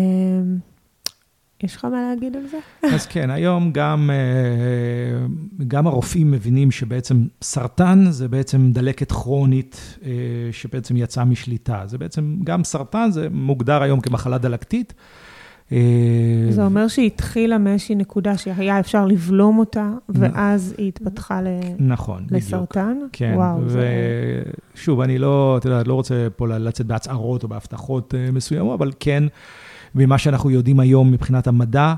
יש 1.63 1.75
לך 1.75 1.85
מה 1.85 2.09
להגיד 2.09 2.35
על 2.35 2.47
זה? 2.47 2.57
אז 2.95 3.05
כן, 3.05 3.29
היום 3.29 3.71
גם, 3.71 4.09
אה, 4.13 5.25
גם 5.67 5.87
הרופאים 5.87 6.31
מבינים 6.31 6.71
שבעצם 6.71 7.25
סרטן 7.41 8.05
זה 8.09 8.27
בעצם 8.27 8.71
דלקת 8.71 9.11
כרונית 9.11 9.97
אה, 10.05 10.11
שבעצם 10.51 10.97
יצאה 10.97 11.25
משליטה. 11.25 11.81
זה 11.85 11.97
בעצם, 11.97 12.35
גם 12.43 12.63
סרטן 12.63 13.11
זה 13.11 13.27
מוגדר 13.31 13.81
היום 13.81 14.01
כמחלה 14.01 14.37
דלקתית. 14.37 14.93
אה, 15.71 15.77
זה 16.49 16.65
אומר 16.65 16.87
שהיא 16.87 17.07
התחילה 17.07 17.57
מאיזושהי 17.57 17.95
נקודה 17.95 18.37
שהיה 18.37 18.79
אפשר 18.79 19.05
לבלום 19.05 19.59
אותה, 19.59 19.91
ואז 20.09 20.75
היא 20.77 20.87
התפתחה 20.87 21.41
ל... 21.41 21.47
נכון, 21.79 22.25
לסרטן? 22.31 22.93
בדיוק. 22.95 23.09
כן, 23.13 23.33
וואו, 23.35 23.59
ושוב, 24.75 24.99
זה... 24.99 25.05
אני 25.05 25.17
לא, 25.17 25.57
אתה 25.57 25.67
יודע, 25.67 25.83
לא 25.85 25.93
רוצה 25.93 26.27
פה 26.35 26.47
לצאת 26.47 26.85
בהצהרות 26.85 27.43
או 27.43 27.47
בהבטחות 27.47 28.13
מסוימות, 28.33 28.79
אבל 28.79 28.91
כן, 28.99 29.23
ממה 29.95 30.17
שאנחנו 30.17 30.49
יודעים 30.49 30.79
היום 30.79 31.11
מבחינת 31.11 31.47
המדע, 31.47 31.93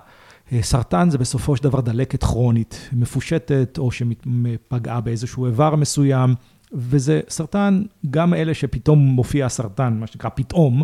סרטן 0.61 1.09
זה 1.09 1.17
בסופו 1.17 1.55
של 1.55 1.63
דבר 1.63 1.81
דלקת 1.81 2.23
כרונית, 2.23 2.89
מפושטת 2.93 3.77
או 3.77 3.89
שפגעה 3.91 5.01
באיזשהו 5.01 5.45
איבר 5.45 5.75
מסוים, 5.75 6.35
וזה 6.73 7.21
סרטן, 7.29 7.83
גם 8.09 8.33
אלה 8.33 8.53
שפתאום 8.53 8.99
מופיע 8.99 9.45
הסרטן, 9.45 9.97
מה 9.99 10.07
שנקרא 10.07 10.29
פתאום, 10.35 10.83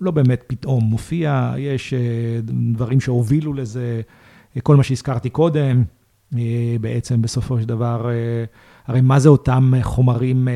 לא 0.00 0.10
באמת 0.10 0.44
פתאום 0.46 0.84
מופיע, 0.84 1.54
יש 1.58 1.94
דברים 2.44 3.00
שהובילו 3.00 3.54
לזה, 3.54 4.00
כל 4.62 4.76
מה 4.76 4.82
שהזכרתי 4.82 5.30
קודם, 5.30 5.84
בעצם 6.80 7.22
בסופו 7.22 7.60
של 7.60 7.66
דבר, 7.66 8.10
הרי 8.86 9.00
מה 9.00 9.18
זה 9.18 9.28
אותם 9.28 9.72
חומרים, 9.82 10.48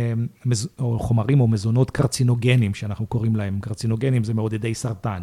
או 0.79 0.99
חומרים 0.99 1.41
או 1.41 1.49
מזונות 1.49 1.91
קרצינוגנים, 1.91 2.75
שאנחנו 2.75 3.07
קוראים 3.07 3.37
להם, 3.37 3.59
קרצינוגנים 3.61 4.25
זה 4.25 4.35
מעודדי 4.35 4.75
סרטן. 4.75 5.23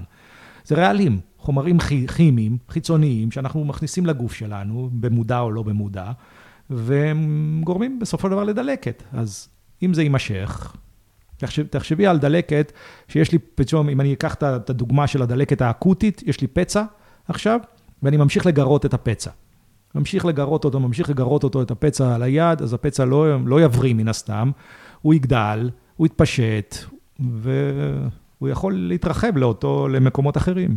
זה 0.66 0.76
רעלים, 0.76 1.20
חומרים 1.38 1.78
כימיים, 2.16 2.58
חיצוניים, 2.70 3.32
שאנחנו 3.32 3.66
מכניסים 3.66 4.06
לגוף 4.06 4.34
שלנו, 4.34 4.90
במודע 4.94 5.40
או 5.40 5.52
לא 5.52 5.64
במודע, 5.64 6.12
והם 6.70 7.62
גורמים 7.64 8.00
בסופו 8.00 8.28
של 8.28 8.32
דבר 8.32 8.44
לדלקת. 8.44 9.04
אז 9.14 9.50
אם 9.84 9.94
זה 9.94 10.04
יימשך, 10.04 10.76
תחשב, 11.38 11.68
תחשבי 11.68 12.08
על 12.08 12.20
דלקת, 12.20 12.72
שיש 13.08 13.32
לי 13.32 13.40
פתאום, 13.40 13.90
אם 13.90 14.02
אני 14.02 14.14
אקח 14.14 14.34
את 14.34 14.70
הדוגמה 14.70 15.08
של 15.08 15.22
הדלקת 15.22 15.62
האקוטית, 15.62 16.24
יש 16.26 16.42
לי 16.42 16.48
פצע 16.48 16.84
עכשיו, 17.28 17.60
ואני 18.04 18.18
ממשיך 18.18 18.46
לגרות 18.46 18.86
את 18.86 18.94
הפצע. 18.94 19.32
ממשיך 19.96 20.26
לגרות 20.26 20.66
אותו, 20.66 20.80
ממשיך 20.80 21.10
לגרות 21.10 21.44
אותו, 21.44 21.62
את 21.62 21.72
הפצע 21.72 22.16
על 22.16 22.24
היד, 22.24 22.62
אז 22.62 22.74
הפצע 22.74 23.06
לא, 23.06 23.46
לא 23.46 23.62
יבריא 23.62 23.94
מן 23.94 24.08
הסתם, 24.08 24.52
הוא 25.02 25.14
יגדל, 25.14 25.70
הוא 25.96 26.06
יתפשט, 26.06 26.76
והוא 28.42 28.50
יכול 28.50 28.74
להתרחב 28.74 29.38
לאותו, 29.38 29.88
למקומות 29.88 30.38
אחרים. 30.38 30.76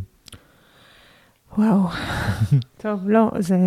וואו, 1.58 1.80
טוב, 2.82 3.08
לא, 3.08 3.30
זה, 3.38 3.58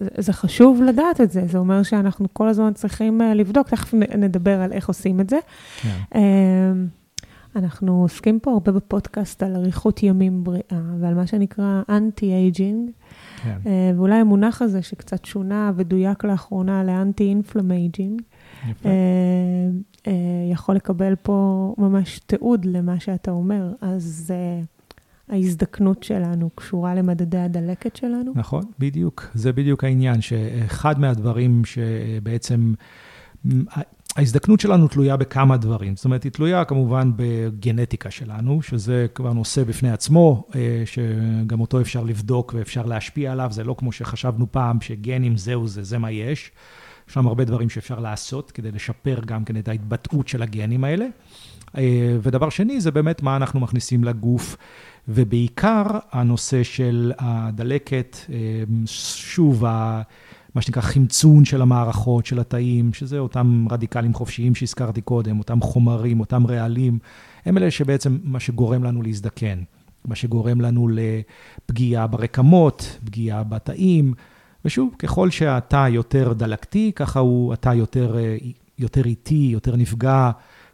זה 0.00 0.32
חשוב 0.32 0.82
לדעת 0.82 1.20
את 1.20 1.30
זה. 1.30 1.46
זה 1.46 1.58
אומר 1.58 1.82
שאנחנו 1.82 2.26
כל 2.32 2.48
הזמן 2.48 2.72
צריכים 2.72 3.22
אה, 3.22 3.34
לבדוק, 3.34 3.68
תכף 3.68 3.94
נדבר 3.94 4.60
על 4.60 4.72
איך 4.72 4.88
עושים 4.88 5.20
את 5.20 5.30
זה. 5.30 5.38
כן. 5.82 5.98
אמ, 6.14 6.86
אנחנו 7.56 8.02
עוסקים 8.02 8.38
פה 8.38 8.52
הרבה 8.52 8.72
בפודקאסט 8.72 9.42
על 9.42 9.56
אריכות 9.56 10.02
ימים 10.02 10.44
בריאה 10.44 10.80
ועל 11.00 11.14
מה 11.14 11.26
שנקרא 11.26 11.82
anti-aging. 11.88 12.90
כן. 13.42 13.58
אה, 13.66 13.90
ואולי 13.96 14.14
המונח 14.14 14.62
הזה 14.62 14.82
שקצת 14.82 15.24
שונה 15.24 15.72
ודויק 15.76 16.24
לאחרונה 16.24 16.84
ל 16.84 16.91
anti-inflammaging, 16.91 18.22
אה, 18.86 20.12
יכול 20.52 20.74
לקבל 20.74 21.14
פה 21.22 21.74
ממש 21.78 22.18
תיעוד 22.18 22.64
למה 22.64 23.00
שאתה 23.00 23.30
אומר. 23.30 23.72
אז 23.80 24.34
ההזדקנות 25.28 26.02
שלנו 26.02 26.50
קשורה 26.54 26.94
למדדי 26.94 27.38
הדלקת 27.38 27.96
שלנו? 27.96 28.32
נכון, 28.34 28.62
בדיוק. 28.78 29.30
זה 29.34 29.52
בדיוק 29.52 29.84
העניין, 29.84 30.20
שאחד 30.20 31.00
מהדברים 31.00 31.62
שבעצם... 31.64 32.74
ההזדקנות 34.16 34.60
שלנו 34.60 34.88
תלויה 34.88 35.16
בכמה 35.16 35.56
דברים. 35.56 35.96
זאת 35.96 36.04
אומרת, 36.04 36.22
היא 36.22 36.32
תלויה 36.32 36.64
כמובן 36.64 37.10
בגנטיקה 37.16 38.10
שלנו, 38.10 38.62
שזה 38.62 39.06
כבר 39.14 39.32
נושא 39.32 39.64
בפני 39.64 39.90
עצמו, 39.90 40.48
אה, 40.54 40.82
שגם 40.86 41.60
אותו 41.60 41.80
אפשר 41.80 42.02
לבדוק 42.04 42.54
ואפשר 42.56 42.86
להשפיע 42.86 43.32
עליו. 43.32 43.48
זה 43.52 43.64
לא 43.64 43.74
כמו 43.78 43.92
שחשבנו 43.92 44.52
פעם, 44.52 44.80
שגנים 44.80 45.36
זהו 45.36 45.68
זה, 45.68 45.82
זה 45.82 45.98
מה 45.98 46.10
יש. 46.10 46.50
יש 47.08 47.16
לנו 47.16 47.28
הרבה 47.28 47.44
דברים 47.44 47.70
שאפשר 47.70 47.98
לעשות 47.98 48.50
כדי 48.50 48.72
לשפר 48.72 49.20
גם 49.26 49.44
כן 49.44 49.56
את 49.56 49.68
ההתבטאות 49.68 50.28
של 50.28 50.42
הגנים 50.42 50.84
האלה. 50.84 51.06
אה, 51.78 52.16
ודבר 52.22 52.48
שני, 52.48 52.80
זה 52.80 52.90
באמת 52.90 53.22
מה 53.22 53.36
אנחנו 53.36 53.60
מכניסים 53.60 54.04
לגוף. 54.04 54.56
ובעיקר 55.08 55.84
הנושא 56.12 56.62
של 56.62 57.12
הדלקת, 57.18 58.16
אה, 58.32 58.36
שוב, 58.86 59.64
מה 60.54 60.60
שנקרא 60.62 60.82
חמצון 60.82 61.44
של 61.44 61.62
המערכות, 61.62 62.26
של 62.26 62.40
התאים, 62.40 62.92
שזה 62.92 63.18
אותם 63.18 63.66
רדיקלים 63.70 64.14
חופשיים 64.14 64.54
שהזכרתי 64.54 65.00
קודם, 65.00 65.38
אותם 65.38 65.60
חומרים, 65.60 66.20
אותם 66.20 66.46
רעלים, 66.46 66.98
הם 67.44 67.58
אלה 67.58 67.70
שבעצם 67.70 68.18
מה 68.24 68.40
שגורם 68.40 68.84
לנו 68.84 69.02
להזדקן, 69.02 69.62
מה 70.04 70.14
שגורם 70.14 70.60
לנו 70.60 70.88
לפגיעה 70.88 72.06
ברקמות, 72.06 72.98
פגיעה 73.04 73.44
בתאים, 73.44 74.14
ושוב, 74.64 74.94
ככל 74.98 75.30
שהתא 75.30 75.88
יותר 75.88 76.32
דלקתי, 76.32 76.92
ככה 76.96 77.20
הוא 77.20 77.52
התא 77.52 77.68
יותר, 77.68 78.18
אה, 78.18 78.36
יותר 78.78 79.04
איטי, 79.04 79.48
יותר 79.52 79.76
נפגע, 79.76 80.30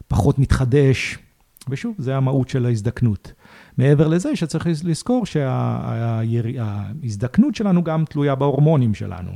פחות 0.07 0.39
מתחדש, 0.39 1.17
ושוב, 1.69 1.95
זה 1.97 2.17
המהות 2.17 2.49
של 2.49 2.65
ההזדקנות. 2.65 3.33
מעבר 3.77 4.07
לזה 4.07 4.35
שצריך 4.35 4.67
לזכור 4.83 5.25
שההזדקנות 5.25 6.35
שלנו 7.55 7.83
גם 7.83 8.05
תלויה 8.05 8.35
בהורמונים 8.35 8.93
שלנו. 8.93 9.31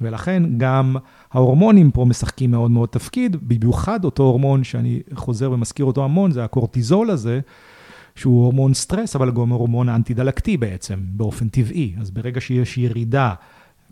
ולכן 0.00 0.42
גם 0.56 0.96
ההורמונים 1.32 1.90
פה 1.90 2.04
משחקים 2.04 2.50
מאוד 2.50 2.70
מאוד 2.70 2.88
תפקיד, 2.88 3.36
במיוחד 3.42 4.04
אותו 4.04 4.22
הורמון 4.22 4.64
שאני 4.64 5.00
חוזר 5.14 5.52
ומזכיר 5.52 5.86
אותו 5.86 6.04
המון, 6.04 6.30
זה 6.30 6.44
הקורטיזול 6.44 7.10
הזה, 7.10 7.40
שהוא 8.14 8.42
הורמון 8.42 8.74
סטרס, 8.74 9.16
אבל 9.16 9.30
גם 9.30 9.48
הורמון 9.48 9.88
אנטי-דלקתי 9.88 10.56
בעצם, 10.56 10.98
באופן 11.00 11.48
טבעי. 11.48 11.94
אז 12.00 12.10
ברגע 12.10 12.40
שיש 12.40 12.78
ירידה 12.78 13.34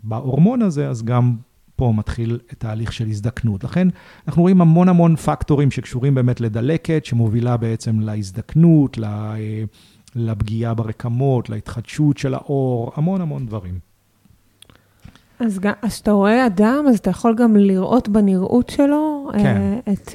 בהורמון 0.05 0.61
הזה, 0.61 0.89
אז 0.89 1.03
גם 1.03 1.35
פה 1.75 1.93
מתחיל 1.95 2.39
תהליך 2.57 2.93
של 2.93 3.07
הזדקנות. 3.07 3.63
לכן 3.63 3.87
אנחנו 4.27 4.41
רואים 4.41 4.61
המון 4.61 4.89
המון 4.89 5.15
פקטורים 5.15 5.71
שקשורים 5.71 6.15
באמת 6.15 6.41
לדלקת, 6.41 7.05
שמובילה 7.05 7.57
בעצם 7.57 7.99
להזדקנות, 7.99 8.97
לפגיעה 10.15 10.73
ברקמות, 10.73 11.49
להתחדשות 11.49 12.17
של 12.17 12.33
האור, 12.33 12.91
המון 12.95 13.21
המון 13.21 13.45
דברים. 13.45 13.79
אז 15.39 15.59
כשאתה 15.87 16.11
רואה 16.11 16.45
אדם, 16.45 16.85
אז 16.89 16.97
אתה 16.97 17.09
יכול 17.09 17.35
גם 17.35 17.55
לראות 17.55 18.09
בנראות 18.09 18.69
שלו, 18.69 19.29
כן. 19.33 19.57
אה, 19.57 19.93
את, 19.93 20.11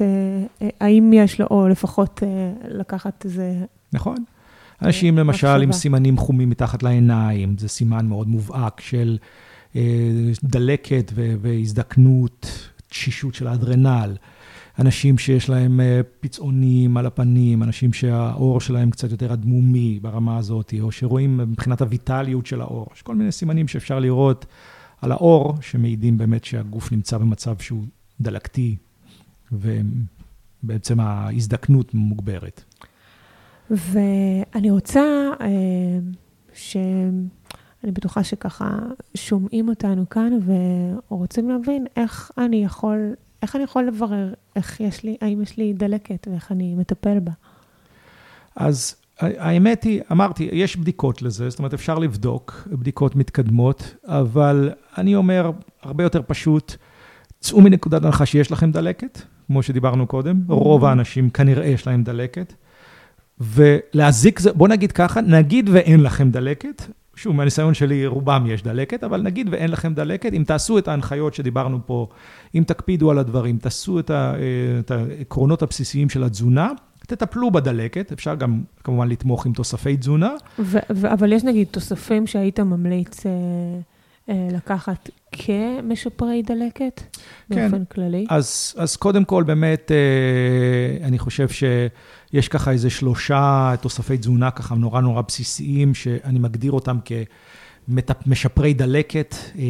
אה, 0.62 0.68
האם 0.80 1.12
יש 1.12 1.40
לו, 1.40 1.46
או 1.50 1.68
לפחות 1.68 2.22
אה, 2.22 2.52
לקחת 2.68 3.24
איזה... 3.24 3.64
נכון. 3.92 4.16
אנשים 4.82 5.18
למשל 5.18 5.62
עם 5.62 5.72
סימנים 5.72 6.16
חומים 6.16 6.50
מתחת 6.50 6.82
לעיניים, 6.82 7.58
זה 7.58 7.68
סימן 7.68 8.06
מאוד 8.06 8.28
מובהק 8.28 8.80
של 8.80 9.18
דלקת 10.44 11.12
והזדקנות, 11.14 12.68
תשישות 12.88 13.34
של 13.34 13.46
האדרנל. 13.46 14.16
אנשים 14.78 15.18
שיש 15.18 15.48
להם 15.48 15.80
פצעונים 16.20 16.96
על 16.96 17.06
הפנים, 17.06 17.62
אנשים 17.62 17.92
שהאור 17.92 18.60
שלהם 18.60 18.90
קצת 18.90 19.10
יותר 19.10 19.32
אדמומי 19.32 19.98
ברמה 20.02 20.38
הזאת, 20.38 20.74
או 20.80 20.92
שרואים 20.92 21.36
מבחינת 21.36 21.82
הויטליות 21.82 22.46
של 22.46 22.60
האור. 22.60 22.86
יש 22.94 23.02
כל 23.02 23.14
מיני 23.14 23.32
סימנים 23.32 23.68
שאפשר 23.68 23.98
לראות. 23.98 24.46
על 25.02 25.12
האור, 25.12 25.54
שמעידים 25.60 26.18
באמת 26.18 26.44
שהגוף 26.44 26.92
נמצא 26.92 27.18
במצב 27.18 27.58
שהוא 27.58 27.84
דלקתי, 28.20 28.76
ובעצם 29.52 31.00
ההזדקנות 31.00 31.94
מוגברת. 31.94 32.64
ואני 33.70 34.70
רוצה 34.70 35.00
אה, 35.40 35.46
ש... 36.54 36.76
אני 37.84 37.92
בטוחה 37.92 38.24
שככה 38.24 38.78
שומעים 39.14 39.68
אותנו 39.68 40.08
כאן 40.08 40.32
ורוצים 41.10 41.50
להבין 41.50 41.86
איך 41.96 42.30
אני 42.38 42.64
יכול, 42.64 43.14
איך 43.42 43.56
אני 43.56 43.64
יכול 43.64 43.84
לברר 43.84 44.32
איך 44.56 44.80
יש 44.80 45.04
לי, 45.04 45.16
האם 45.20 45.42
יש 45.42 45.56
לי 45.56 45.72
דלקת 45.72 46.28
ואיך 46.30 46.52
אני 46.52 46.74
מטפל 46.74 47.18
בה. 47.18 47.32
אז 48.56 48.96
האמת 49.20 49.84
היא, 49.84 50.00
אמרתי, 50.12 50.48
יש 50.52 50.76
בדיקות 50.76 51.22
לזה, 51.22 51.50
זאת 51.50 51.58
אומרת, 51.58 51.74
אפשר 51.74 51.98
לבדוק 51.98 52.68
בדיקות 52.72 53.16
מתקדמות, 53.16 53.94
אבל 54.04 54.70
אני 54.98 55.14
אומר, 55.14 55.50
הרבה 55.82 56.04
יותר 56.04 56.22
פשוט, 56.26 56.76
צאו 57.40 57.60
מנקודת 57.60 58.04
הנחה 58.04 58.26
שיש 58.26 58.52
לכם 58.52 58.72
דלקת, 58.72 59.22
כמו 59.46 59.62
שדיברנו 59.62 60.06
קודם, 60.06 60.42
רוב 60.48 60.84
האנשים 60.84 61.30
כנראה 61.30 61.66
יש 61.66 61.86
להם 61.86 62.02
דלקת, 62.04 62.52
ולהזיק, 63.40 64.40
בוא 64.54 64.68
נגיד 64.68 64.92
ככה, 64.92 65.20
נגיד 65.20 65.68
ואין 65.72 66.02
לכם 66.02 66.30
דלקת, 66.30 66.82
שוב, 67.20 67.36
מהניסיון 67.36 67.74
שלי, 67.74 68.06
רובם 68.06 68.44
יש 68.48 68.62
דלקת, 68.62 69.04
אבל 69.04 69.22
נגיד 69.22 69.48
ואין 69.50 69.70
לכם 69.70 69.94
דלקת, 69.94 70.32
אם 70.32 70.44
תעשו 70.46 70.78
את 70.78 70.88
ההנחיות 70.88 71.34
שדיברנו 71.34 71.78
פה, 71.86 72.08
אם 72.54 72.62
תקפידו 72.66 73.10
על 73.10 73.18
הדברים, 73.18 73.58
תעשו 73.58 73.98
את 74.00 74.90
העקרונות 74.90 75.62
הבסיסיים 75.62 76.08
של 76.08 76.24
התזונה, 76.24 76.70
תטפלו 77.06 77.50
בדלקת, 77.50 78.12
אפשר 78.12 78.34
גם 78.34 78.62
כמובן 78.84 79.08
לתמוך 79.08 79.46
עם 79.46 79.52
תוספי 79.52 79.96
תזונה. 79.96 80.30
ו- 80.58 80.78
ו- 80.90 81.12
אבל 81.12 81.32
יש 81.32 81.44
נגיד 81.44 81.66
תוספים 81.70 82.26
שהיית 82.26 82.60
ממליץ 82.60 83.26
אה, 83.26 83.30
אה, 83.32 83.80
לקחת 84.52 85.10
כמשפרי 85.32 86.42
דלקת, 86.42 87.00
כן. 87.50 87.62
באופן 87.62 87.84
כללי? 87.84 88.26
אז, 88.30 88.74
אז 88.76 88.96
קודם 88.96 89.24
כל, 89.24 89.42
באמת, 89.42 89.92
אה, 89.92 91.06
אני 91.06 91.18
חושב 91.18 91.48
שיש 91.48 92.48
ככה 92.48 92.70
איזה 92.70 92.90
שלושה 92.90 93.74
תוספי 93.80 94.18
תזונה 94.18 94.50
ככה 94.50 94.74
נורא 94.74 95.00
נורא 95.00 95.22
בסיסיים, 95.28 95.94
שאני 95.94 96.38
מגדיר 96.38 96.72
אותם 96.72 96.98
כמשפרי 98.24 98.74
דלקת. 98.74 99.34
אה, 99.58 99.64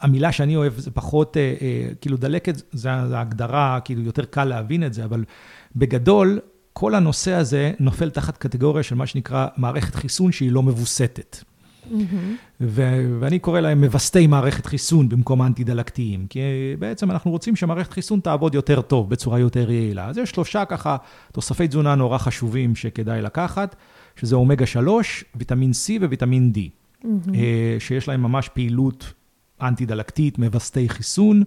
המילה 0.00 0.32
שאני 0.32 0.56
אוהב 0.56 0.78
זה 0.78 0.90
פחות, 0.90 1.36
אה, 1.36 1.54
אה, 1.60 1.88
כאילו 2.00 2.16
דלקת, 2.16 2.62
זה 2.72 2.90
ההגדרה, 2.92 3.78
כאילו 3.84 4.02
יותר 4.02 4.24
קל 4.24 4.44
להבין 4.44 4.84
את 4.84 4.94
זה, 4.94 5.04
אבל 5.04 5.24
בגדול, 5.76 6.40
כל 6.72 6.94
הנושא 6.94 7.32
הזה 7.32 7.72
נופל 7.80 8.10
תחת 8.10 8.36
קטגוריה 8.36 8.82
של 8.82 8.94
מה 8.94 9.06
שנקרא 9.06 9.46
מערכת 9.56 9.94
חיסון 9.94 10.32
שהיא 10.32 10.52
לא 10.52 10.62
מבוסתת. 10.62 11.44
ו- 12.60 13.16
ואני 13.20 13.38
קורא 13.38 13.60
להם 13.60 13.80
מווסתי 13.84 14.26
מערכת 14.26 14.66
חיסון 14.66 15.08
במקום 15.08 15.42
אנטי-דלקתיים, 15.42 16.26
כי 16.30 16.40
בעצם 16.78 17.10
אנחנו 17.10 17.30
רוצים 17.30 17.56
שמערכת 17.56 17.92
חיסון 17.92 18.20
תעבוד 18.20 18.54
יותר 18.54 18.80
טוב, 18.80 19.10
בצורה 19.10 19.38
יותר 19.38 19.70
יעילה. 19.70 20.06
אז 20.06 20.18
יש 20.18 20.30
שלושה 20.30 20.64
ככה 20.64 20.96
תוספי 21.32 21.68
תזונה 21.68 21.94
נורא 21.94 22.18
חשובים 22.18 22.76
שכדאי 22.76 23.22
לקחת, 23.22 23.76
שזה 24.16 24.36
אומגה 24.36 24.66
3, 24.66 25.24
ויטמין 25.34 25.70
C 25.70 26.02
וויטמין 26.04 26.52
D, 26.54 26.58
אה, 27.34 27.76
שיש 27.78 28.08
להם 28.08 28.22
ממש 28.22 28.48
פעילות 28.48 29.12
אנטי-דלקתית, 29.62 30.38
מווסתי 30.38 30.88
חיסון. 30.88 31.42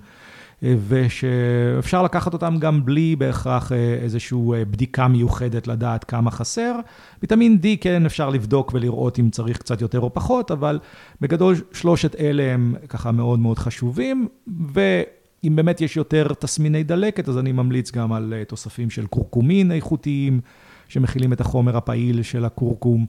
ושאפשר 0.64 2.04
לקחת 2.04 2.34
אותם 2.34 2.56
גם 2.60 2.86
בלי 2.86 3.16
בהכרח 3.16 3.72
אה, 3.72 3.78
איזושהי 3.94 4.38
אה, 4.54 4.66
בדיקה 4.66 5.08
מיוחדת 5.08 5.68
לדעת 5.68 6.04
כמה 6.04 6.32
חסר. 6.32 6.76
ויטמין 7.22 7.60
D 7.62 7.66
כן 7.82 8.06
אפשר 8.06 8.30
לבדוק 8.30 8.72
ולראות 8.74 9.20
אם 9.20 9.30
צריך 9.30 9.58
קצת 9.58 9.82
יותר 9.82 10.00
או 10.00 10.14
פחות, 10.14 10.52
אבל 10.52 10.80
בגדול 11.22 11.56
שלושת 11.74 12.16
אלה 12.16 12.54
הם 12.54 12.76
ככה 12.90 13.12
מאוד 13.12 13.40
מאוד 13.40 13.60
חשובים, 13.60 14.28
ואם 14.74 15.56
באמת 15.56 15.82
יש 15.82 15.98
יותר 15.98 16.28
תסמיני 16.40 16.84
דלקת, 16.84 17.30
אז 17.30 17.38
אני 17.38 17.52
ממליץ 17.52 17.92
גם 17.92 18.14
על 18.14 18.34
אה, 18.38 18.46
תוספים 18.46 18.90
של 18.90 19.08
קורקומין 19.08 19.72
איכותיים, 19.72 20.42
שמכילים 20.88 21.34
את 21.34 21.42
החומר 21.42 21.78
הפעיל 21.78 22.22
של 22.22 22.46
הכורכום. 22.46 23.06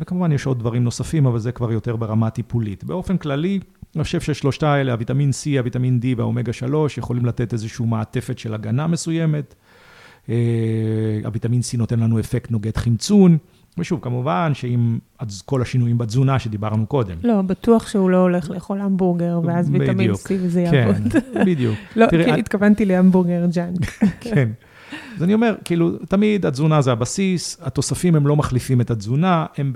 וכמובן 0.00 0.32
יש 0.32 0.46
עוד 0.46 0.58
דברים 0.58 0.84
נוספים, 0.84 1.26
אבל 1.26 1.38
זה 1.38 1.52
כבר 1.52 1.72
יותר 1.72 1.96
ברמה 1.96 2.30
טיפולית. 2.30 2.84
באופן 2.84 3.16
כללי, 3.16 3.60
אני 3.96 4.04
חושב 4.04 4.20
ששלושתה 4.20 4.72
האלה, 4.72 4.92
הוויטמין 4.92 5.30
C, 5.30 5.58
הוויטמין 5.58 6.00
D 6.02 6.06
והאומגה 6.16 6.52
3, 6.52 6.98
יכולים 6.98 7.26
לתת 7.26 7.52
איזושהי 7.52 7.86
מעטפת 7.86 8.38
של 8.38 8.54
הגנה 8.54 8.86
מסוימת. 8.86 9.54
אה, 10.28 10.34
הוויטמין 11.24 11.60
C 11.60 11.78
נותן 11.78 12.00
לנו 12.00 12.20
אפקט 12.20 12.50
נוגד 12.50 12.76
חמצון. 12.76 13.38
ושוב, 13.78 14.00
כמובן 14.02 14.50
שאם 14.54 14.98
כל 15.44 15.62
השינויים 15.62 15.98
בתזונה 15.98 16.38
שדיברנו 16.38 16.86
קודם. 16.86 17.16
לא, 17.22 17.42
בטוח 17.42 17.88
שהוא 17.88 18.10
לא 18.10 18.16
הולך 18.16 18.50
לאכול 18.50 18.80
המבורגר, 18.80 19.40
ואז 19.44 19.70
ויטמין 19.70 20.12
C 20.12 20.28
וזה 20.30 20.64
כן, 20.70 20.74
יעבוד. 20.74 21.12
בדיוק. 21.46 21.78
לא, 21.96 22.06
תראי, 22.06 22.24
כי 22.24 22.40
התכוונתי 22.40 22.84
להמבורגר 22.84 23.46
ג'אנק. 23.54 23.80
כן. 24.20 24.48
אז 25.16 25.22
אני 25.22 25.34
אומר, 25.34 25.54
כאילו, 25.64 25.98
תמיד 26.08 26.46
התזונה 26.46 26.80
זה 26.80 26.92
הבסיס, 26.92 27.58
התוספים 27.62 28.14
הם 28.14 28.26
לא 28.26 28.36
מחליפים 28.36 28.80
את 28.80 28.90
התזונה, 28.90 29.46
הם 29.56 29.72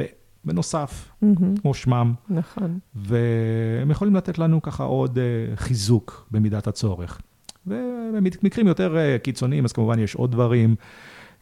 בנוסף, 0.46 1.08
mm-hmm. 1.08 1.60
כמו 1.60 1.74
שמם. 1.74 2.14
נכון. 2.30 2.78
והם 2.94 3.90
יכולים 3.90 4.16
לתת 4.16 4.38
לנו 4.38 4.62
ככה 4.62 4.84
עוד 4.84 5.18
uh, 5.18 5.56
חיזוק 5.56 6.26
במידת 6.30 6.66
הצורך. 6.66 7.20
ובמקרים 7.66 8.66
יותר 8.66 8.96
uh, 8.96 9.22
קיצוניים, 9.22 9.64
אז 9.64 9.72
כמובן 9.72 9.98
יש 9.98 10.14
עוד 10.14 10.32
דברים 10.32 10.74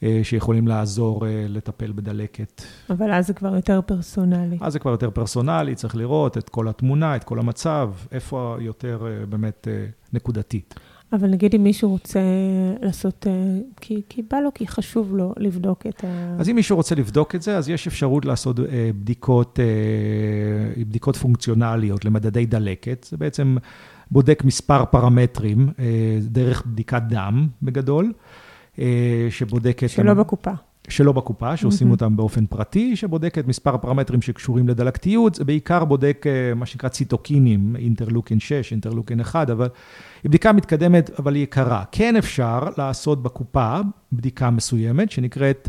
uh, 0.01 0.05
שיכולים 0.23 0.69
לעזור 0.69 1.25
לטפל 1.49 1.93
בדלקת. 1.93 2.63
אבל 2.91 3.13
אז 3.13 3.27
זה 3.27 3.35
כבר 3.35 3.55
יותר 3.55 3.81
פרסונלי. 3.87 4.59
אז 4.61 4.73
זה 4.73 4.79
כבר 4.79 4.91
יותר 4.91 5.11
פרסונלי, 5.11 5.75
צריך 5.75 5.97
לראות 5.97 6.39
את 6.39 6.49
כל 6.49 6.69
התמונה, 6.69 7.17
את 7.17 7.25
כל 7.25 7.39
המצב, 7.39 7.91
איפה 8.13 8.57
יותר 8.61 9.07
באמת 9.29 9.69
נקודתית. 10.13 10.75
אבל 11.13 11.29
נגיד 11.29 11.55
אם 11.55 11.65
מישהו 11.65 11.91
רוצה 11.91 12.21
לעשות, 12.83 13.27
אה, 13.27 13.33
כי, 13.81 14.03
כי 14.09 14.23
בא 14.31 14.41
לו, 14.41 14.51
כי 14.55 14.67
חשוב 14.67 15.17
לו 15.17 15.33
לבדוק 15.37 15.87
את 15.87 16.05
ה... 16.05 16.37
אז 16.39 16.49
אם 16.49 16.55
מישהו 16.55 16.77
רוצה 16.77 16.95
לבדוק 16.95 17.35
את 17.35 17.43
זה, 17.43 17.57
אז 17.57 17.69
יש 17.69 17.87
אפשרות 17.87 18.25
לעשות 18.25 18.61
אה, 18.61 18.91
בדיקות, 19.01 19.61
אה, 19.61 20.83
בדיקות 20.85 21.17
פונקציונליות 21.17 22.05
למדדי 22.05 22.47
דלקת. 22.47 23.07
זה 23.11 23.17
בעצם 23.17 23.57
בודק 24.11 24.43
מספר 24.45 24.85
פרמטרים 24.85 25.69
דרך 26.21 26.67
בדיקת 26.67 27.03
דם, 27.09 27.49
בגדול, 27.63 28.13
שבודקת... 29.31 29.89
שלא 29.89 30.15
בקופה. 30.15 30.51
שלא 30.89 31.13
בקופה, 31.13 31.57
שעושים. 31.57 31.91
אותם 31.91 32.17
באופן 32.17 32.47
פרטי, 32.47 32.97
שבודקת 32.97 33.47
מספר 33.47 33.77
פרמטרים 33.77 34.23
שקשורים 34.23 34.69
לדלקתיות, 34.69 35.35
זה 35.35 35.45
בעיקר 35.45 35.85
בודק 35.85 36.27
מה 36.57 36.67
שנקרא 36.67 36.89
ציטוקינים, 36.89 37.77
אינטרלוקין 37.79 38.41
6, 38.41 38.73
אינטרלוקין 38.73 39.21
1, 39.21 39.51
אבל 39.51 39.69
היא 40.23 40.29
בדיקה 40.29 40.53
מתקדמת, 40.53 41.11
אבל 41.19 41.35
היא 41.35 41.43
יקרה. 41.43 41.85
כן 41.93 42.17
אפשר 42.17 42.61
לעשות 42.79 43.23
בקופה 43.23 43.81
בדיקה 44.13 44.51
מסוימת, 44.51 45.11
שנקראת 45.11 45.69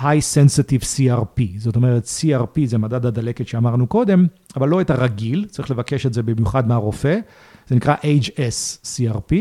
High 0.00 0.02
Sensitive 0.02 0.82
CRP. 0.82 1.42
זאת 1.58 1.76
אומרת, 1.76 2.04
CRP 2.04 2.60
זה 2.64 2.78
מדד 2.78 3.06
הדלקת 3.06 3.48
שאמרנו 3.48 3.86
קודם, 3.86 4.26
אבל 4.56 4.68
לא 4.68 4.80
את 4.80 4.90
הרגיל, 4.90 5.46
צריך 5.50 5.70
לבקש 5.70 6.06
את 6.06 6.14
זה 6.14 6.22
במיוחד 6.22 6.68
מהרופא. 6.68 7.18
זה 7.66 7.76
נקרא 7.76 7.94
HS 7.94 8.86
CRP, 8.96 9.34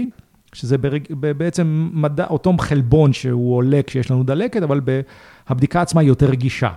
שזה 0.57 0.77
ברג... 0.77 1.03
בעצם 1.13 1.89
מדע, 1.93 2.25
אותו 2.27 2.53
חלבון 2.59 3.13
שהוא 3.13 3.55
עולה 3.55 3.81
כשיש 3.87 4.11
לנו 4.11 4.23
דלקת, 4.23 4.63
אבל 4.63 4.81
הבדיקה 5.47 5.81
עצמה 5.81 6.01
היא 6.01 6.07
יותר 6.07 6.29
רגישה, 6.29 6.69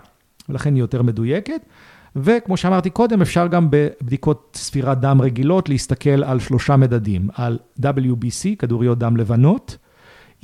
ולכן 0.49 0.74
היא 0.74 0.81
יותר 0.81 1.03
מדויקת. 1.03 1.61
וכמו 2.16 2.57
שאמרתי 2.57 2.91
קודם, 2.91 3.22
אפשר 3.22 3.47
גם 3.47 3.68
בבדיקות 3.70 4.59
ספירת 4.61 5.01
דם 5.01 5.20
רגילות 5.20 5.68
להסתכל 5.68 6.24
על 6.24 6.41
שלושה 6.41 6.76
מדדים, 6.76 7.28
על 7.35 7.59
WBC, 7.83 8.57
כדוריות 8.59 8.99
דם 8.99 9.16
לבנות, 9.16 9.76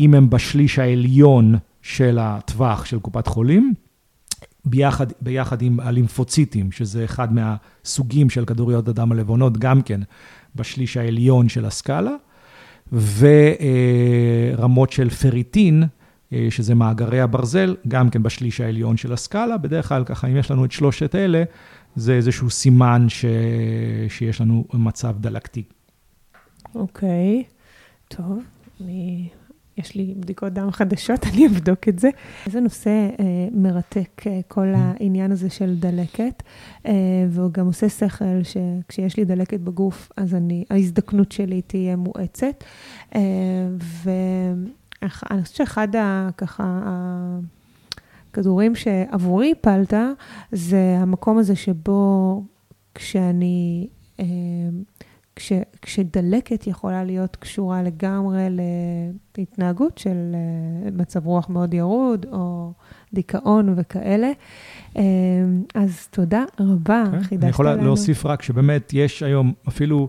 אם 0.01 0.14
הם 0.14 0.30
בשליש 0.30 0.78
העליון 0.78 1.55
של 1.82 2.18
הטווח 2.20 2.84
של 2.84 2.99
קופת 2.99 3.26
חולים, 3.26 3.74
ביחד, 4.64 5.07
ביחד 5.20 5.62
עם 5.62 5.80
הלימפוציטים, 5.80 6.72
שזה 6.72 7.05
אחד 7.05 7.28
מהסוגים 7.32 8.30
של 8.30 8.45
כדוריות 8.45 8.89
הדם 8.89 9.12
הלבנות, 9.12 9.59
גם 9.59 9.82
כן 9.82 10.01
בשליש 10.55 10.97
העליון 10.97 11.49
של 11.49 11.64
הסקאלה, 11.64 12.11
ורמות 12.93 14.93
של 14.93 15.11
פריטין, 15.11 15.84
אה, 16.32 16.47
שזה 16.51 16.74
מאגרי 16.74 17.20
הברזל, 17.20 17.76
גם 17.89 18.11
כן 18.11 18.22
בשליש 18.22 18.61
העליון 18.61 18.97
של 18.97 19.12
הסקאלה. 19.12 19.57
בדרך 19.57 19.89
כלל 19.89 20.05
ככה, 20.05 20.26
אם 20.26 20.37
יש 20.37 20.51
לנו 20.51 20.64
את 20.64 20.72
שלושת 20.72 21.14
אלה, 21.14 21.43
זה 21.97 22.14
איזשהו 22.14 22.51
סימן 22.51 23.07
ש... 23.09 23.24
שיש 24.09 24.41
לנו 24.41 24.64
מצב 24.74 25.16
דלקתי. 25.20 25.62
אוקיי, 26.74 27.45
okay. 27.47 28.16
טוב, 28.16 28.43
אני... 28.80 29.28
יש 29.79 29.95
לי 29.95 30.14
בדיקות 30.16 30.53
דם 30.53 30.70
חדשות, 30.70 31.20
אני 31.33 31.47
אבדוק 31.47 31.89
את 31.89 31.99
זה. 31.99 32.11
איזה 32.47 32.61
נושא 32.61 32.91
אה, 32.91 33.49
מרתק, 33.53 34.22
אה, 34.27 34.41
כל 34.49 34.74
mm. 34.74 34.77
העניין 34.79 35.33
הזה 35.33 35.51
של 35.51 35.77
דלקת, 35.77 36.43
אה, 36.87 36.93
והוא 37.31 37.51
גם 37.51 37.66
עושה 37.66 37.89
שכל 37.89 38.24
שכשיש 38.43 39.16
לי 39.16 39.24
דלקת 39.24 39.61
בגוף, 39.61 40.12
אז 40.16 40.35
אני, 40.35 40.64
ההזדקנות 40.70 41.33
שלי 41.33 41.62
תהיה 41.62 41.97
מואצת. 41.97 42.64
אה, 43.14 43.20
ו... 43.83 44.11
אני 45.03 45.43
חושבת 45.43 45.57
שאחד 45.57 45.97
ה... 45.97 46.29
ככה... 46.37 46.83
הכדורים 48.37 48.74
שעבורי 48.74 49.53
הפלת, 49.53 49.95
זה 50.53 50.97
המקום 51.01 51.39
הזה 51.39 51.57
שבו 51.57 52.43
כשאני, 52.95 53.89
אה, 54.20 54.24
כש, 55.37 55.53
כשדלקת 55.82 56.66
יכולה 56.66 57.05
להיות 57.05 57.37
קשורה 57.37 57.82
לגמרי 57.82 58.47
להתנהגות 59.39 59.99
של 59.99 60.34
אה, 60.34 60.91
מצב 60.91 61.26
רוח 61.26 61.49
מאוד 61.49 61.74
ירוד, 61.74 62.26
או 62.32 62.72
דיכאון 63.12 63.74
וכאלה. 63.76 64.30
אה, 64.97 65.03
אז 65.74 66.09
תודה 66.11 66.45
רבה, 66.61 67.05
okay. 67.05 67.11
כן, 67.11 67.22
חידשת 67.22 67.32
לנו. 67.32 67.43
אני 67.43 67.51
יכול 67.51 67.66
להוסיף 67.66 68.26
רק 68.26 68.43
שבאמת 68.43 68.91
יש 68.95 69.22
היום 69.22 69.53
אפילו... 69.68 70.09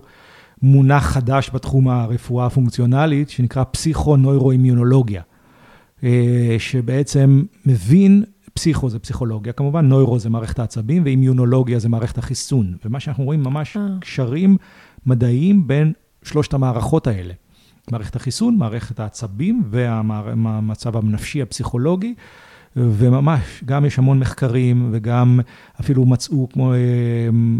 מונח 0.62 1.04
חדש 1.04 1.50
בתחום 1.54 1.88
הרפואה 1.88 2.46
הפונקציונלית, 2.46 3.30
שנקרא 3.30 3.64
פסיכו-נוירו-אימיונולוגיה, 3.70 5.22
אה, 6.04 6.56
שבעצם 6.58 7.42
מבין, 7.66 8.24
פסיכו 8.54 8.90
זה 8.90 8.98
פסיכולוגיה 8.98 9.52
כמובן, 9.52 9.86
נוירו 9.86 10.18
זה 10.18 10.30
מערכת 10.30 10.58
העצבים, 10.58 11.02
ואימיונולוגיה 11.04 11.78
זה 11.78 11.88
מערכת 11.88 12.18
החיסון. 12.18 12.74
ומה 12.84 13.00
שאנחנו 13.00 13.24
רואים 13.24 13.42
ממש 13.42 13.76
אה. 13.76 13.82
קשרים 14.00 14.56
מדעיים 15.08 15.66
בין 15.66 15.92
שלושת 16.22 16.54
המערכות 16.54 17.06
האלה. 17.06 17.34
מערכת 17.90 18.16
החיסון, 18.16 18.56
מערכת 18.56 19.00
העצבים 19.00 19.62
והמצב 19.70 20.96
הנפשי 20.96 21.42
הפסיכולוגי. 21.42 22.14
וממש, 22.76 23.40
גם 23.64 23.84
יש 23.84 23.98
המון 23.98 24.18
מחקרים 24.18 24.88
וגם 24.92 25.40
אפילו 25.80 26.06
מצאו, 26.06 26.48
כמו 26.52 26.72
אה, 26.72 26.78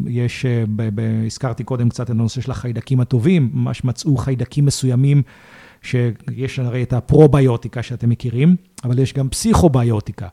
יש, 0.07 0.47
אה, 0.47 0.65
ב, 0.77 0.89
ב, 0.95 1.25
הזכרתי 1.27 1.65
קודם 1.65 1.89
קצת 1.89 2.05
את 2.05 2.11
הנושא 2.11 2.41
של 2.41 2.51
החיידקים 2.51 3.01
הטובים, 3.01 3.51
ממש 3.55 3.85
מצאו 3.85 4.17
חיידקים 4.17 4.65
מסוימים, 4.65 5.23
שיש 5.83 6.59
הרי 6.59 6.83
את 6.83 6.93
הפרוביוטיקה 6.93 7.83
שאתם 7.83 8.09
מכירים, 8.09 8.57
אבל 8.85 8.99
יש 8.99 9.13
גם 9.13 9.29
פסיכוביוטיקה. 9.29 10.29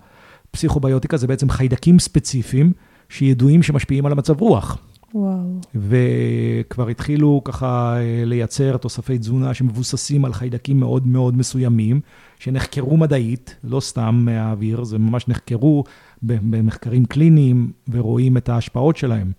פסיכוביוטיקה 0.51 1.17
זה 1.17 1.27
בעצם 1.27 1.49
חיידקים 1.49 1.99
ספציפיים 1.99 2.73
שידועים 3.09 3.63
שמשפיעים 3.63 4.05
על 4.05 4.11
המצב 4.11 4.41
רוח. 4.41 4.77
וואו. 5.15 5.59
וכבר 5.75 6.87
התחילו 6.87 7.41
ככה 7.43 7.97
אה, 7.97 8.23
לייצר 8.25 8.77
תוספי 8.77 9.17
תזונה 9.17 9.53
שמבוססים 9.53 10.25
על 10.25 10.33
חיידקים 10.33 10.79
מאוד 10.79 11.07
מאוד 11.07 11.37
מסוימים, 11.37 12.01
שנחקרו 12.39 12.97
מדעית, 12.97 13.55
לא 13.63 13.79
סתם 13.79 14.21
מהאוויר, 14.25 14.83
זה 14.83 14.97
ממש 14.97 15.27
נחקרו 15.27 15.83
במחקרים 16.21 17.05
קליניים 17.05 17.71
ורואים 17.91 18.37
את 18.37 18.49
ההשפעות 18.49 18.97
שלהם. 18.97 19.31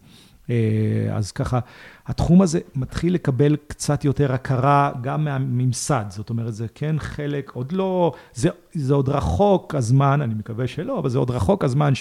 אז 1.12 1.32
ככה, 1.32 1.58
התחום 2.06 2.42
הזה 2.42 2.60
מתחיל 2.74 3.14
לקבל 3.14 3.56
קצת 3.66 4.04
יותר 4.04 4.32
הכרה 4.32 4.90
גם 5.00 5.24
מהממסד, 5.24 6.04
זאת 6.08 6.30
אומרת, 6.30 6.54
זה 6.54 6.66
כן 6.74 6.96
חלק, 6.98 7.50
עוד 7.54 7.72
לא, 7.72 8.12
זה, 8.34 8.48
זה 8.72 8.94
עוד 8.94 9.08
רחוק 9.08 9.74
הזמן, 9.74 10.20
אני 10.22 10.34
מקווה 10.34 10.66
שלא, 10.66 10.98
אבל 10.98 11.08
זה 11.08 11.18
עוד 11.18 11.30
רחוק 11.30 11.64
הזמן 11.64 11.92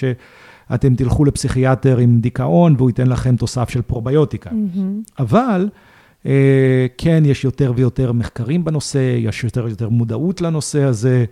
שאתם 0.70 0.96
תלכו 0.96 1.26
לפסיכיאטר 1.26 1.98
עם 1.98 2.20
דיכאון 2.20 2.76
והוא 2.78 2.90
ייתן 2.90 3.08
לכם 3.08 3.36
תוסף 3.36 3.70
של 3.70 3.82
פרוביוטיקה. 3.82 4.50
Mm-hmm. 4.50 5.12
אבל... 5.20 5.70
כן, 6.98 7.24
יש 7.26 7.44
יותר 7.44 7.74
ויותר 7.76 8.12
מחקרים 8.12 8.66
בנושא, 8.66 9.18
יש 9.20 9.44
יותר 9.44 9.66
ויותר 9.66 9.90
מודעות 9.90 10.42
לנושא 10.42 10.84
הזה, 10.84 11.26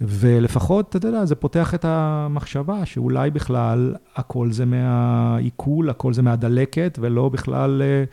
ולפחות, 0.00 0.96
אתה 0.96 1.08
יודע, 1.08 1.24
זה 1.24 1.34
פותח 1.34 1.74
את 1.74 1.84
המחשבה 1.88 2.86
שאולי 2.86 3.30
בכלל 3.30 3.94
הכל 4.16 4.52
זה 4.52 4.64
מהעיכול, 4.64 5.90
הכל 5.90 6.12
זה 6.12 6.22
מהדלקת, 6.22 6.98
ולא 7.02 7.28
בכלל, 7.28 7.82
ו- 7.84 8.04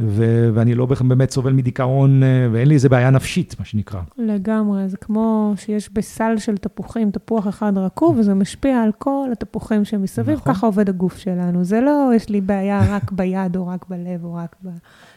ואני 0.00 0.74
לא 0.74 0.86
באמת 0.86 1.30
סובל 1.30 1.52
מדיכאון, 1.52 2.22
ואין 2.52 2.68
לי 2.68 2.74
איזה 2.74 2.88
בעיה 2.88 3.10
נפשית, 3.10 3.54
מה 3.58 3.64
שנקרא. 3.64 4.00
לגמרי, 4.18 4.88
זה 4.88 4.96
כמו 4.96 5.54
שיש 5.56 5.90
בסל 5.92 6.38
של 6.38 6.56
תפוחים, 6.56 7.10
תפוח 7.10 7.48
אחד 7.48 7.78
רקוב, 7.78 8.18
וזה 8.18 8.34
משפיע 8.34 8.82
על 8.82 8.90
כל 8.98 9.28
התפוחים 9.32 9.84
שמסביב, 9.84 10.36
נכון. 10.36 10.54
ככה 10.54 10.66
עובד 10.66 10.88
הגוף 10.88 11.16
שלנו. 11.16 11.64
זה 11.64 11.80
לא, 11.80 12.10
יש 12.16 12.28
לי 12.28 12.40
בעיה 12.40 12.80
רק 12.88 13.12
ביד, 13.12 13.56
או 13.56 13.66
רק 13.66 13.86
בלב, 13.88 14.24
או 14.24 14.34
רק 14.34 14.56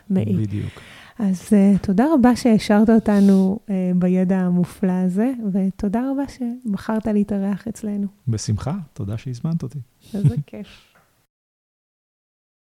במעי. 0.10 0.34
בדיוק. 0.34 0.72
אז 1.20 1.42
uh, 1.50 1.80
תודה 1.82 2.06
רבה 2.14 2.36
שהשארת 2.36 2.90
אותנו 2.90 3.60
uh, 3.66 3.72
בידע 3.96 4.38
המופלא 4.38 4.92
הזה, 4.92 5.32
ותודה 5.54 6.02
רבה 6.12 6.24
שבחרת 6.28 7.08
להתארח 7.08 7.68
אצלנו. 7.68 8.08
בשמחה, 8.28 8.74
תודה 8.94 9.18
שהזמנת 9.18 9.64
אותי. 9.64 9.80
איזה 10.14 10.36
כיף. 10.46 10.89